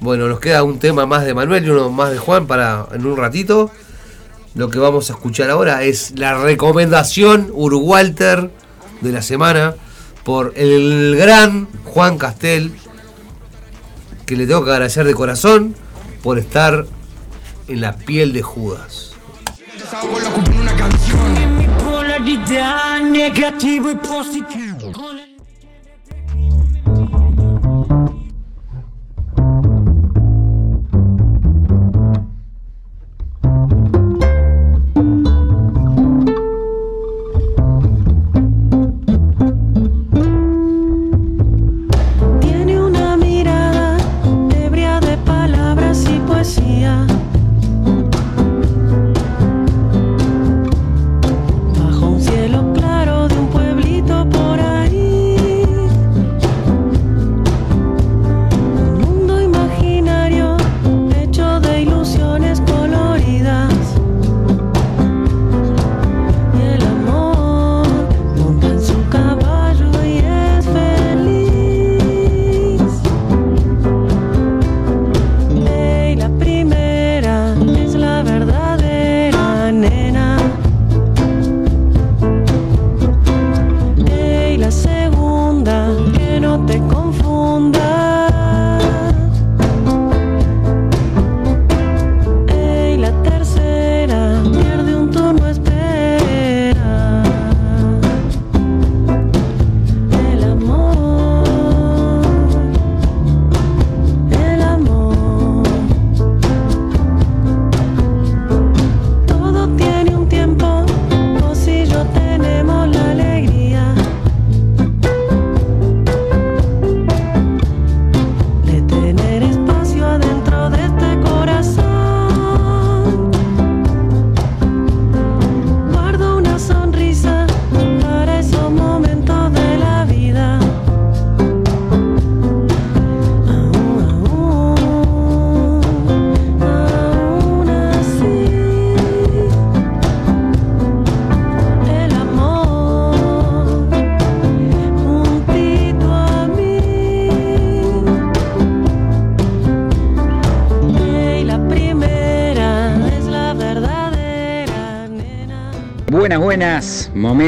Bueno, 0.00 0.28
nos 0.28 0.40
queda 0.40 0.62
un 0.62 0.78
tema 0.78 1.06
más 1.06 1.24
de 1.24 1.34
Manuel 1.34 1.64
y 1.64 1.70
uno 1.70 1.90
más 1.90 2.10
de 2.10 2.18
Juan 2.18 2.46
para 2.46 2.86
en 2.92 3.04
un 3.06 3.16
ratito. 3.16 3.70
Lo 4.54 4.68
que 4.68 4.78
vamos 4.78 5.10
a 5.10 5.12
escuchar 5.12 5.50
ahora 5.50 5.82
es 5.84 6.18
la 6.18 6.34
recomendación 6.42 7.50
Urugualter 7.52 8.50
de 9.00 9.12
la 9.12 9.22
semana 9.22 9.74
por 10.24 10.52
el 10.56 11.16
gran 11.16 11.68
Juan 11.84 12.18
Castel, 12.18 12.72
que 14.26 14.36
le 14.36 14.46
tengo 14.46 14.64
que 14.64 14.70
agradecer 14.70 15.06
de 15.06 15.14
corazón 15.14 15.74
por 16.22 16.38
estar 16.38 16.86
en 17.68 17.80
la 17.80 17.96
piel 17.96 18.32
de 18.32 18.42
Judas. 18.42 19.12
En 21.36 21.58
mi 21.58 21.66
polaridad 21.82 23.00
negativo 23.02 23.90
y 23.90 23.94
positivo. 23.96 24.69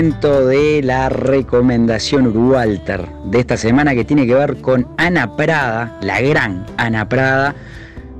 De 0.02 0.80
la 0.82 1.08
recomendación 1.08 2.26
Urualter 2.26 3.06
de 3.26 3.38
esta 3.38 3.56
semana 3.56 3.94
que 3.94 4.04
tiene 4.04 4.26
que 4.26 4.34
ver 4.34 4.56
con 4.56 4.88
Ana 4.96 5.36
Prada, 5.36 5.96
la 6.02 6.20
gran 6.20 6.66
Ana 6.76 7.08
Prada, 7.08 7.54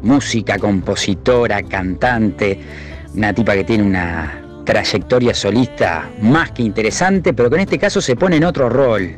música, 0.01 0.61
compositora, 0.61 1.61
cantante, 1.65 2.61
una 3.17 3.33
tipa 3.33 3.55
que 3.55 3.65
tiene 3.65 3.83
una 3.83 4.63
trayectoria 4.65 5.35
solista 5.35 6.09
más 6.21 6.53
que 6.53 6.63
interesante, 6.63 7.35
pero 7.35 7.51
que 7.51 7.57
en 7.57 7.63
este 7.63 7.81
caso 7.81 8.01
se 8.01 8.15
pone 8.15 8.37
en 8.37 8.45
otro 8.45 8.69
rol 8.69 9.17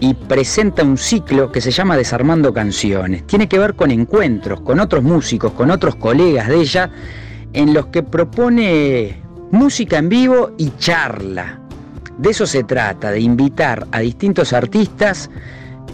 y 0.00 0.14
presenta 0.14 0.82
un 0.82 0.96
ciclo 0.96 1.52
que 1.52 1.60
se 1.60 1.70
llama 1.70 1.98
Desarmando 1.98 2.54
Canciones. 2.54 3.26
Tiene 3.26 3.46
que 3.46 3.58
ver 3.58 3.74
con 3.74 3.90
encuentros 3.90 4.62
con 4.62 4.80
otros 4.80 5.02
músicos, 5.02 5.52
con 5.52 5.70
otros 5.70 5.96
colegas 5.96 6.48
de 6.48 6.60
ella, 6.62 6.90
en 7.52 7.74
los 7.74 7.88
que 7.88 8.02
propone 8.02 9.20
música 9.50 9.98
en 9.98 10.08
vivo 10.08 10.52
y 10.56 10.70
charla. 10.78 11.59
De 12.20 12.28
eso 12.28 12.46
se 12.46 12.64
trata, 12.64 13.10
de 13.12 13.20
invitar 13.20 13.86
a 13.92 14.00
distintos 14.00 14.52
artistas 14.52 15.30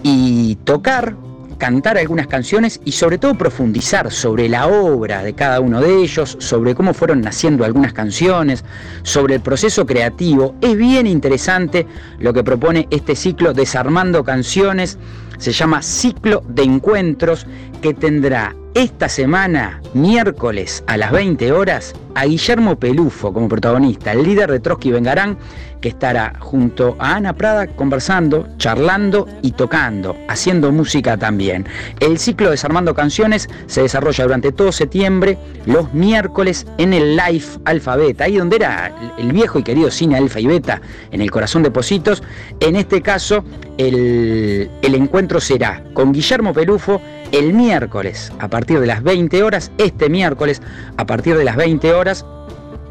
y 0.02 0.56
tocar, 0.64 1.14
cantar 1.56 1.98
algunas 1.98 2.26
canciones 2.26 2.80
y 2.84 2.90
sobre 2.90 3.18
todo 3.18 3.38
profundizar 3.38 4.10
sobre 4.10 4.48
la 4.48 4.66
obra 4.66 5.22
de 5.22 5.34
cada 5.34 5.60
uno 5.60 5.80
de 5.80 6.02
ellos, 6.02 6.36
sobre 6.40 6.74
cómo 6.74 6.94
fueron 6.94 7.20
naciendo 7.20 7.64
algunas 7.64 7.92
canciones, 7.92 8.64
sobre 9.04 9.36
el 9.36 9.40
proceso 9.40 9.86
creativo. 9.86 10.56
Es 10.60 10.76
bien 10.76 11.06
interesante 11.06 11.86
lo 12.18 12.32
que 12.32 12.42
propone 12.42 12.88
este 12.90 13.14
ciclo 13.14 13.54
Desarmando 13.54 14.24
Canciones. 14.24 14.98
Se 15.38 15.52
llama 15.52 15.80
Ciclo 15.80 16.42
de 16.48 16.64
Encuentros 16.64 17.46
que 17.86 17.94
tendrá 17.94 18.52
esta 18.74 19.08
semana, 19.08 19.80
miércoles 19.94 20.82
a 20.88 20.96
las 20.96 21.12
20 21.12 21.52
horas, 21.52 21.94
a 22.16 22.24
Guillermo 22.24 22.76
Pelufo 22.76 23.32
como 23.32 23.48
protagonista, 23.48 24.10
el 24.10 24.24
líder 24.24 24.50
de 24.50 24.58
Trotsky 24.58 24.90
Vengarán, 24.90 25.38
que 25.80 25.90
estará 25.90 26.32
junto 26.40 26.96
a 26.98 27.14
Ana 27.14 27.34
Prada 27.34 27.68
conversando, 27.68 28.48
charlando 28.58 29.28
y 29.40 29.52
tocando, 29.52 30.16
haciendo 30.28 30.72
música 30.72 31.16
también. 31.16 31.64
El 32.00 32.18
ciclo 32.18 32.50
Desarmando 32.50 32.92
Canciones 32.92 33.48
se 33.66 33.82
desarrolla 33.82 34.24
durante 34.24 34.50
todo 34.50 34.72
septiembre, 34.72 35.38
los 35.64 35.94
miércoles 35.94 36.66
en 36.78 36.92
el 36.92 37.16
Live 37.16 37.46
Alfabeta, 37.66 38.24
ahí 38.24 38.36
donde 38.36 38.56
era 38.56 38.92
el 39.16 39.30
viejo 39.32 39.60
y 39.60 39.62
querido 39.62 39.92
cine 39.92 40.16
Alfa 40.16 40.40
y 40.40 40.48
Beta, 40.48 40.80
en 41.12 41.20
el 41.20 41.30
corazón 41.30 41.62
de 41.62 41.70
Positos. 41.70 42.22
En 42.58 42.74
este 42.74 43.00
caso, 43.00 43.44
el, 43.78 44.70
encuentro 44.82 45.40
será 45.40 45.82
con 45.92 46.12
Guillermo 46.12 46.52
Pelufo 46.52 47.00
el 47.32 47.52
miércoles 47.52 48.32
a 48.38 48.48
partir 48.48 48.80
de 48.80 48.86
las 48.86 49.02
20 49.02 49.42
horas, 49.42 49.70
este 49.78 50.08
miércoles 50.08 50.62
a 50.96 51.06
partir 51.06 51.36
de 51.36 51.44
las 51.44 51.56
20 51.56 51.92
horas, 51.92 52.24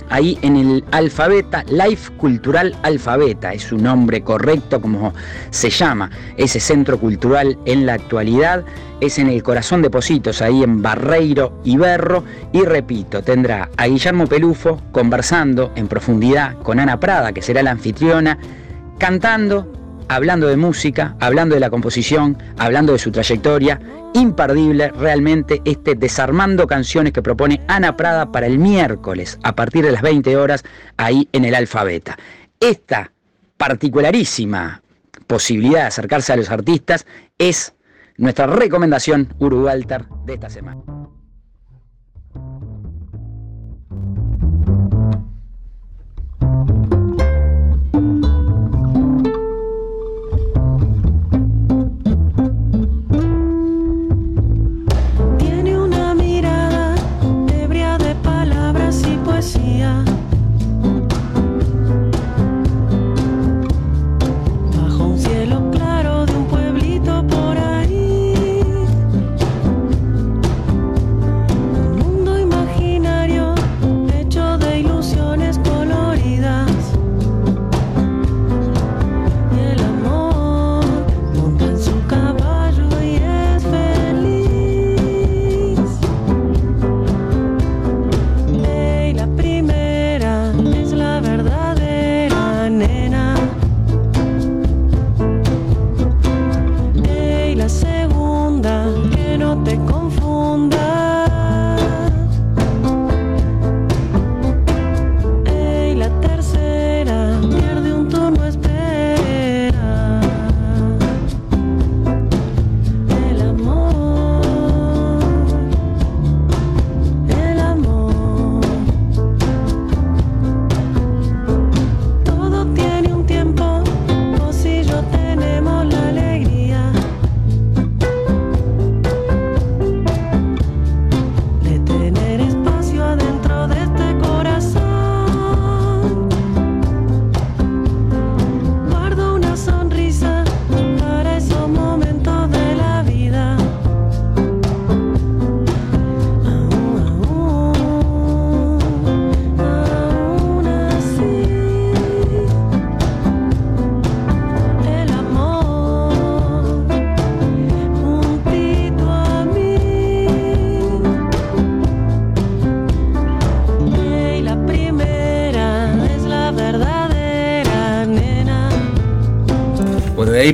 ahí 0.10 0.38
en 0.42 0.56
el 0.56 0.84
Alfabeta, 0.92 1.64
Life 1.70 2.12
Cultural 2.18 2.76
Alfabeta, 2.84 3.54
es 3.54 3.64
su 3.64 3.78
nombre 3.78 4.22
correcto 4.22 4.82
como 4.82 5.14
se 5.50 5.70
llama 5.70 6.12
ese 6.38 6.60
centro 6.60 7.00
cultural 7.00 7.58
en 7.66 7.86
la 7.86 7.94
actualidad, 7.94 8.64
es 9.02 9.18
en 9.18 9.30
el 9.30 9.42
corazón 9.44 9.82
de 9.82 9.90
Positos, 9.90 10.42
ahí 10.42 10.64
en 10.64 10.82
Barreiro 10.82 11.60
y 11.64 11.78
Berro, 11.78 12.24
y 12.54 12.64
repito, 12.64 13.24
tendrá 13.24 13.70
a 13.78 13.88
Guillermo 13.88 14.28
Pelufo 14.28 14.80
conversando 14.92 15.72
en 15.76 15.88
profundidad 15.88 16.58
con 16.60 16.80
Ana 16.80 17.00
Prada, 17.00 17.34
que 17.34 17.42
será 17.42 17.64
la 17.64 17.72
anfitriona, 17.72 18.38
cantando, 18.98 19.85
hablando 20.08 20.48
de 20.48 20.58
música, 20.58 21.16
hablando 21.20 21.56
de 21.56 21.62
la 21.62 21.70
composición, 21.70 22.38
hablando 22.58 22.94
de 22.94 23.00
su 23.00 23.12
trayectoria. 23.12 23.80
Imperdible 24.14 24.90
realmente 24.90 25.62
este 25.66 25.96
Desarmando 25.96 26.68
Canciones 26.68 27.12
que 27.12 27.22
propone 27.22 27.62
Ana 27.68 27.98
Prada 27.98 28.32
para 28.32 28.48
el 28.48 28.60
miércoles 28.60 29.38
a 29.44 29.56
partir 29.56 29.86
de 29.86 29.92
las 29.92 30.02
20 30.02 30.38
horas 30.38 30.64
ahí 30.98 31.28
en 31.32 31.46
el 31.46 31.56
Alfabeta. 31.56 32.18
Esta 32.60 33.12
particularísima 33.58 34.82
posibilidad 35.28 35.82
de 35.82 35.88
acercarse 35.88 36.34
a 36.34 36.38
los 36.38 36.50
artistas 36.50 37.06
es 37.38 37.74
nuestra 38.18 38.48
recomendación 38.48 39.34
Urugualter 39.40 40.06
de 40.26 40.36
esta 40.36 40.50
semana. 40.50 40.82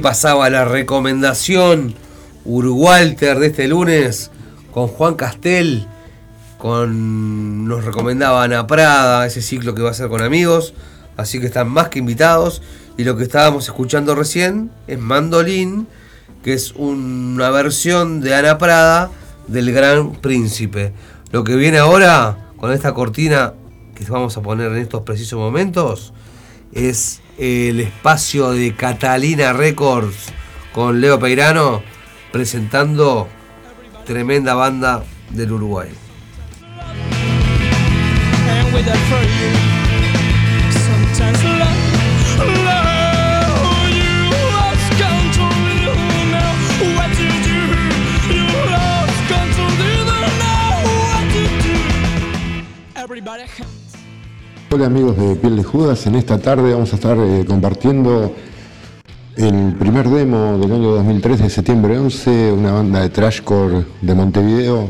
Pasaba 0.02 0.50
la 0.50 0.66
recomendación 0.66 1.94
Urugualter 2.44 3.40
de 3.40 3.48
este 3.48 3.68
lunes 3.68 4.32
con 4.74 4.88
Juan 4.88 5.16
Castel. 5.16 5.88
Con, 6.58 7.68
nos 7.68 7.86
recomendaba 7.86 8.44
Ana 8.44 8.68
Prada, 8.68 9.26
ese 9.26 9.42
ciclo 9.42 9.74
que 9.76 9.82
va 9.82 9.92
a 9.92 9.94
ser 9.94 10.10
con 10.10 10.22
amigos. 10.22 10.74
Así 11.18 11.40
que 11.40 11.46
están 11.46 11.70
más 11.70 11.90
que 11.90 12.00
invitados. 12.00 12.62
Y 12.98 13.04
lo 13.04 13.16
que 13.16 13.24
estábamos 13.24 13.66
escuchando 13.66 14.16
recién 14.16 14.72
es 14.88 15.00
Mandolín, 15.00 15.88
que 16.44 16.54
es 16.54 16.74
una 16.74 17.50
versión 17.52 18.22
de 18.22 18.36
Ana 18.36 18.58
Prada 18.58 19.12
del 19.48 19.72
Gran 19.72 20.14
Príncipe. 20.14 20.94
Lo 21.32 21.44
que 21.44 21.56
viene 21.56 21.78
ahora 21.78 22.38
con 22.58 22.72
esta 22.72 22.94
cortina 22.94 23.54
que 23.96 24.04
vamos 24.06 24.36
a 24.38 24.42
poner 24.42 24.72
en 24.72 24.80
estos 24.80 25.04
precisos 25.04 25.40
momentos 25.40 26.14
es 26.74 27.22
el 27.42 27.80
espacio 27.80 28.52
de 28.52 28.76
Catalina 28.76 29.52
Records 29.52 30.28
con 30.74 31.02
Leo 31.02 31.20
Peirano 31.20 31.82
presentando 32.32 33.28
tremenda 34.06 34.54
banda 34.54 35.04
del 35.32 35.52
Uruguay. 35.54 35.90
Hola 54.74 54.86
amigos 54.86 55.18
de 55.18 55.36
Piel 55.36 55.58
de 55.58 55.64
Judas, 55.64 56.08
en 56.08 56.16
esta 56.16 56.38
tarde 56.38 56.72
vamos 56.72 56.94
a 56.94 56.96
estar 56.96 57.18
eh, 57.18 57.44
compartiendo 57.46 58.34
el 59.36 59.76
primer 59.78 60.08
demo 60.08 60.58
del 60.60 60.72
año 60.72 60.92
2003 60.92 61.42
de 61.42 61.50
septiembre 61.50 62.00
11, 62.00 62.54
una 62.54 62.72
banda 62.72 63.02
de 63.02 63.10
trashcore 63.10 63.84
de 64.02 64.16
Montevideo 64.16 64.90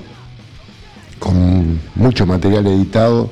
con 1.18 1.80
mucho 1.95 2.28
material 2.28 2.68
editado 2.68 3.32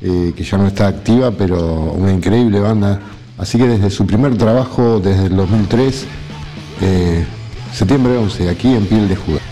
eh, 0.00 0.32
que 0.36 0.44
ya 0.44 0.56
no 0.56 0.68
está 0.68 0.86
activa, 0.86 1.32
pero 1.32 1.58
una 1.96 2.12
increíble 2.12 2.60
banda. 2.60 3.00
Así 3.36 3.58
que 3.58 3.66
desde 3.66 3.90
su 3.90 4.06
primer 4.06 4.38
trabajo, 4.38 5.00
desde 5.00 5.26
el 5.26 5.36
2003, 5.36 6.06
eh, 6.80 7.26
septiembre 7.72 8.16
11, 8.18 8.48
aquí 8.50 8.72
en 8.72 8.86
Piel 8.86 9.08
de 9.08 9.16
Judas. 9.16 9.47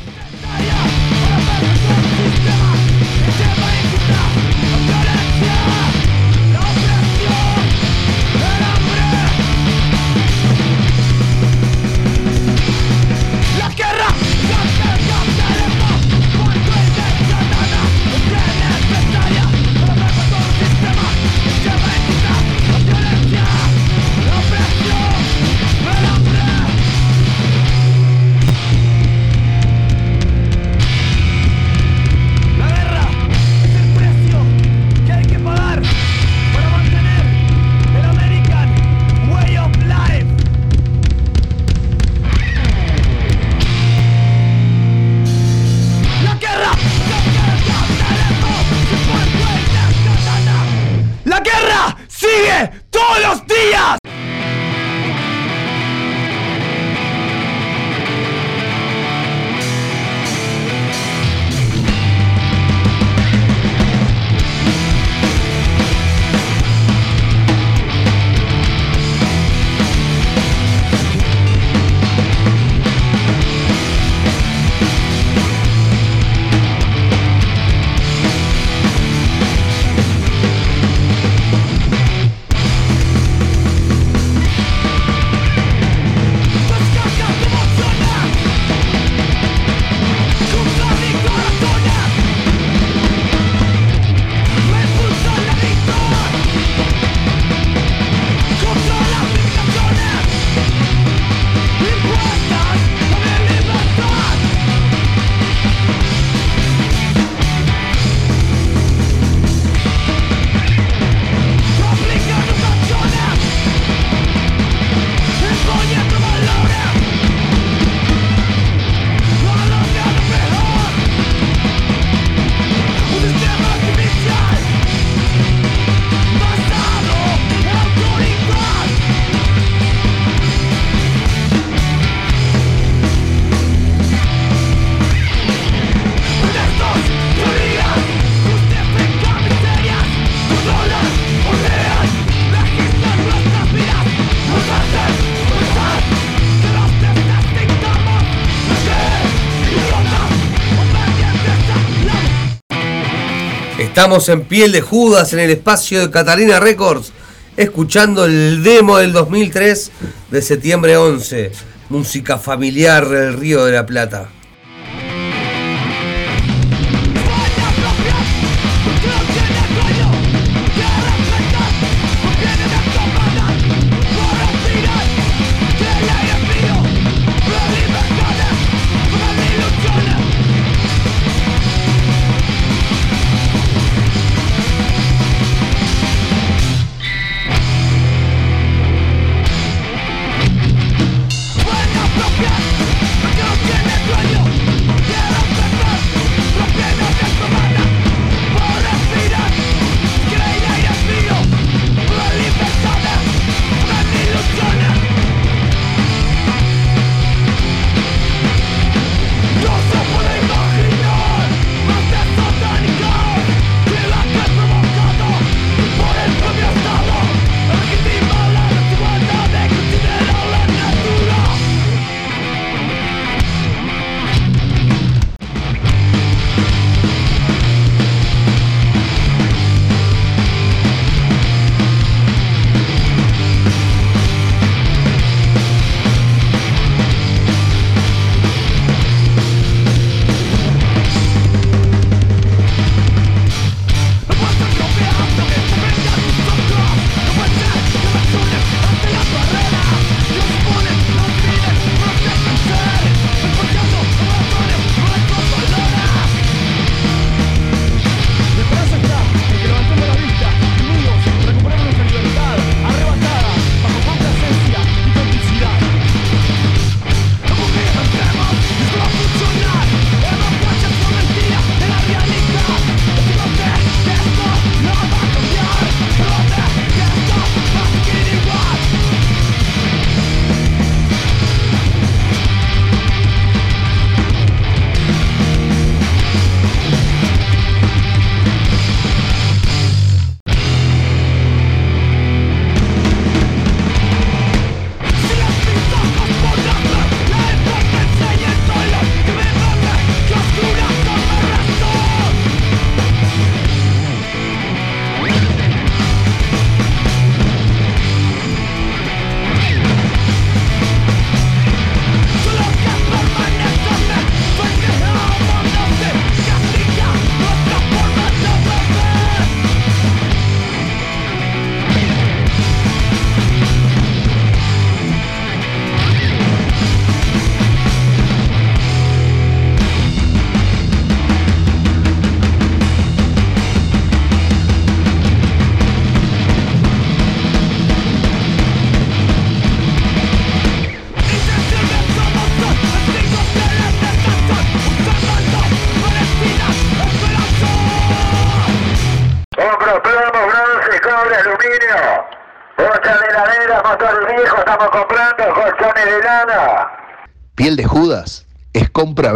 Estamos 153.97 154.29
en 154.29 154.43
piel 154.43 154.73
de 154.73 154.83
Judas 154.83 155.33
en 155.33 155.39
el 155.39 155.49
espacio 155.49 156.01
de 156.01 156.11
Catalina 156.11 156.61
Records, 156.61 157.15
escuchando 157.57 158.27
el 158.27 158.63
demo 158.63 158.99
del 158.99 159.15
2003 159.15 159.91
de 160.31 160.43
septiembre 160.43 160.99
11, 160.99 161.51
música 161.89 162.37
familiar 162.37 163.09
del 163.09 163.33
Río 163.33 163.65
de 163.65 163.73
la 163.73 163.87
Plata. 163.87 164.29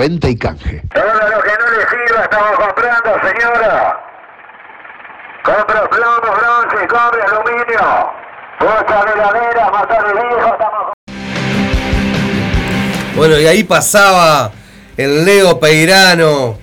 Venta 0.01 0.31
y 0.31 0.37
canje. 0.37 0.83
Todo 0.95 1.05
lo 1.05 1.43
que 1.43 1.51
no 1.61 1.71
le 1.77 1.85
sirva 1.91 2.23
estamos 2.25 2.53
comprando, 2.53 3.11
señora. 3.21 4.01
Compro 5.45 5.91
plomo, 5.91 6.37
bronce, 6.39 6.89
cobre, 6.89 7.23
aluminio. 7.23 8.11
Bocha 8.61 9.05
de 9.05 9.13
heladera, 9.13 9.71
motor 9.71 10.15
viejo, 10.15 10.53
estamos 10.53 10.93
Bueno, 13.15 13.39
y 13.41 13.47
ahí 13.47 13.63
pasaba 13.65 14.53
el 14.97 15.27
Leo 15.27 15.61
Peirano 15.61 16.59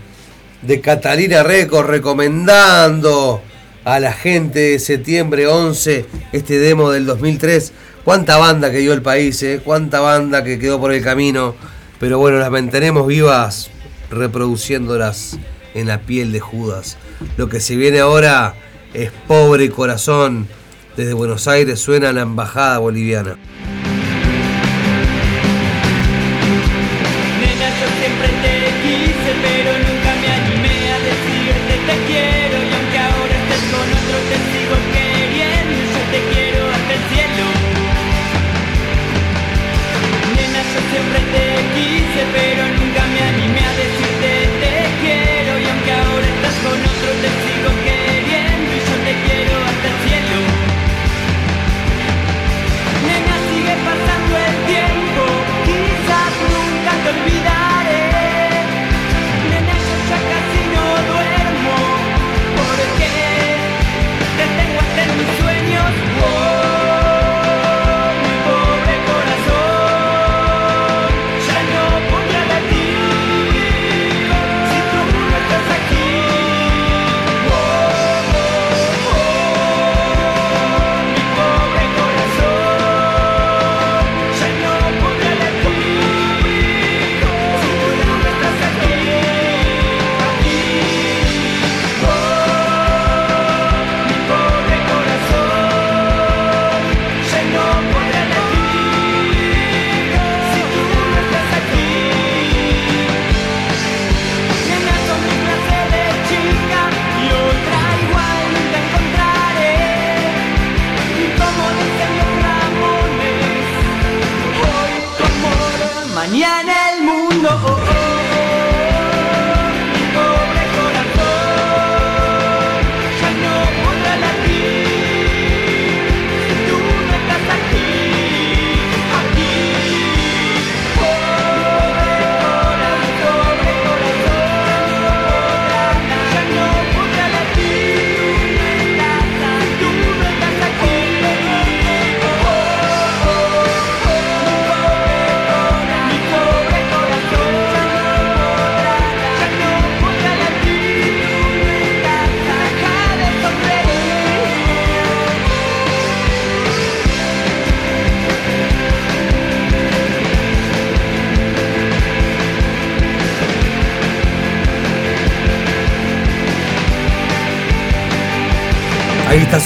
de 0.63 0.81
Catalina 0.81 1.43
Records 1.43 1.87
recomendando 1.87 3.43
a 3.85 3.99
la 3.99 4.13
gente 4.13 4.59
de 4.59 4.79
septiembre 4.79 5.45
11 5.45 6.07
este 6.31 6.57
demo 6.57 6.89
del 6.89 7.05
2003. 7.05 7.71
Cuánta 8.03 8.37
banda 8.37 8.71
que 8.71 8.77
dio 8.77 8.93
el 8.93 9.03
país, 9.03 9.43
¿eh? 9.43 9.61
cuánta 9.63 9.99
banda 9.99 10.43
que 10.43 10.57
quedó 10.57 10.79
por 10.79 10.91
el 10.91 11.03
camino. 11.03 11.53
Pero 11.99 12.19
bueno, 12.19 12.37
las 12.37 12.51
mantenemos 12.51 13.07
vivas 13.07 13.69
reproduciéndolas 14.09 15.37
en 15.73 15.87
la 15.87 16.01
piel 16.01 16.31
de 16.31 16.39
Judas. 16.39 16.97
Lo 17.37 17.49
que 17.49 17.59
se 17.59 17.75
viene 17.75 17.99
ahora 17.99 18.55
es 18.93 19.11
Pobre 19.27 19.69
Corazón. 19.69 20.47
Desde 20.95 21.13
Buenos 21.13 21.47
Aires 21.47 21.79
suena 21.79 22.11
la 22.11 22.21
embajada 22.21 22.79
boliviana. 22.79 23.37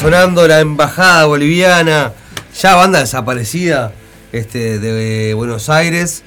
Sonando 0.02 0.48
la 0.48 0.62
embajada 0.62 1.26
boliviana, 1.26 2.14
ya 2.60 2.74
banda 2.74 3.02
desaparecida 3.02 3.92
este, 4.32 4.80
de 4.80 5.36
Buenos 5.36 5.70
Aires, 5.70 6.24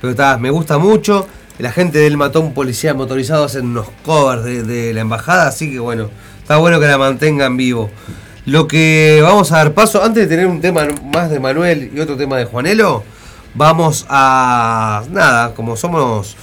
pero 0.00 0.12
está, 0.12 0.38
me 0.38 0.48
gusta 0.48 0.78
mucho. 0.78 1.28
La 1.58 1.70
gente 1.70 1.98
del 1.98 2.16
Matón 2.16 2.54
Policía 2.54 2.94
Motorizado 2.94 3.44
hacen 3.44 3.66
unos 3.66 3.86
covers 4.02 4.44
de, 4.44 4.62
de 4.62 4.94
la 4.94 5.02
embajada, 5.02 5.48
así 5.48 5.70
que 5.70 5.78
bueno, 5.78 6.08
está 6.40 6.56
bueno 6.56 6.80
que 6.80 6.86
la 6.86 6.96
mantengan 6.96 7.58
vivo. 7.58 7.90
Lo 8.46 8.66
que 8.66 9.20
vamos 9.22 9.52
a 9.52 9.58
dar 9.58 9.74
paso, 9.74 10.02
antes 10.02 10.22
de 10.22 10.34
tener 10.34 10.46
un 10.46 10.62
tema 10.62 10.88
más 11.12 11.28
de 11.28 11.38
Manuel 11.38 11.90
y 11.94 12.00
otro 12.00 12.16
tema 12.16 12.38
de 12.38 12.46
Juanelo, 12.46 13.04
vamos 13.52 14.06
a. 14.08 15.02
Nada, 15.10 15.52
como 15.54 15.76
somos 15.76 16.34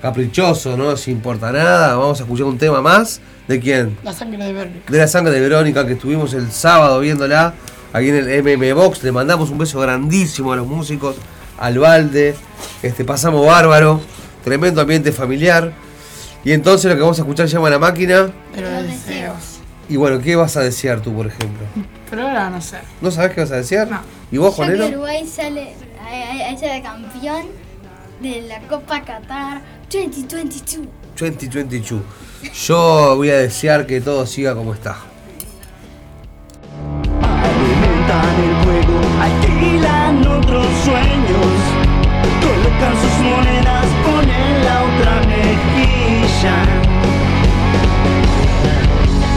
caprichosos, 0.00 0.78
no 0.78 0.84
nos 0.84 1.06
importa 1.08 1.52
nada, 1.52 1.94
vamos 1.94 2.20
a 2.20 2.22
escuchar 2.22 2.46
un 2.46 2.56
tema 2.56 2.80
más. 2.80 3.20
¿De 3.48 3.58
quién? 3.60 3.98
La 4.02 4.12
sangre 4.12 4.44
de 4.44 4.52
Verónica. 4.52 4.92
de 4.92 4.98
la 4.98 5.08
sangre 5.08 5.32
de 5.32 5.40
Verónica 5.40 5.86
que 5.86 5.94
estuvimos 5.94 6.32
el 6.34 6.50
sábado 6.52 7.00
viéndola 7.00 7.54
aquí 7.92 8.08
en 8.08 8.16
el 8.16 8.42
MM 8.42 8.72
Box. 8.74 9.02
Le 9.02 9.12
mandamos 9.12 9.50
un 9.50 9.58
beso 9.58 9.80
grandísimo 9.80 10.52
a 10.52 10.56
los 10.56 10.66
músicos, 10.66 11.16
al 11.58 11.78
balde. 11.78 12.34
Este, 12.82 13.04
pasamos 13.04 13.44
bárbaro, 13.46 14.00
tremendo 14.44 14.80
ambiente 14.80 15.10
familiar. 15.12 15.72
Y 16.44 16.52
entonces 16.52 16.88
lo 16.90 16.96
que 16.96 17.02
vamos 17.02 17.18
a 17.18 17.22
escuchar 17.22 17.48
se 17.48 17.54
llama 17.54 17.70
La 17.70 17.78
Máquina. 17.78 18.30
Pero 18.54 18.68
de 18.68 18.82
deseos. 18.84 19.58
Y 19.88 19.96
bueno, 19.96 20.20
¿qué 20.20 20.36
vas 20.36 20.56
a 20.56 20.60
desear 20.60 21.00
tú, 21.00 21.12
por 21.14 21.26
ejemplo? 21.26 21.66
Pero 22.08 22.22
ahora 22.22 22.48
no 22.48 22.60
sé. 22.60 22.78
¿No 23.00 23.10
sabes 23.10 23.32
qué 23.32 23.40
vas 23.42 23.50
a 23.50 23.56
desear? 23.56 23.88
¿Y 24.30 24.38
vos, 24.38 24.56
Ya 24.56 24.66
que? 24.72 24.74
Uruguay 24.94 25.26
sale, 25.26 25.74
ahí- 26.04 26.40
ahí 26.42 26.56
sale 26.58 26.80
campeón 26.82 27.46
de 28.22 28.42
la 28.42 28.60
Copa 28.68 29.02
Qatar 29.02 29.60
2022. 29.90 30.86
2022. 31.18 32.00
Yo 32.50 33.14
voy 33.16 33.30
a 33.30 33.36
desear 33.36 33.86
que 33.86 34.00
todo 34.00 34.26
siga 34.26 34.54
como 34.54 34.74
está. 34.74 34.96
Alimentan 37.22 38.34
el 38.44 38.54
juego, 38.64 39.00
alquilan 39.20 40.26
otros 40.26 40.66
sueños, 40.84 41.46
colocan 42.42 42.94
sus 43.00 43.14
monedas, 43.24 43.86
ponen 44.04 44.64
la 44.64 44.76
otra 44.82 45.14
mejilla. 45.26 46.56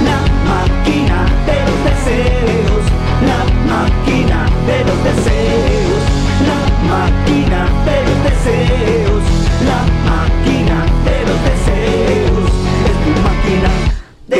La 0.03 0.19
máquina 0.49 1.19
de 1.45 1.57
los 1.67 1.79
deseos, 1.85 2.83
la 3.21 3.41
máquina 3.71 4.39
de 4.65 4.77
los 4.83 4.99
deseos, 5.03 6.01
la 6.49 6.61
máquina 6.89 7.59
de 7.85 7.97
los 8.03 8.17
deseos, 8.23 8.94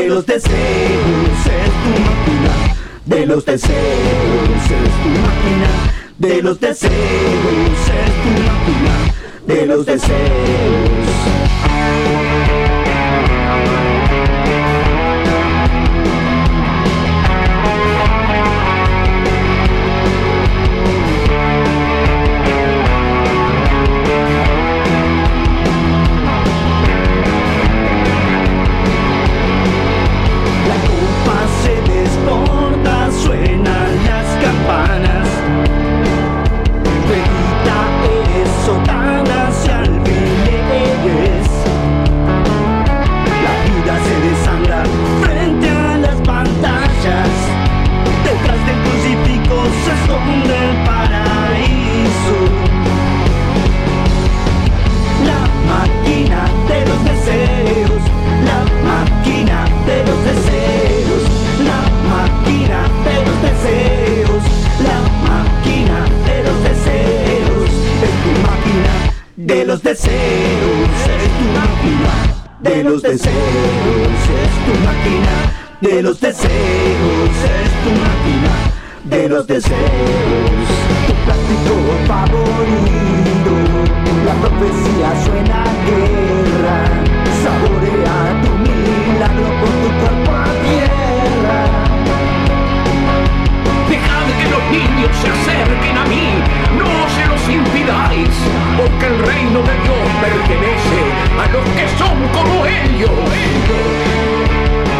de 0.05 0.11
los 0.11 0.25
deseos, 0.27 0.53
es 0.53 1.71
tu 1.83 2.01
máquina. 2.01 2.75
De 3.05 3.25
los 3.25 3.43
deseos, 3.43 3.73
es 3.73 4.69
tu 4.69 5.09
máquina. 5.09 5.69
De 6.19 6.43
los 6.43 6.59
deseos, 6.59 6.91
es 6.93 8.13
tu 8.21 8.29
máquina. 8.43 9.13
De 9.47 9.65
los 9.65 9.85
deseos. 9.85 11.14
De 69.55 69.63
los 69.63 69.81
deseos 69.81 70.11
es 70.11 71.31
tu 71.37 71.45
máquina, 71.57 72.11
de 72.59 72.83
los 72.83 73.01
deseos 73.01 73.31
es 74.43 74.53
tu 74.65 74.73
máquina, 74.85 75.35
de 75.79 76.03
los 76.03 76.19
deseos 76.19 76.49
es 76.49 77.71
tu 77.83 77.91
máquina, 78.03 78.51
de 79.05 79.29
los 79.29 79.47
deseos, 79.47 79.77
tu 81.07 81.13
plástico 81.23 81.73
favorito, 82.05 83.53
la 84.25 84.33
profecía 84.41 85.23
suena 85.23 85.63
a 85.63 85.73
guerra, 85.85 86.77
saborea 87.41 88.44
los 94.55 94.71
niños 94.71 95.11
se 95.21 95.27
acerquen 95.27 95.97
a 95.97 96.05
mí, 96.05 96.29
no 96.77 97.09
se 97.15 97.25
los 97.27 97.49
impidáis, 97.49 98.29
porque 98.77 99.05
el 99.07 99.19
reino 99.19 99.61
de 99.61 99.73
Dios 99.83 99.97
pertenece 100.21 100.99
a 101.41 101.47
los 101.51 101.65
que 101.75 101.87
son 101.97 102.17
como 102.29 102.65
ellos. 102.65 103.11
Acércate 103.11 104.94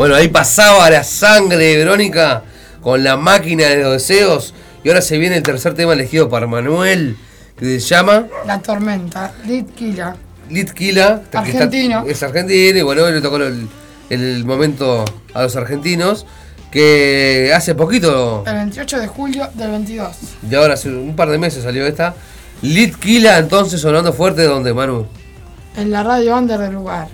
Bueno, 0.00 0.14
ahí 0.14 0.28
pasaba 0.28 0.88
la 0.88 1.04
sangre 1.04 1.58
de 1.58 1.76
Verónica 1.76 2.42
con 2.80 3.04
la 3.04 3.18
máquina 3.18 3.66
de 3.66 3.82
los 3.82 3.92
deseos. 3.92 4.54
Y 4.82 4.88
ahora 4.88 5.02
se 5.02 5.18
viene 5.18 5.36
el 5.36 5.42
tercer 5.42 5.74
tema 5.74 5.92
elegido 5.92 6.30
para 6.30 6.46
Manuel, 6.46 7.18
que 7.58 7.66
se 7.66 7.80
llama 7.86 8.26
La 8.46 8.60
tormenta, 8.60 9.30
que 11.36 11.40
está- 11.40 11.40
Argentino. 11.40 12.04
es 12.08 12.22
argentino 12.22 12.78
y 12.78 12.80
bueno, 12.80 13.02
hoy 13.04 13.12
le 13.12 13.20
tocó 13.20 13.36
el, 13.36 13.68
el 14.08 14.42
momento 14.46 15.04
a 15.34 15.42
los 15.42 15.54
argentinos. 15.56 16.24
Que 16.72 17.52
hace 17.54 17.74
poquito, 17.74 18.42
El 18.46 18.54
28 18.54 19.00
de 19.00 19.06
julio 19.06 19.50
del 19.52 19.70
22. 19.70 20.16
de 20.40 20.56
ahora 20.56 20.72
hace 20.74 20.88
un 20.88 21.14
par 21.14 21.28
de 21.28 21.36
meses 21.36 21.62
salió 21.62 21.86
esta. 21.86 22.14
Litkila 22.62 23.36
entonces 23.36 23.78
sonando 23.82 24.14
fuerte 24.14 24.44
donde 24.44 24.72
Manu. 24.72 25.06
En 25.76 25.90
la 25.90 26.02
radio 26.02 26.38
under 26.38 26.58
del 26.58 26.72
lugar. 26.72 27.08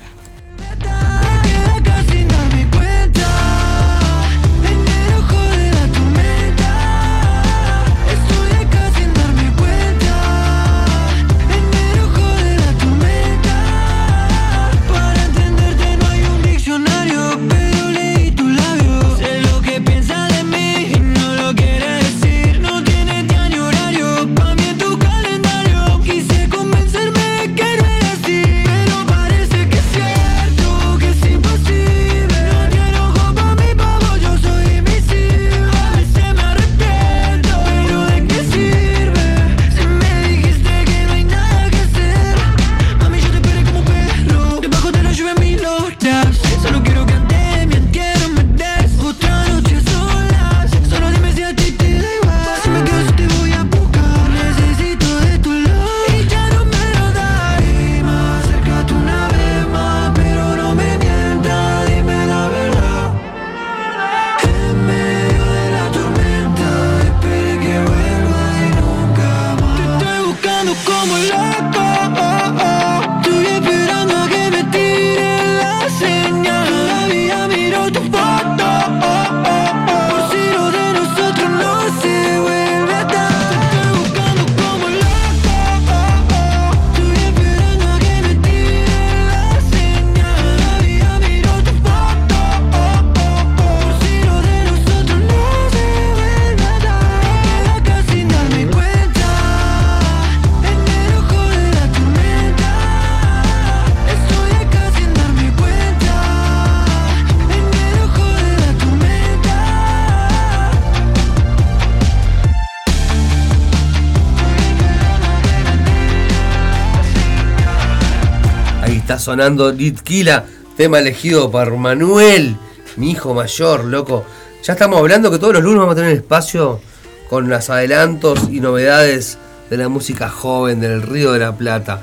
Sonando 119.37 119.71
Litkila, 119.71 120.47
tema 120.79 120.99
elegido 120.99 121.51
por 121.51 121.77
Manuel, 121.77 122.57
mi 122.97 123.11
hijo 123.11 123.35
mayor, 123.35 123.85
loco. 123.85 124.25
Ya 124.65 124.73
estamos 124.73 124.99
hablando 124.99 125.31
que 125.31 125.39
todos 125.39 125.53
los 125.53 125.63
lunes 125.63 125.81
vamos 125.81 125.93
a 125.93 125.97
tener 125.97 126.13
espacio 126.13 126.81
con 127.29 127.47
los 127.51 127.69
adelantos 127.69 128.49
y 128.51 128.61
novedades 128.61 129.37
de 129.69 129.77
la 129.77 129.91
música 129.91 130.31
joven 130.31 130.81
del 130.81 131.03
Río 131.03 131.35
de 131.35 131.41
la 131.41 131.55
Plata. 131.55 132.01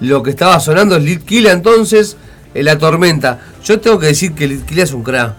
Lo 0.00 0.24
que 0.24 0.30
estaba 0.30 0.58
sonando 0.58 0.96
es 0.96 1.04
Litkila 1.04 1.52
entonces, 1.52 2.16
en 2.52 2.64
La 2.64 2.76
Tormenta. 2.78 3.38
Yo 3.62 3.78
tengo 3.78 4.00
que 4.00 4.06
decir 4.06 4.32
que 4.34 4.48
Litkila 4.48 4.82
es 4.82 4.92
un 4.92 5.04
crack. 5.04 5.34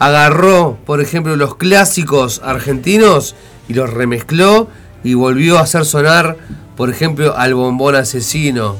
Agarró, 0.00 0.76
por 0.84 1.00
ejemplo, 1.00 1.36
los 1.36 1.54
clásicos 1.54 2.40
argentinos 2.42 3.36
y 3.68 3.74
los 3.74 3.90
remezcló 3.90 4.66
y 5.04 5.14
volvió 5.14 5.58
a 5.58 5.62
hacer 5.62 5.84
sonar, 5.84 6.36
por 6.76 6.90
ejemplo, 6.90 7.36
al 7.36 7.54
bombón 7.54 7.94
asesino. 7.94 8.74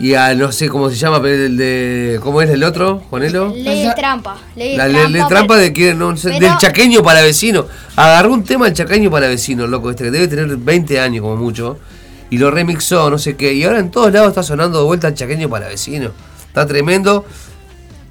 Y 0.00 0.14
a 0.14 0.34
no 0.34 0.50
sé 0.50 0.70
cómo 0.70 0.88
se 0.88 0.96
llama, 0.96 1.20
pero 1.20 1.44
el 1.44 1.58
de. 1.58 2.18
¿Cómo 2.22 2.40
es 2.40 2.48
el 2.48 2.64
otro, 2.64 3.02
Juanelo? 3.10 3.52
Ley 3.54 3.86
de 3.86 3.92
trampa. 3.94 4.38
Ley 4.56 4.70
de 4.72 4.76
La 4.78 4.84
trampa. 4.88 5.08
ley 5.08 5.12
de 5.12 5.28
trampa 5.28 5.56
de 5.58 5.72
que 5.74 5.94
no 5.94 6.16
sé, 6.16 6.30
del 6.40 6.56
chaqueño 6.56 7.02
para 7.02 7.20
vecino. 7.20 7.66
Agarró 7.96 8.32
un 8.32 8.42
tema 8.42 8.64
del 8.64 8.72
chaqueño 8.72 9.10
para 9.10 9.28
vecino, 9.28 9.66
loco, 9.66 9.90
este 9.90 10.04
que 10.04 10.10
debe 10.10 10.26
tener 10.26 10.56
20 10.56 11.00
años 11.00 11.20
como 11.20 11.36
mucho. 11.36 11.78
Y 12.30 12.38
lo 12.38 12.50
remixó, 12.50 13.10
no 13.10 13.18
sé 13.18 13.36
qué. 13.36 13.52
Y 13.52 13.62
ahora 13.64 13.78
en 13.78 13.90
todos 13.90 14.10
lados 14.10 14.30
está 14.30 14.42
sonando 14.42 14.78
de 14.78 14.84
vuelta 14.86 15.08
el 15.08 15.14
chaqueño 15.14 15.50
para 15.50 15.68
vecino. 15.68 16.12
Está 16.46 16.64
tremendo. 16.64 17.26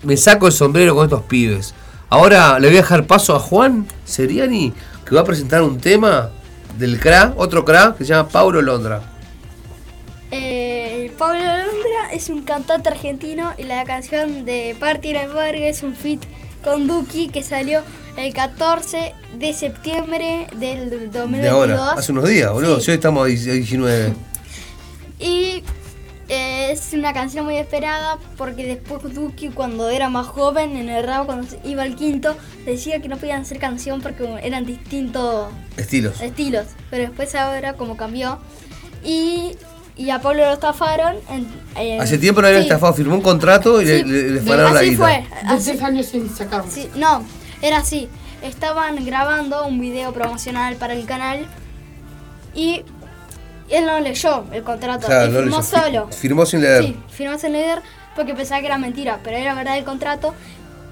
Me 0.04 0.16
saco 0.16 0.46
el 0.46 0.54
sombrero 0.54 0.94
con 0.94 1.06
estos 1.06 1.24
pibes. 1.24 1.74
Ahora 2.10 2.60
le 2.60 2.68
voy 2.68 2.78
a 2.78 2.82
dejar 2.82 3.08
paso 3.08 3.36
a 3.36 3.40
Juan 3.40 3.88
Seriani, 4.06 4.74
que 5.06 5.16
va 5.16 5.22
a 5.22 5.24
presentar 5.26 5.64
un 5.64 5.80
tema 5.80 6.30
del 6.78 7.00
CRA, 7.00 7.34
otro 7.36 7.66
CRA, 7.66 7.96
que 7.98 8.06
se 8.06 8.14
llama 8.14 8.30
Paulo 8.30 8.62
Londra. 8.62 9.02
Pablo 11.20 11.42
Londra 11.42 12.14
es 12.14 12.30
un 12.30 12.44
cantante 12.44 12.88
argentino 12.88 13.52
y 13.58 13.64
la 13.64 13.84
canción 13.84 14.46
de 14.46 14.74
Partir 14.80 15.18
al 15.18 15.28
Barrio 15.34 15.68
es 15.68 15.84
un 15.84 15.94
feat 15.94 16.22
con 16.64 16.88
Duki 16.88 17.28
que 17.28 17.44
salió 17.44 17.82
el 18.16 18.34
14 18.34 19.14
de 19.38 19.54
septiembre 19.54 20.48
del 20.56 21.12
2022. 21.12 21.42
De 21.42 21.50
ahora, 21.50 21.92
hace 21.92 22.14
unos 22.14 22.24
días, 22.24 22.50
boludo. 22.54 22.80
Sí. 22.80 22.92
Hoy 22.92 22.96
estamos 22.96 23.24
a 23.24 23.26
19. 23.26 24.14
Y 25.20 25.62
eh, 26.30 26.72
es 26.72 26.94
una 26.94 27.12
canción 27.12 27.44
muy 27.44 27.58
esperada 27.58 28.18
porque 28.38 28.66
después 28.66 29.14
Duki 29.14 29.50
cuando 29.50 29.90
era 29.90 30.08
más 30.08 30.28
joven 30.28 30.78
en 30.78 30.88
el 30.88 31.04
rap, 31.06 31.26
cuando 31.26 31.46
iba 31.66 31.84
al 31.84 31.98
quinto, 31.98 32.38
decía 32.66 33.02
que 33.02 33.10
no 33.10 33.18
podían 33.18 33.42
hacer 33.42 33.60
canción 33.60 34.00
porque 34.00 34.24
eran 34.42 34.66
distintos 34.66 35.52
Estilos. 35.76 36.22
estilos. 36.22 36.68
Pero 36.90 37.04
después 37.04 37.36
ahora 37.36 37.74
como 37.74 37.98
cambió. 37.98 38.40
Y, 39.04 39.58
y 40.00 40.10
a 40.12 40.20
Pablo 40.20 40.46
lo 40.46 40.54
estafaron. 40.54 41.16
en- 41.30 41.48
eh, 41.76 42.00
Hace 42.00 42.18
tiempo 42.18 42.42
no 42.42 42.48
habían 42.48 42.64
sí. 42.64 42.70
estado, 42.70 42.94
firmó 42.94 43.16
un 43.16 43.22
contrato 43.22 43.82
y 43.82 43.86
le, 43.86 43.98
Sí, 44.00 44.04
le, 44.06 44.30
le 44.42 44.58
la 44.58 44.70
así 44.72 44.90
guita. 44.92 44.98
fue. 45.04 45.26
Hace 45.46 45.84
años 45.84 46.06
sin 46.08 46.30
sacarlo. 46.36 46.72
Sí, 46.72 46.90
no, 46.96 47.24
Era 47.62 47.78
así, 47.80 48.08
estaban 48.42 49.04
grabando 49.06 49.66
un 49.68 49.80
video 49.82 50.14
promocional 50.14 50.76
para 50.78 50.94
el 50.94 51.06
canal 51.06 51.46
y 52.56 52.84
él 53.70 53.86
no 53.86 54.00
leyó 54.00 54.46
el 54.52 54.64
contrato, 54.64 55.08
no 55.10 55.26
firmó 55.26 55.58
leyó, 55.58 55.62
solo. 55.64 56.08
firmó 56.12 56.46
sin 56.46 56.62
leer. 56.62 56.84
Sí, 56.86 56.98
firmó 57.10 57.38
sin 57.38 57.52
leer 57.52 57.82
porque 58.16 58.34
pensaba 58.34 58.62
que 58.62 58.68
era 58.68 58.78
mentira, 58.78 59.20
pero 59.24 59.38
era 59.38 59.54
verdad 59.54 59.78
el 59.78 59.84
contrato. 59.84 60.34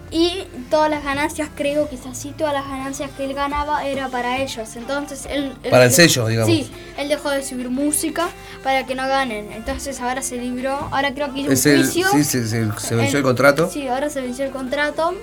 Y 0.09 0.45
todas 0.69 0.89
las 0.89 1.03
ganancias, 1.03 1.49
creo 1.53 1.89
que 1.89 1.95
es 1.95 2.05
así, 2.05 2.31
todas 2.31 2.53
las 2.53 2.65
ganancias 2.67 3.11
que 3.17 3.25
él 3.25 3.33
ganaba 3.33 3.85
era 3.85 4.07
para 4.07 4.37
ellos. 4.41 4.75
Entonces 4.77 5.25
él... 5.29 5.53
él 5.63 5.69
Para 5.69 5.83
el 5.85 5.89
dejó- 5.91 5.95
sello, 5.95 6.27
digamos. 6.27 6.49
Sí, 6.55 6.71
él 6.97 7.09
dejó 7.09 7.29
de 7.29 7.43
subir 7.43 7.69
música 7.69 8.29
para 8.63 8.85
que 8.85 8.95
no 8.95 9.05
ganen. 9.07 9.51
Entonces 9.51 9.99
ahora 9.99 10.21
se 10.21 10.37
libró, 10.37 10.75
ahora 10.91 11.13
creo 11.13 11.33
que 11.33 11.41
hizo 11.41 11.51
Es 11.51 11.65
un 11.65 11.71
el, 11.73 11.83
juicio. 11.83 12.07
sí, 12.13 12.23
se, 12.23 12.47
se- 12.47 12.71
se 12.79 12.95
venció 12.95 13.17
el 13.17 13.17
El- 13.17 13.23
contrato. 13.23 13.69
Sí, 13.69 13.87
ahora 13.89 14.09
se 14.09 14.21
venció 14.21 14.45
el 14.45 14.51
contrato. 14.51 15.13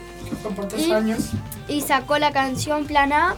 Por 0.55 0.69
tres 0.69 0.87
Y- 0.89 0.93
años. 0.93 1.21
Y 1.69 1.81
sacó 1.81 2.19
la 2.19 2.33
canción 2.33 2.85
Plan 2.87 3.13
A 3.15 3.37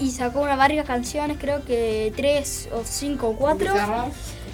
y 0.00 0.10
sacó 0.10 0.40
una 0.40 0.56
varias 0.56 0.86
canciones, 0.86 1.36
creo 1.40 1.64
que 1.64 2.12
tres 2.16 2.68
o 2.72 2.82
cinco 2.84 3.28
o 3.28 3.36
cuatro. 3.36 3.72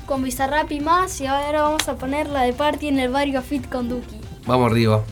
Con 0.04 0.22
Bizarrap 0.22 0.70
y 0.70 0.80
más. 0.80 1.20
Y 1.20 1.26
ahora 1.26 1.62
vamos 1.62 1.88
a 1.88 1.94
poner 1.94 2.28
la 2.28 2.42
de 2.42 2.52
Party 2.52 2.88
en 2.88 2.98
el 3.00 3.10
barrio 3.10 3.40
Fit 3.42 3.68
con 3.68 3.88
Duki. 3.88 4.20
Vamos 4.46 4.70
arriba. 4.70 5.02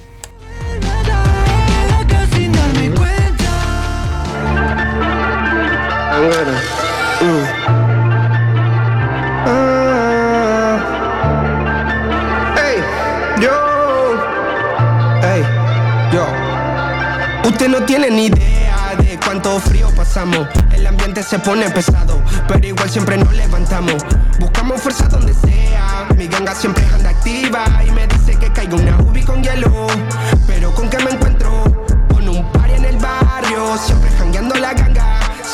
Usted 17.44 17.68
no 17.68 17.84
tiene 17.84 18.10
ni 18.10 18.26
idea 18.26 18.96
de 18.98 19.18
cuánto 19.24 19.60
frío 19.60 19.88
pasamos. 19.94 20.48
El 20.72 20.86
ambiente 20.86 21.22
se 21.22 21.38
pone 21.38 21.70
pesado, 21.70 22.20
pero 22.48 22.66
igual 22.66 22.90
siempre 22.90 23.16
nos 23.16 23.32
levantamos. 23.32 24.04
Buscamos 24.40 24.80
fuerza 24.80 25.08
donde 25.08 25.34
sea. 25.34 26.06
Mi 26.16 26.26
ganga 26.26 26.54
siempre 26.54 26.84
anda 26.92 27.10
activa 27.10 27.64
y 27.86 27.90
me 27.90 28.06
dice 28.06 28.36
que 28.36 28.50
caiga 28.50 28.76
una 28.76 28.98
ubi 28.98 29.22
con 29.22 29.42
hielo. 29.42 29.86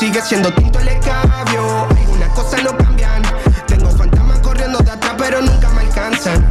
Sigue 0.01 0.19
siendo 0.19 0.51
tinto 0.53 0.79
el 0.79 0.87
escabio. 0.87 1.87
Algunas 1.87 2.29
cosas 2.29 2.63
no 2.63 2.75
cambian. 2.75 3.21
Tengo 3.67 3.87
fantasmas 3.91 4.39
corriendo 4.39 4.79
de 4.79 4.89
atrás, 4.89 5.13
pero 5.15 5.43
nunca 5.43 5.69
me 5.69 5.81
alcanzan. 5.81 6.43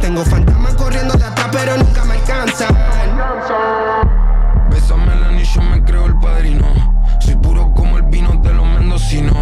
Tengo 0.00 0.24
fantasmas 0.24 0.72
corriendo 0.76 1.12
de 1.12 1.24
atrás, 1.26 1.48
pero 1.52 1.76
nunca 1.76 2.02
me 2.06 2.14
alcanzan. 2.14 2.74
Bésame 4.70 5.12
el 5.12 5.24
anillo, 5.24 5.60
me 5.60 5.84
creo 5.84 6.06
el 6.06 6.18
padrino. 6.20 6.66
Soy 7.20 7.36
puro 7.36 7.70
como 7.74 7.98
el 7.98 8.04
vino 8.04 8.30
de 8.42 8.54
los 8.54 8.66
mendocinos. 8.66 9.36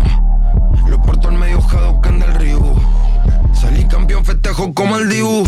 Lo 0.89 1.01
porto 1.01 1.29
al 1.29 1.35
medio 1.35 1.61
Hadouken 1.61 2.19
del 2.19 2.35
río. 2.35 2.75
Salí 3.53 3.85
campeón, 3.85 4.25
festejo 4.25 4.75
como 4.75 4.97
el 4.97 5.09
Dibu. 5.09 5.45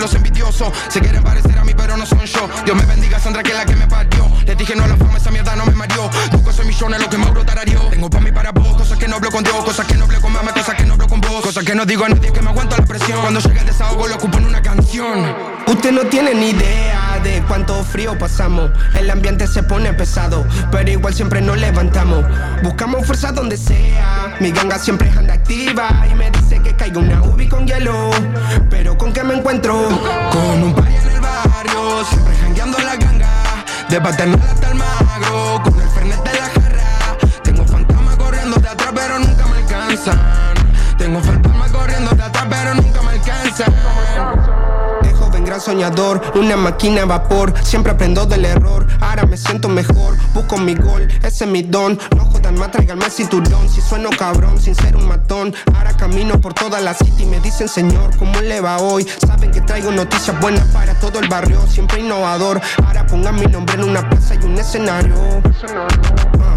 Los 0.00 0.14
envidiosos. 0.14 0.72
Se 0.88 1.00
quieren 1.00 1.22
parecer 1.22 1.58
a 1.58 1.64
mí, 1.64 1.72
pero 1.76 1.96
no 1.96 2.06
son 2.06 2.24
yo. 2.24 2.48
Dios 2.64 2.76
me 2.76 2.84
bendiga, 2.86 3.20
Sandra, 3.20 3.42
que 3.42 3.50
es 3.50 3.56
la 3.56 3.66
que 3.66 3.76
me 3.76 3.86
parió. 3.86 4.30
Les 4.46 4.56
dije 4.56 4.74
no 4.74 4.84
a 4.84 4.88
la 4.88 4.96
fama, 4.96 5.18
esa 5.18 5.30
mierda 5.30 5.54
no 5.56 5.66
me 5.66 5.72
mareó. 5.72 6.10
Busco 6.32 6.50
esos 6.50 6.66
millones, 6.66 7.00
lo 7.00 7.10
que 7.10 7.18
Mauro 7.18 7.44
tarareó. 7.44 7.80
Tengo 7.90 8.10
pa' 8.10 8.20
mí 8.20 8.32
para 8.32 8.52
vos, 8.52 8.76
cosas 8.76 8.98
que 8.98 9.06
no 9.06 9.16
hablo 9.16 9.30
con 9.30 9.44
Dios, 9.44 9.64
cosas 9.64 9.86
que 9.86 9.94
no 9.94 10.04
hablo 10.04 10.20
con 10.20 10.32
mamá, 10.32 10.52
cosas 11.40 11.64
que 11.64 11.74
no 11.74 11.86
digo 11.86 12.04
a 12.04 12.08
nadie, 12.08 12.32
que 12.32 12.40
me 12.40 12.50
aguanto 12.50 12.76
la 12.76 12.84
presión. 12.84 13.20
Cuando 13.20 13.40
llega 13.40 13.60
el 13.60 13.66
desahogo, 13.66 14.08
lo 14.08 14.16
ocupo 14.16 14.38
en 14.38 14.46
una 14.46 14.62
canción. 14.62 15.34
Usted 15.66 15.92
no 15.92 16.02
tiene 16.02 16.34
ni 16.34 16.50
idea 16.50 17.20
de 17.22 17.42
cuánto 17.46 17.82
frío 17.84 18.18
pasamos. 18.18 18.70
El 18.94 19.10
ambiente 19.10 19.46
se 19.46 19.62
pone 19.62 19.92
pesado, 19.92 20.46
pero 20.70 20.90
igual 20.90 21.14
siempre 21.14 21.40
nos 21.40 21.58
levantamos. 21.58 22.24
Buscamos 22.62 23.06
fuerza 23.06 23.32
donde 23.32 23.56
sea. 23.56 24.36
Mi 24.40 24.50
ganga 24.50 24.78
siempre 24.78 25.10
anda 25.10 25.34
activa 25.34 26.06
y 26.10 26.14
me 26.14 26.30
dice 26.30 26.60
que 26.60 26.74
caiga 26.74 26.98
una 26.98 27.22
ubi 27.22 27.48
con 27.48 27.66
hielo. 27.66 28.10
Pero 28.68 28.96
con 28.96 29.12
qué 29.12 29.22
me 29.22 29.34
encuentro? 29.34 29.88
Con 30.32 30.62
un 30.62 30.74
party 30.74 30.94
en 30.94 31.08
el 31.08 31.20
barrio, 31.20 32.04
siempre 32.04 32.34
jangueando 32.36 32.78
la 32.78 32.96
ganga. 32.96 33.30
De 33.88 34.00
paternal 34.00 34.40
hasta 34.40 34.68
el 34.68 34.74
magro, 34.74 35.62
con 35.64 35.80
el 35.80 35.88
fernet 35.88 36.22
de 36.22 36.32
la 36.32 36.46
jarra. 36.46 37.16
Tengo 37.42 37.64
fantasmas 37.64 38.16
corriendo 38.16 38.56
de 38.56 38.68
atrás, 38.68 38.92
pero 38.94 39.18
nunca 39.18 39.46
me 39.46 39.56
alcanzan. 39.58 40.39
De 45.02 45.12
joven 45.12 45.44
gran 45.44 45.60
soñador, 45.60 46.22
una 46.34 46.56
máquina 46.56 47.02
a 47.02 47.04
vapor. 47.04 47.52
Siempre 47.62 47.92
aprendo 47.92 48.24
del 48.24 48.46
error, 48.46 48.86
ahora 49.00 49.26
me 49.26 49.36
siento 49.36 49.68
mejor. 49.68 50.16
Busco 50.32 50.56
mi 50.56 50.74
gol, 50.74 51.08
ese 51.22 51.44
es 51.44 51.50
mi 51.50 51.62
don. 51.62 51.98
No 52.16 52.24
jodan 52.24 52.58
más, 52.58 52.70
tráiganme 52.70 53.10
cinturón. 53.10 53.68
Si 53.68 53.80
sueno 53.82 54.10
cabrón, 54.10 54.58
sin 54.60 54.74
ser 54.74 54.96
un 54.96 55.06
matón. 55.06 55.54
Ahora 55.74 55.92
camino 55.94 56.40
por 56.40 56.54
toda 56.54 56.80
la 56.80 56.94
city 56.94 57.26
me 57.26 57.38
dicen, 57.40 57.68
señor, 57.68 58.16
¿cómo 58.16 58.40
le 58.40 58.60
va 58.60 58.78
hoy? 58.78 59.06
Saben 59.26 59.50
que 59.50 59.60
traigo 59.60 59.90
noticias 59.90 60.38
buenas 60.40 60.66
para 60.68 60.94
todo 60.94 61.18
el 61.18 61.28
barrio. 61.28 61.60
Siempre 61.66 62.00
innovador. 62.00 62.60
Ahora 62.86 63.06
pongan 63.06 63.36
mi 63.36 63.46
nombre 63.46 63.74
en 63.74 63.84
una 63.84 64.08
plaza 64.08 64.36
y 64.36 64.44
un 64.44 64.58
escenario. 64.58 65.14
Ah, 66.40 66.54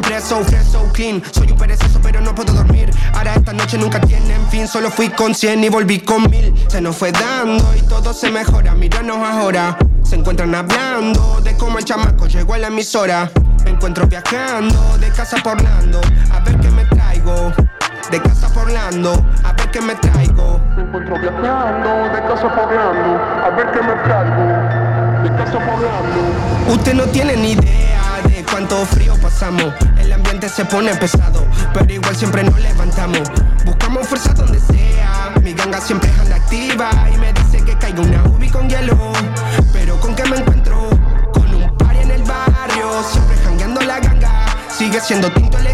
Siempre 0.00 0.20
so 0.22 0.42
fresh, 0.44 0.64
so 0.64 0.88
clean. 0.94 1.22
Soy 1.30 1.50
un 1.50 1.58
perezoso, 1.58 2.00
pero 2.02 2.22
no 2.22 2.34
puedo 2.34 2.54
dormir. 2.54 2.90
Ahora 3.12 3.34
esta 3.34 3.52
noche 3.52 3.76
nunca 3.76 4.00
tienen 4.00 4.40
fin. 4.48 4.66
Solo 4.66 4.90
fui 4.90 5.10
con 5.10 5.34
100 5.34 5.64
y 5.64 5.68
volví 5.68 6.00
con 6.00 6.22
mil. 6.30 6.54
Se 6.68 6.80
nos 6.80 6.96
fue 6.96 7.12
dando 7.12 7.74
y 7.76 7.82
todo 7.82 8.14
se 8.14 8.30
mejora. 8.30 8.74
Míranos 8.74 9.18
ahora. 9.18 9.76
Se 10.02 10.16
encuentran 10.16 10.54
hablando 10.54 11.40
de 11.42 11.54
cómo 11.54 11.78
el 11.78 11.84
chamaco 11.84 12.26
llegó 12.28 12.54
a 12.54 12.58
la 12.58 12.68
emisora. 12.68 13.30
Me 13.64 13.72
encuentro 13.72 14.06
viajando 14.06 14.96
de 14.98 15.10
casa 15.10 15.36
por 15.42 15.58
Orlando. 15.58 16.00
A 16.32 16.40
ver 16.40 16.58
qué 16.60 16.70
me 16.70 16.84
traigo. 16.86 17.52
De 18.10 18.22
casa 18.22 18.48
por 18.54 18.64
Orlando. 18.64 19.22
A 19.44 19.52
ver 19.52 19.70
qué 19.70 19.80
me 19.82 19.94
traigo. 19.96 20.60
Me 20.76 20.82
encuentro 20.82 21.20
viajando 21.20 22.14
de 22.14 22.22
casa 22.22 22.54
por 22.54 22.64
Orlando. 22.64 23.22
A 23.44 23.50
ver 23.50 23.70
qué 23.70 23.82
me 23.82 23.92
traigo. 24.02 25.22
De 25.24 25.44
casa 25.44 25.58
por 25.58 25.74
Orlando. 25.74 26.72
Usted 26.72 26.94
no 26.94 27.04
tiene 27.04 27.36
ni 27.36 27.52
idea 27.52 27.99
de 27.99 27.99
cuánto 28.60 28.84
frío 28.84 29.14
pasamos. 29.22 29.72
El 29.98 30.12
ambiente 30.12 30.46
se 30.50 30.66
pone 30.66 30.94
pesado, 30.96 31.46
pero 31.72 31.90
igual 31.90 32.14
siempre 32.14 32.44
nos 32.44 32.60
levantamos. 32.60 33.22
Buscamos 33.64 34.06
fuerza 34.06 34.34
donde 34.34 34.60
sea. 34.60 35.32
Mi 35.42 35.54
ganga 35.54 35.80
siempre 35.80 36.10
anda 36.20 36.36
activa 36.36 36.90
y 37.10 37.16
me 37.16 37.32
dice 37.32 37.64
que 37.64 37.78
caiga 37.78 38.02
una 38.02 38.22
ubi 38.24 38.50
con 38.50 38.68
hielo. 38.68 39.12
Pero 39.72 39.98
con 39.98 40.14
qué 40.14 40.24
me 40.24 40.36
encuentro? 40.36 40.90
Con 41.32 41.54
un 41.54 41.74
party 41.78 42.02
en 42.02 42.10
el 42.10 42.22
barrio, 42.22 43.02
siempre 43.10 43.36
jangueando 43.42 43.80
la 43.80 43.98
ganga. 43.98 44.44
Sigue 44.68 45.00
siendo 45.00 45.30
tinto 45.32 45.56
el 45.56 45.66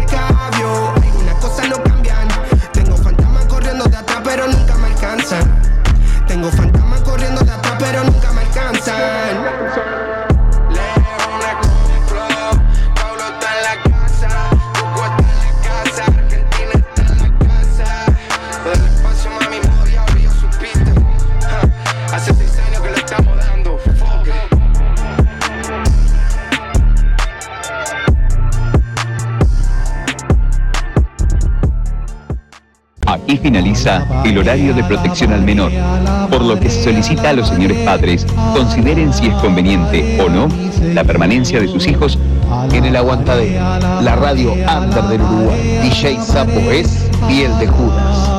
finaliza 33.47 34.05
el 34.25 34.37
horario 34.39 34.73
de 34.73 34.83
protección 34.83 35.31
al 35.31 35.41
menor, 35.41 35.71
por 36.29 36.41
lo 36.41 36.59
que 36.59 36.69
se 36.69 36.83
solicita 36.83 37.29
a 37.29 37.33
los 37.33 37.47
señores 37.47 37.77
padres 37.85 38.27
consideren 38.53 39.13
si 39.13 39.27
es 39.27 39.33
conveniente 39.35 40.19
o 40.21 40.27
no 40.27 40.49
la 40.93 41.05
permanencia 41.05 41.61
de 41.61 41.69
sus 41.69 41.87
hijos 41.87 42.19
En 42.73 42.83
el 42.83 42.95
aguantadero, 42.97 43.63
la 44.01 44.17
radio 44.17 44.51
under 44.51 45.03
del 45.03 45.21
Uruguay. 45.21 45.79
DJ 45.81 46.19
Sapo 46.19 46.59
es 46.71 47.09
piel 47.29 47.57
de 47.57 47.67
Judas. 47.67 48.36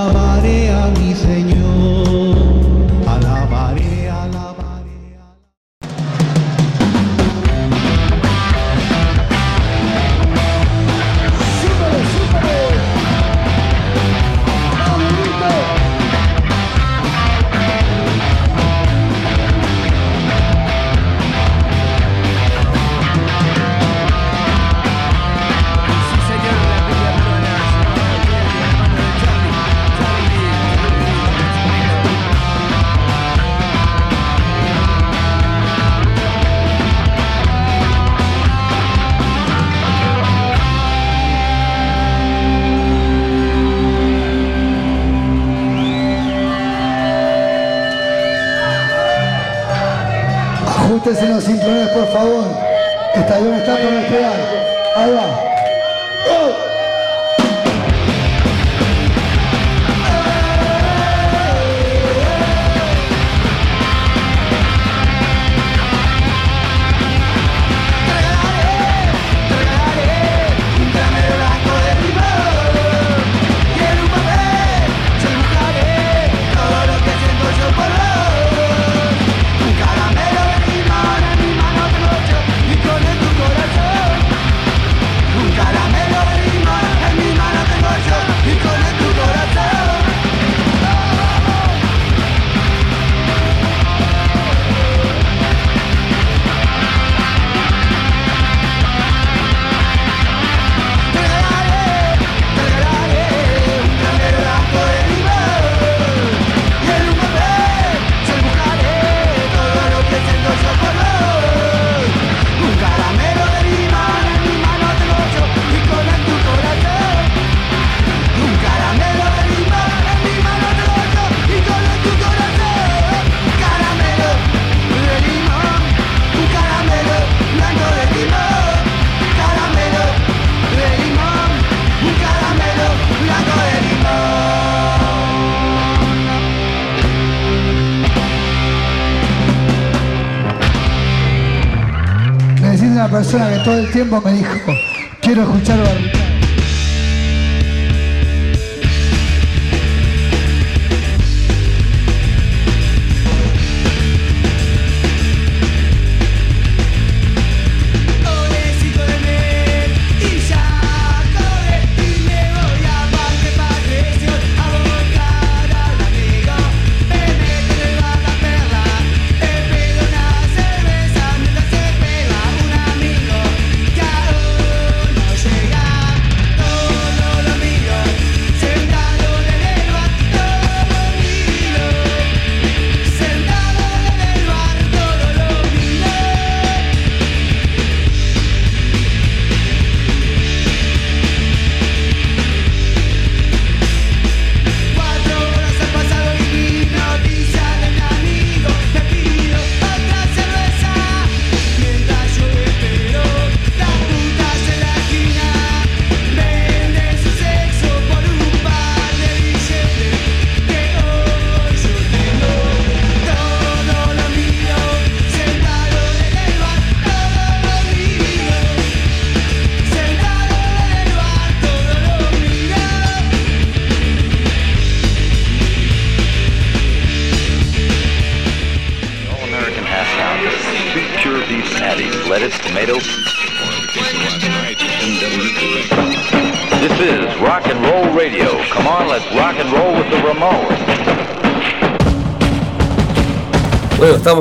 Todo 143.68 143.80
el 143.80 143.90
tiempo 143.90 144.18
me 144.24 144.32
dijo, 144.32 144.72
quiero 145.20 145.42
escuchar 145.42 145.78
Barricada. 145.78 146.27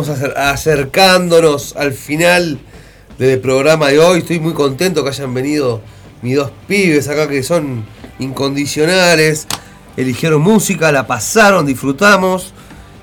Estamos 0.02 0.10
acer- 0.10 0.38
acercándonos 0.38 1.76
al 1.76 1.94
final 1.94 2.60
del 3.18 3.40
programa 3.40 3.88
de 3.90 4.00
hoy. 4.00 4.20
Estoy 4.20 4.40
muy 4.40 4.54
contento 4.54 5.04
que 5.04 5.10
hayan 5.10 5.34
venido 5.34 5.82
mis 6.22 6.36
dos 6.36 6.52
pibes 6.68 7.08
acá 7.08 7.28
que 7.28 7.44
son 7.44 7.86
incondicionales. 8.20 9.48
Eligieron 9.96 10.42
música, 10.42 10.92
la 10.92 11.08
pasaron, 11.08 11.66
disfrutamos. 11.66 12.54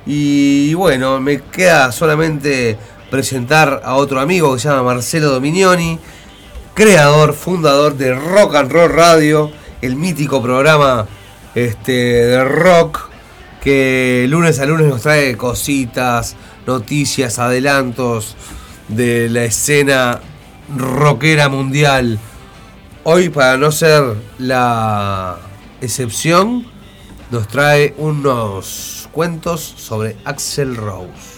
Y 0.07 0.75
bueno, 0.75 1.21
me 1.21 1.41
queda 1.41 1.91
solamente 1.93 2.77
presentar 3.11 3.83
a 3.85 3.95
otro 3.97 4.21
amigo 4.21 4.55
que 4.55 4.61
se 4.61 4.69
llama 4.69 4.83
Marcelo 4.83 5.31
Dominioni, 5.31 5.99
creador, 6.75 7.33
fundador 7.33 7.97
de 7.97 8.15
Rock 8.15 8.55
and 8.57 8.71
Roll 8.73 8.93
Radio, 8.93 9.51
el 9.83 9.97
mítico 9.97 10.43
programa 10.43 11.07
este, 11.55 11.93
de 11.93 12.45
rock 12.45 13.04
que 13.65 14.27
lunes 14.29 14.61
a 14.61 14.67
lunes 14.67 14.87
nos 14.87 15.01
trae 15.01 15.39
cositas, 15.39 16.37
noticias, 16.67 17.39
adelantos 17.39 18.37
de 18.89 19.31
la 19.31 19.45
escena 19.45 20.21
rockera 20.77 21.49
mundial. 21.49 22.19
Hoy, 23.05 23.31
para 23.31 23.57
no 23.57 23.73
ser 23.73 24.03
la 24.39 25.39
excepción, 25.81 26.67
nos 27.31 27.49
trae 27.49 27.95
unos 27.97 29.09
cuentos 29.13 29.63
sobre 29.79 30.17
Axel 30.27 30.77
Rose. 30.77 31.35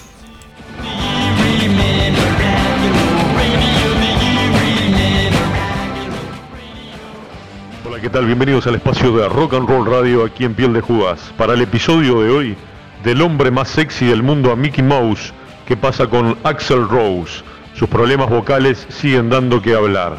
¿Qué 8.07 8.11
tal? 8.11 8.27
Bienvenidos 8.27 8.65
al 8.69 8.77
espacio 8.77 9.11
de 9.16 9.28
Rock 9.28 9.55
and 9.55 9.69
Roll 9.69 9.85
Radio 9.85 10.24
aquí 10.24 10.45
en 10.45 10.55
Piel 10.55 10.73
de 10.73 10.81
Judas. 10.81 11.33
Para 11.37 11.55
el 11.55 11.62
episodio 11.62 12.20
de 12.20 12.31
hoy, 12.31 12.57
del 13.03 13.20
hombre 13.20 13.51
más 13.51 13.66
sexy 13.66 14.07
del 14.07 14.23
mundo 14.23 14.53
a 14.53 14.55
Mickey 14.55 14.85
Mouse, 14.85 15.35
¿qué 15.66 15.77
pasa 15.77 16.07
con 16.07 16.39
Axel 16.45 16.89
Rose? 16.89 17.43
Sus 17.74 17.89
problemas 17.89 18.31
vocales 18.31 18.87
siguen 18.91 19.28
dando 19.28 19.61
que 19.61 19.74
hablar. 19.74 20.19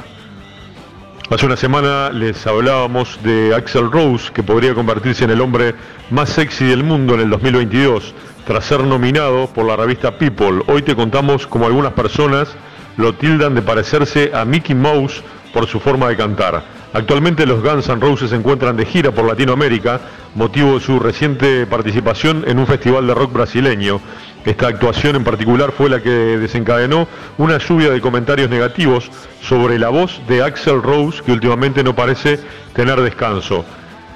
Hace 1.29 1.45
una 1.45 1.55
semana 1.55 2.09
les 2.09 2.45
hablábamos 2.45 3.23
de 3.23 3.55
Axel 3.55 3.89
Rose, 3.89 4.33
que 4.33 4.43
podría 4.43 4.73
convertirse 4.75 5.23
en 5.23 5.29
el 5.29 5.39
hombre 5.39 5.73
más 6.09 6.27
sexy 6.27 6.65
del 6.65 6.83
mundo 6.83 7.13
en 7.13 7.21
el 7.21 7.29
2022, 7.29 8.13
tras 8.45 8.65
ser 8.65 8.83
nominado 8.83 9.47
por 9.47 9.65
la 9.65 9.77
revista 9.77 10.17
People. 10.17 10.61
Hoy 10.67 10.81
te 10.81 10.93
contamos 10.93 11.47
cómo 11.47 11.67
algunas 11.67 11.93
personas 11.93 12.49
lo 12.97 13.13
tildan 13.13 13.55
de 13.55 13.61
parecerse 13.61 14.31
a 14.33 14.43
Mickey 14.43 14.75
Mouse 14.75 15.23
por 15.53 15.67
su 15.67 15.79
forma 15.79 16.09
de 16.09 16.17
cantar. 16.17 16.76
Actualmente 16.93 17.45
los 17.45 17.61
Guns 17.61 17.89
N' 17.89 17.99
Roses 17.99 18.29
se 18.29 18.35
encuentran 18.35 18.77
de 18.77 18.85
gira 18.85 19.11
por 19.11 19.25
Latinoamérica, 19.25 19.99
motivo 20.35 20.75
de 20.75 20.79
su 20.79 20.99
reciente 20.99 21.65
participación 21.65 22.45
en 22.47 22.59
un 22.59 22.67
festival 22.67 23.05
de 23.07 23.13
rock 23.13 23.33
brasileño. 23.33 23.99
Esta 24.45 24.67
actuación 24.67 25.17
en 25.17 25.25
particular 25.25 25.73
fue 25.73 25.89
la 25.89 26.01
que 26.01 26.09
desencadenó 26.09 27.07
una 27.37 27.57
lluvia 27.57 27.91
de 27.91 27.99
comentarios 27.99 28.49
negativos 28.49 29.11
sobre 29.41 29.77
la 29.77 29.89
voz 29.89 30.21
de 30.27 30.41
Axel 30.41 30.81
Rose, 30.81 31.21
que 31.21 31.33
últimamente 31.33 31.83
no 31.83 31.93
parece 31.93 32.39
tener 32.73 33.01
descanso. 33.01 33.65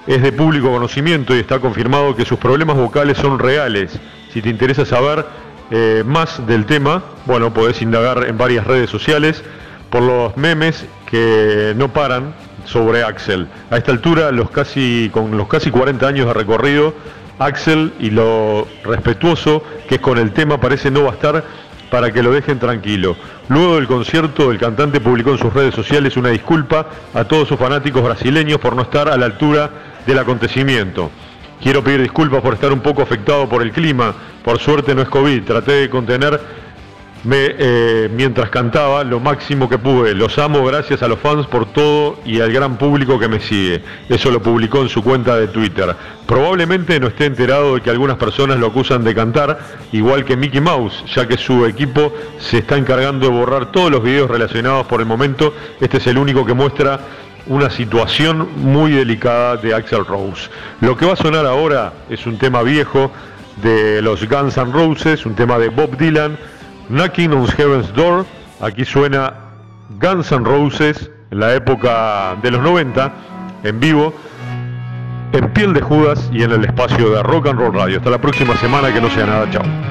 Es 0.08 0.22
de 0.22 0.32
público 0.32 0.72
conocimiento 0.72 1.36
y 1.36 1.40
está 1.40 1.60
confirmado 1.60 2.16
que 2.16 2.26
sus 2.26 2.40
problemas 2.40 2.78
vocales 2.78 3.18
son 3.18 3.38
reales. 3.38 4.00
Si 4.32 4.42
te 4.42 4.50
interesa 4.50 4.86
saber 4.86 5.26
eh, 5.70 6.04
más 6.06 6.48
del 6.48 6.66
tema, 6.66 7.04
bueno, 7.26 7.54
podés 7.54 7.82
indagar 7.82 8.26
en 8.28 8.38
varias 8.38 8.66
redes 8.66 8.90
sociales 8.90 9.44
por 9.90 10.02
los 10.02 10.38
memes 10.38 10.86
que 11.06 11.74
no 11.76 11.90
paran 11.90 12.34
sobre 12.66 13.04
Axel. 13.04 13.48
A 13.70 13.78
esta 13.78 13.92
altura, 13.92 14.32
los 14.32 14.50
casi, 14.50 15.10
con 15.12 15.36
los 15.38 15.48
casi 15.48 15.72
40 15.72 16.08
años 16.08 16.28
de 16.28 16.34
recorrido, 16.34 16.94
Axel 17.40 17.94
y 18.00 18.12
lo 18.12 18.68
respetuoso 18.84 19.64
que 19.90 19.96
es 19.96 20.02
con 20.02 20.18
el 20.18 20.32
tema 20.32 20.60
parece 20.60 20.92
no 20.92 21.04
bastar 21.04 21.44
para 21.90 22.12
que 22.12 22.24
lo 22.24 22.32
dejen 22.32 22.60
tranquilo. 22.60 23.16
Luego 23.50 23.76
del 23.76 23.88
concierto, 23.88 24.52
el 24.52 24.58
cantante 24.58 25.02
publicó 25.02 25.32
en 25.32 25.38
sus 25.38 25.54
redes 25.54 25.76
sociales 25.76 26.16
una 26.16 26.30
disculpa 26.30 26.88
a 27.14 27.26
todos 27.26 27.48
sus 27.48 27.60
fanáticos 27.60 28.04
brasileños 28.04 28.60
por 28.60 28.76
no 28.76 28.84
estar 28.84 29.10
a 29.10 29.18
la 29.18 29.26
altura 29.26 29.70
del 30.06 30.20
acontecimiento. 30.20 31.12
Quiero 31.62 31.84
pedir 31.84 32.02
disculpas 32.02 32.42
por 32.42 32.54
estar 32.54 32.72
un 32.72 32.80
poco 32.80 33.02
afectado 33.02 33.48
por 33.48 33.62
el 33.62 33.72
clima. 33.72 34.16
Por 34.44 34.58
suerte 34.58 34.96
no 34.96 35.02
es 35.02 35.10
COVID. 35.10 35.44
Traté 35.44 35.74
de 35.74 35.90
contenerme 37.22 37.56
eh, 37.58 38.10
mientras 38.14 38.50
cantaba 38.50 39.04
lo 39.04 39.20
máximo 39.20 39.70
que 39.70 39.78
pude. 39.78 40.14
Los 40.14 40.38
amo 40.38 40.64
gracias 40.66 41.04
a 41.04 41.08
los 41.08 41.20
fans 41.20 41.46
por 41.48 41.72
todo 41.72 42.20
y 42.26 42.40
al 42.40 42.52
gran 42.52 42.78
público 42.78 43.20
que 43.20 43.28
me 43.28 43.40
sigue. 43.40 43.82
Eso 44.10 44.32
lo 44.32 44.42
publicó 44.42 44.82
en 44.82 44.90
su 44.90 45.04
cuenta 45.04 45.36
de 45.36 45.48
Twitter. 45.48 45.96
Probablemente 46.26 47.00
no 47.00 47.08
esté 47.08 47.26
enterado 47.26 47.76
de 47.76 47.82
que 47.82 47.90
algunas 47.90 48.18
personas 48.18 48.58
lo 48.58 48.68
acusan 48.68 49.04
de 49.04 49.14
cantar, 49.14 49.60
igual 49.92 50.24
que 50.24 50.38
Mickey 50.38 50.62
Mouse, 50.62 51.04
ya 51.14 51.28
que 51.28 51.38
su 51.38 51.66
equipo 51.66 52.14
se 52.40 52.60
está 52.60 52.78
encargando 52.78 53.28
de 53.28 53.34
borrar 53.34 53.72
todos 53.72 53.92
los 53.92 54.02
videos 54.04 54.30
relacionados 54.30 54.88
por 54.88 55.02
el 55.02 55.06
momento. 55.06 55.54
Este 55.80 55.98
es 55.98 56.08
el 56.08 56.18
único 56.18 56.46
que 56.46 56.54
muestra 56.54 57.00
una 57.48 57.70
situación 57.70 58.50
muy 58.56 58.92
delicada 58.92 59.58
de 59.58 59.74
Axel 59.74 60.06
Rose. 60.06 60.50
Lo 60.80 60.96
que 60.96 61.06
va 61.06 61.14
a 61.14 61.18
sonar 61.18 61.46
ahora 61.46 61.92
es 62.10 62.26
un 62.26 62.38
tema 62.38 62.62
viejo 62.62 63.12
de 63.62 64.02
los 64.02 64.28
Guns 64.28 64.58
N' 64.58 64.72
Roses, 64.72 65.26
un 65.26 65.36
tema 65.36 65.58
de 65.58 65.70
Bob 65.70 65.98
Dylan, 65.98 66.38
Knocking 66.92 67.32
on 67.32 67.48
Heaven's 67.48 67.94
Door. 67.94 68.26
Aquí 68.60 68.84
suena 68.84 69.34
Guns 70.00 70.32
N' 70.32 70.44
Roses 70.44 71.10
en 71.32 71.40
la 71.40 71.56
época 71.56 72.36
de 72.44 72.52
los 72.52 72.62
90, 72.62 73.14
en 73.64 73.80
vivo, 73.80 74.14
en 75.32 75.54
piel 75.54 75.74
de 75.74 75.82
Judas 75.82 76.30
y 76.34 76.44
en 76.44 76.52
el 76.52 76.66
espacio 76.66 77.10
de 77.12 77.24
Rock 77.24 77.48
and 77.48 77.60
Roll 77.60 77.74
Radio. 77.74 77.98
Hasta 77.98 78.10
la 78.10 78.20
próxima 78.20 78.56
semana, 78.58 78.94
que 78.94 79.00
no 79.00 79.10
sea 79.10 79.26
nada, 79.26 79.50
chao. 79.50 79.91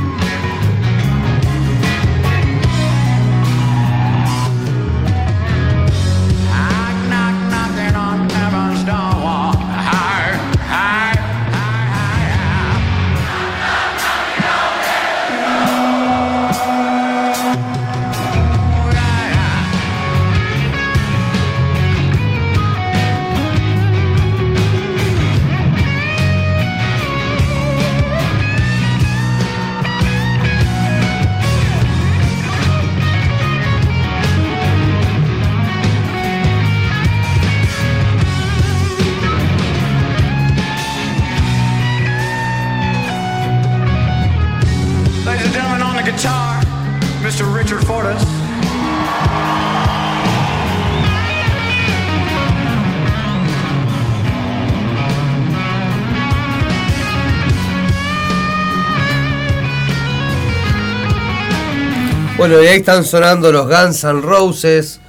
Bueno, 62.51 62.65
y 62.65 62.67
ahí 62.67 62.79
están 62.79 63.05
sonando 63.05 63.49
los 63.49 63.65
Guns 63.65 64.03
N' 64.03 64.19
Roses 64.19 64.99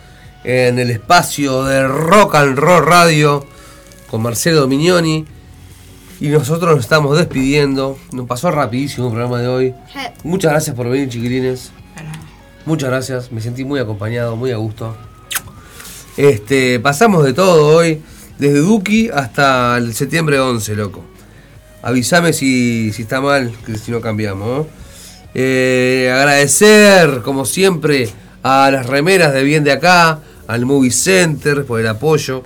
en 0.45 0.79
el 0.79 0.91
espacio 0.91 1.65
de 1.65 1.89
Rock 1.89 2.37
and 2.37 2.57
Roll 2.57 2.87
Radio 2.87 3.45
con 4.09 4.23
Marcelo 4.23 4.61
Dominioni. 4.61 5.25
Y 6.21 6.29
nosotros 6.29 6.77
nos 6.77 6.85
estamos 6.85 7.19
despidiendo. 7.19 7.99
Nos 8.13 8.29
pasó 8.29 8.53
rapidísimo 8.53 9.09
el 9.09 9.15
programa 9.15 9.41
de 9.41 9.49
hoy. 9.49 9.75
Muchas 10.23 10.53
gracias 10.53 10.77
por 10.77 10.89
venir, 10.89 11.09
chiquilines. 11.09 11.73
Muchas 12.65 12.91
gracias. 12.91 13.33
Me 13.33 13.41
sentí 13.41 13.65
muy 13.65 13.81
acompañado, 13.81 14.37
muy 14.37 14.53
a 14.53 14.57
gusto. 14.59 14.97
Este, 16.17 16.79
pasamos 16.79 17.25
de 17.25 17.33
todo 17.33 17.77
hoy, 17.77 18.01
desde 18.39 18.59
Duki 18.59 19.11
hasta 19.13 19.79
el 19.79 19.95
septiembre 19.95 20.39
11, 20.39 20.77
loco. 20.77 21.03
Avísame 21.83 22.35
si, 22.35 22.93
si 22.93 23.03
está 23.03 23.21
mal, 23.21 23.53
que 23.67 23.77
si 23.79 23.91
no 23.91 24.01
cambiamos. 24.01 24.69
Eh, 25.35 26.13
agradecer, 26.15 27.23
como 27.23 27.45
siempre, 27.45 28.11
a 28.43 28.71
las 28.71 28.87
remeras 28.87 29.33
de 29.33 29.43
Bien 29.43 29.65
de 29.65 29.73
Acá, 29.73 30.19
al 30.47 30.67
Movie 30.67 30.91
Center 30.91 31.65
por 31.65 31.81
el 31.81 31.87
apoyo, 31.87 32.43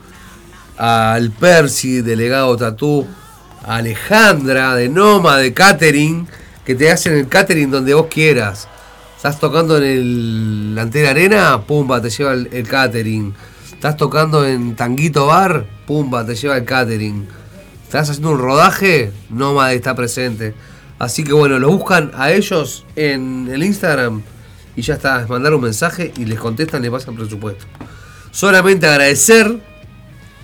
al 0.76 1.30
Percy, 1.32 2.02
delegado 2.02 2.56
Tatú, 2.56 3.06
a 3.64 3.76
Alejandra 3.76 4.74
de 4.76 4.88
Noma, 4.88 5.38
de 5.38 5.52
Catering, 5.52 6.28
que 6.64 6.74
te 6.74 6.90
hacen 6.90 7.14
el 7.14 7.28
catering 7.28 7.70
donde 7.70 7.94
vos 7.94 8.06
quieras. 8.10 8.68
Estás 9.16 9.40
tocando 9.40 9.78
en 9.78 9.84
el 9.84 10.74
la 10.74 10.82
Antena 10.82 11.10
Arena, 11.10 11.62
pumba, 11.62 12.00
te 12.02 12.10
lleva 12.10 12.32
el, 12.32 12.48
el 12.52 12.68
catering. 12.68 13.34
Estás 13.72 13.96
tocando 13.96 14.46
en 14.46 14.76
Tanguito 14.76 15.26
Bar, 15.26 15.66
pumba, 15.86 16.24
te 16.24 16.34
lleva 16.34 16.56
el 16.56 16.64
catering. 16.64 17.26
Estás 17.82 18.10
haciendo 18.10 18.32
un 18.32 18.38
rodaje, 18.38 19.12
Nómade 19.30 19.76
está 19.76 19.94
presente. 19.94 20.54
Así 20.98 21.24
que 21.24 21.32
bueno, 21.32 21.58
lo 21.58 21.68
buscan 21.70 22.10
a 22.14 22.32
ellos 22.32 22.84
en 22.96 23.48
el 23.52 23.62
Instagram 23.62 24.22
y 24.76 24.82
ya 24.82 24.94
está, 24.94 25.22
es 25.22 25.28
mandar 25.28 25.54
un 25.54 25.60
mensaje 25.62 26.12
y 26.16 26.24
les 26.24 26.38
contestan, 26.38 26.82
les 26.82 26.90
pasan 26.90 27.14
presupuesto. 27.16 27.66
Solamente 28.30 28.86
agradecer 28.86 29.60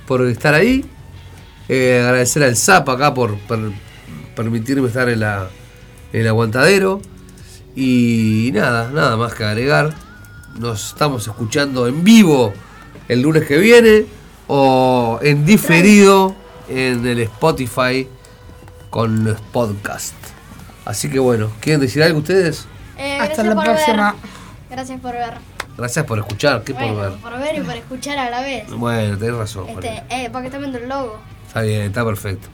por 0.07 0.23
estar 0.27 0.55
ahí, 0.55 0.85
eh, 1.69 2.03
agradecer 2.05 2.43
al 2.43 2.57
ZAP 2.57 2.89
acá 2.89 3.15
por 3.15 3.37
per- 3.39 3.73
permitirme 4.37 4.89
estar 4.89 5.09
en, 5.09 5.23
en 5.23 6.21
el 6.21 6.29
aguantadero. 6.29 7.01
Y 7.75 8.51
nada, 8.53 8.91
nada 8.91 9.17
más 9.17 9.35
que 9.35 9.45
agregar. 9.45 9.95
Nos 10.59 10.89
estamos 10.89 11.27
escuchando 11.27 11.87
en 11.87 12.05
vivo 12.05 12.53
el 13.09 13.23
lunes 13.23 13.47
que 13.47 13.57
viene 13.57 14.05
o 14.49 15.19
en 15.23 15.47
diferido 15.47 16.35
en 16.69 17.07
el 17.07 17.21
Spotify 17.21 18.07
con 18.91 19.25
los 19.25 19.41
podcasts. 19.41 20.15
Así 20.85 21.09
que 21.09 21.19
bueno, 21.19 21.51
¿quieren 21.61 21.81
decir 21.81 22.03
algo 22.03 22.19
ustedes? 22.19 22.67
Eh, 22.99 23.19
Hasta 23.21 23.43
la 23.45 23.55
próxima. 23.63 24.13
ver. 24.13 24.21
Gracias 24.71 25.01
por 25.01 25.13
ver. 25.13 25.35
Gracias 25.77 26.05
por 26.05 26.19
escuchar, 26.19 26.63
¿qué 26.65 26.75
por 26.75 26.97
ver? 26.97 27.13
por 27.13 27.39
ver 27.39 27.57
y 27.57 27.61
por 27.61 27.75
escuchar 27.75 28.19
a 28.19 28.31
la 28.31 28.41
vez. 28.43 28.69
Bueno, 28.71 29.17
tenés 29.17 29.35
razón. 29.35 29.69
Este, 29.69 30.03
eh, 30.11 30.29
porque 30.31 30.49
están 30.49 30.61
viendo 30.61 30.79
el 30.79 30.89
logo. 30.89 31.19
Está 31.47 31.63
bien, 31.63 31.83
está 31.83 32.05
perfecto. 32.05 32.49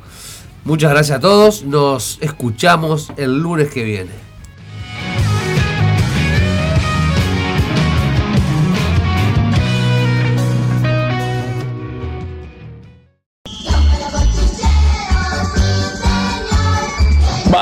Muchas 0.64 0.90
gracias 0.90 1.18
a 1.18 1.20
todos. 1.20 1.64
Nos 1.64 2.18
escuchamos 2.20 3.10
el 3.16 3.38
lunes 3.38 3.70
que 3.70 3.82
viene. 3.82 4.27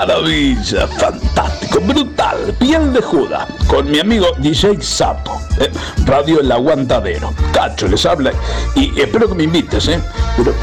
Maravilla, 0.06 0.86
fantástico, 0.86 1.80
brutal, 1.80 2.54
piel 2.60 2.92
de 2.92 3.02
Judas, 3.02 3.44
con 3.66 3.90
mi 3.90 3.98
amigo 3.98 4.28
DJ 4.38 4.80
Sapo, 4.80 5.42
eh, 5.58 5.68
Radio 6.04 6.38
El 6.38 6.52
Aguantadero. 6.52 7.34
Cacho 7.52 7.88
les 7.88 8.06
habla 8.06 8.30
y 8.76 9.00
espero 9.00 9.28
que 9.28 9.34
me 9.34 9.42
invites, 9.42 9.88
¿eh? 9.88 10.00
Pero, 10.36 10.54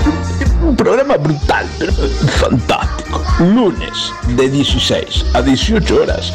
un 0.65 0.77
programa 0.77 1.17
brutal, 1.17 1.67
pero, 1.77 1.91
fantástico. 1.91 3.21
Lunes 3.39 4.13
de 4.29 4.49
16 4.49 5.25
a 5.33 5.41
18 5.41 6.01
horas. 6.01 6.33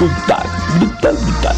Brutal, 0.00 0.44
brutal, 0.80 1.16
brutal. 1.16 1.56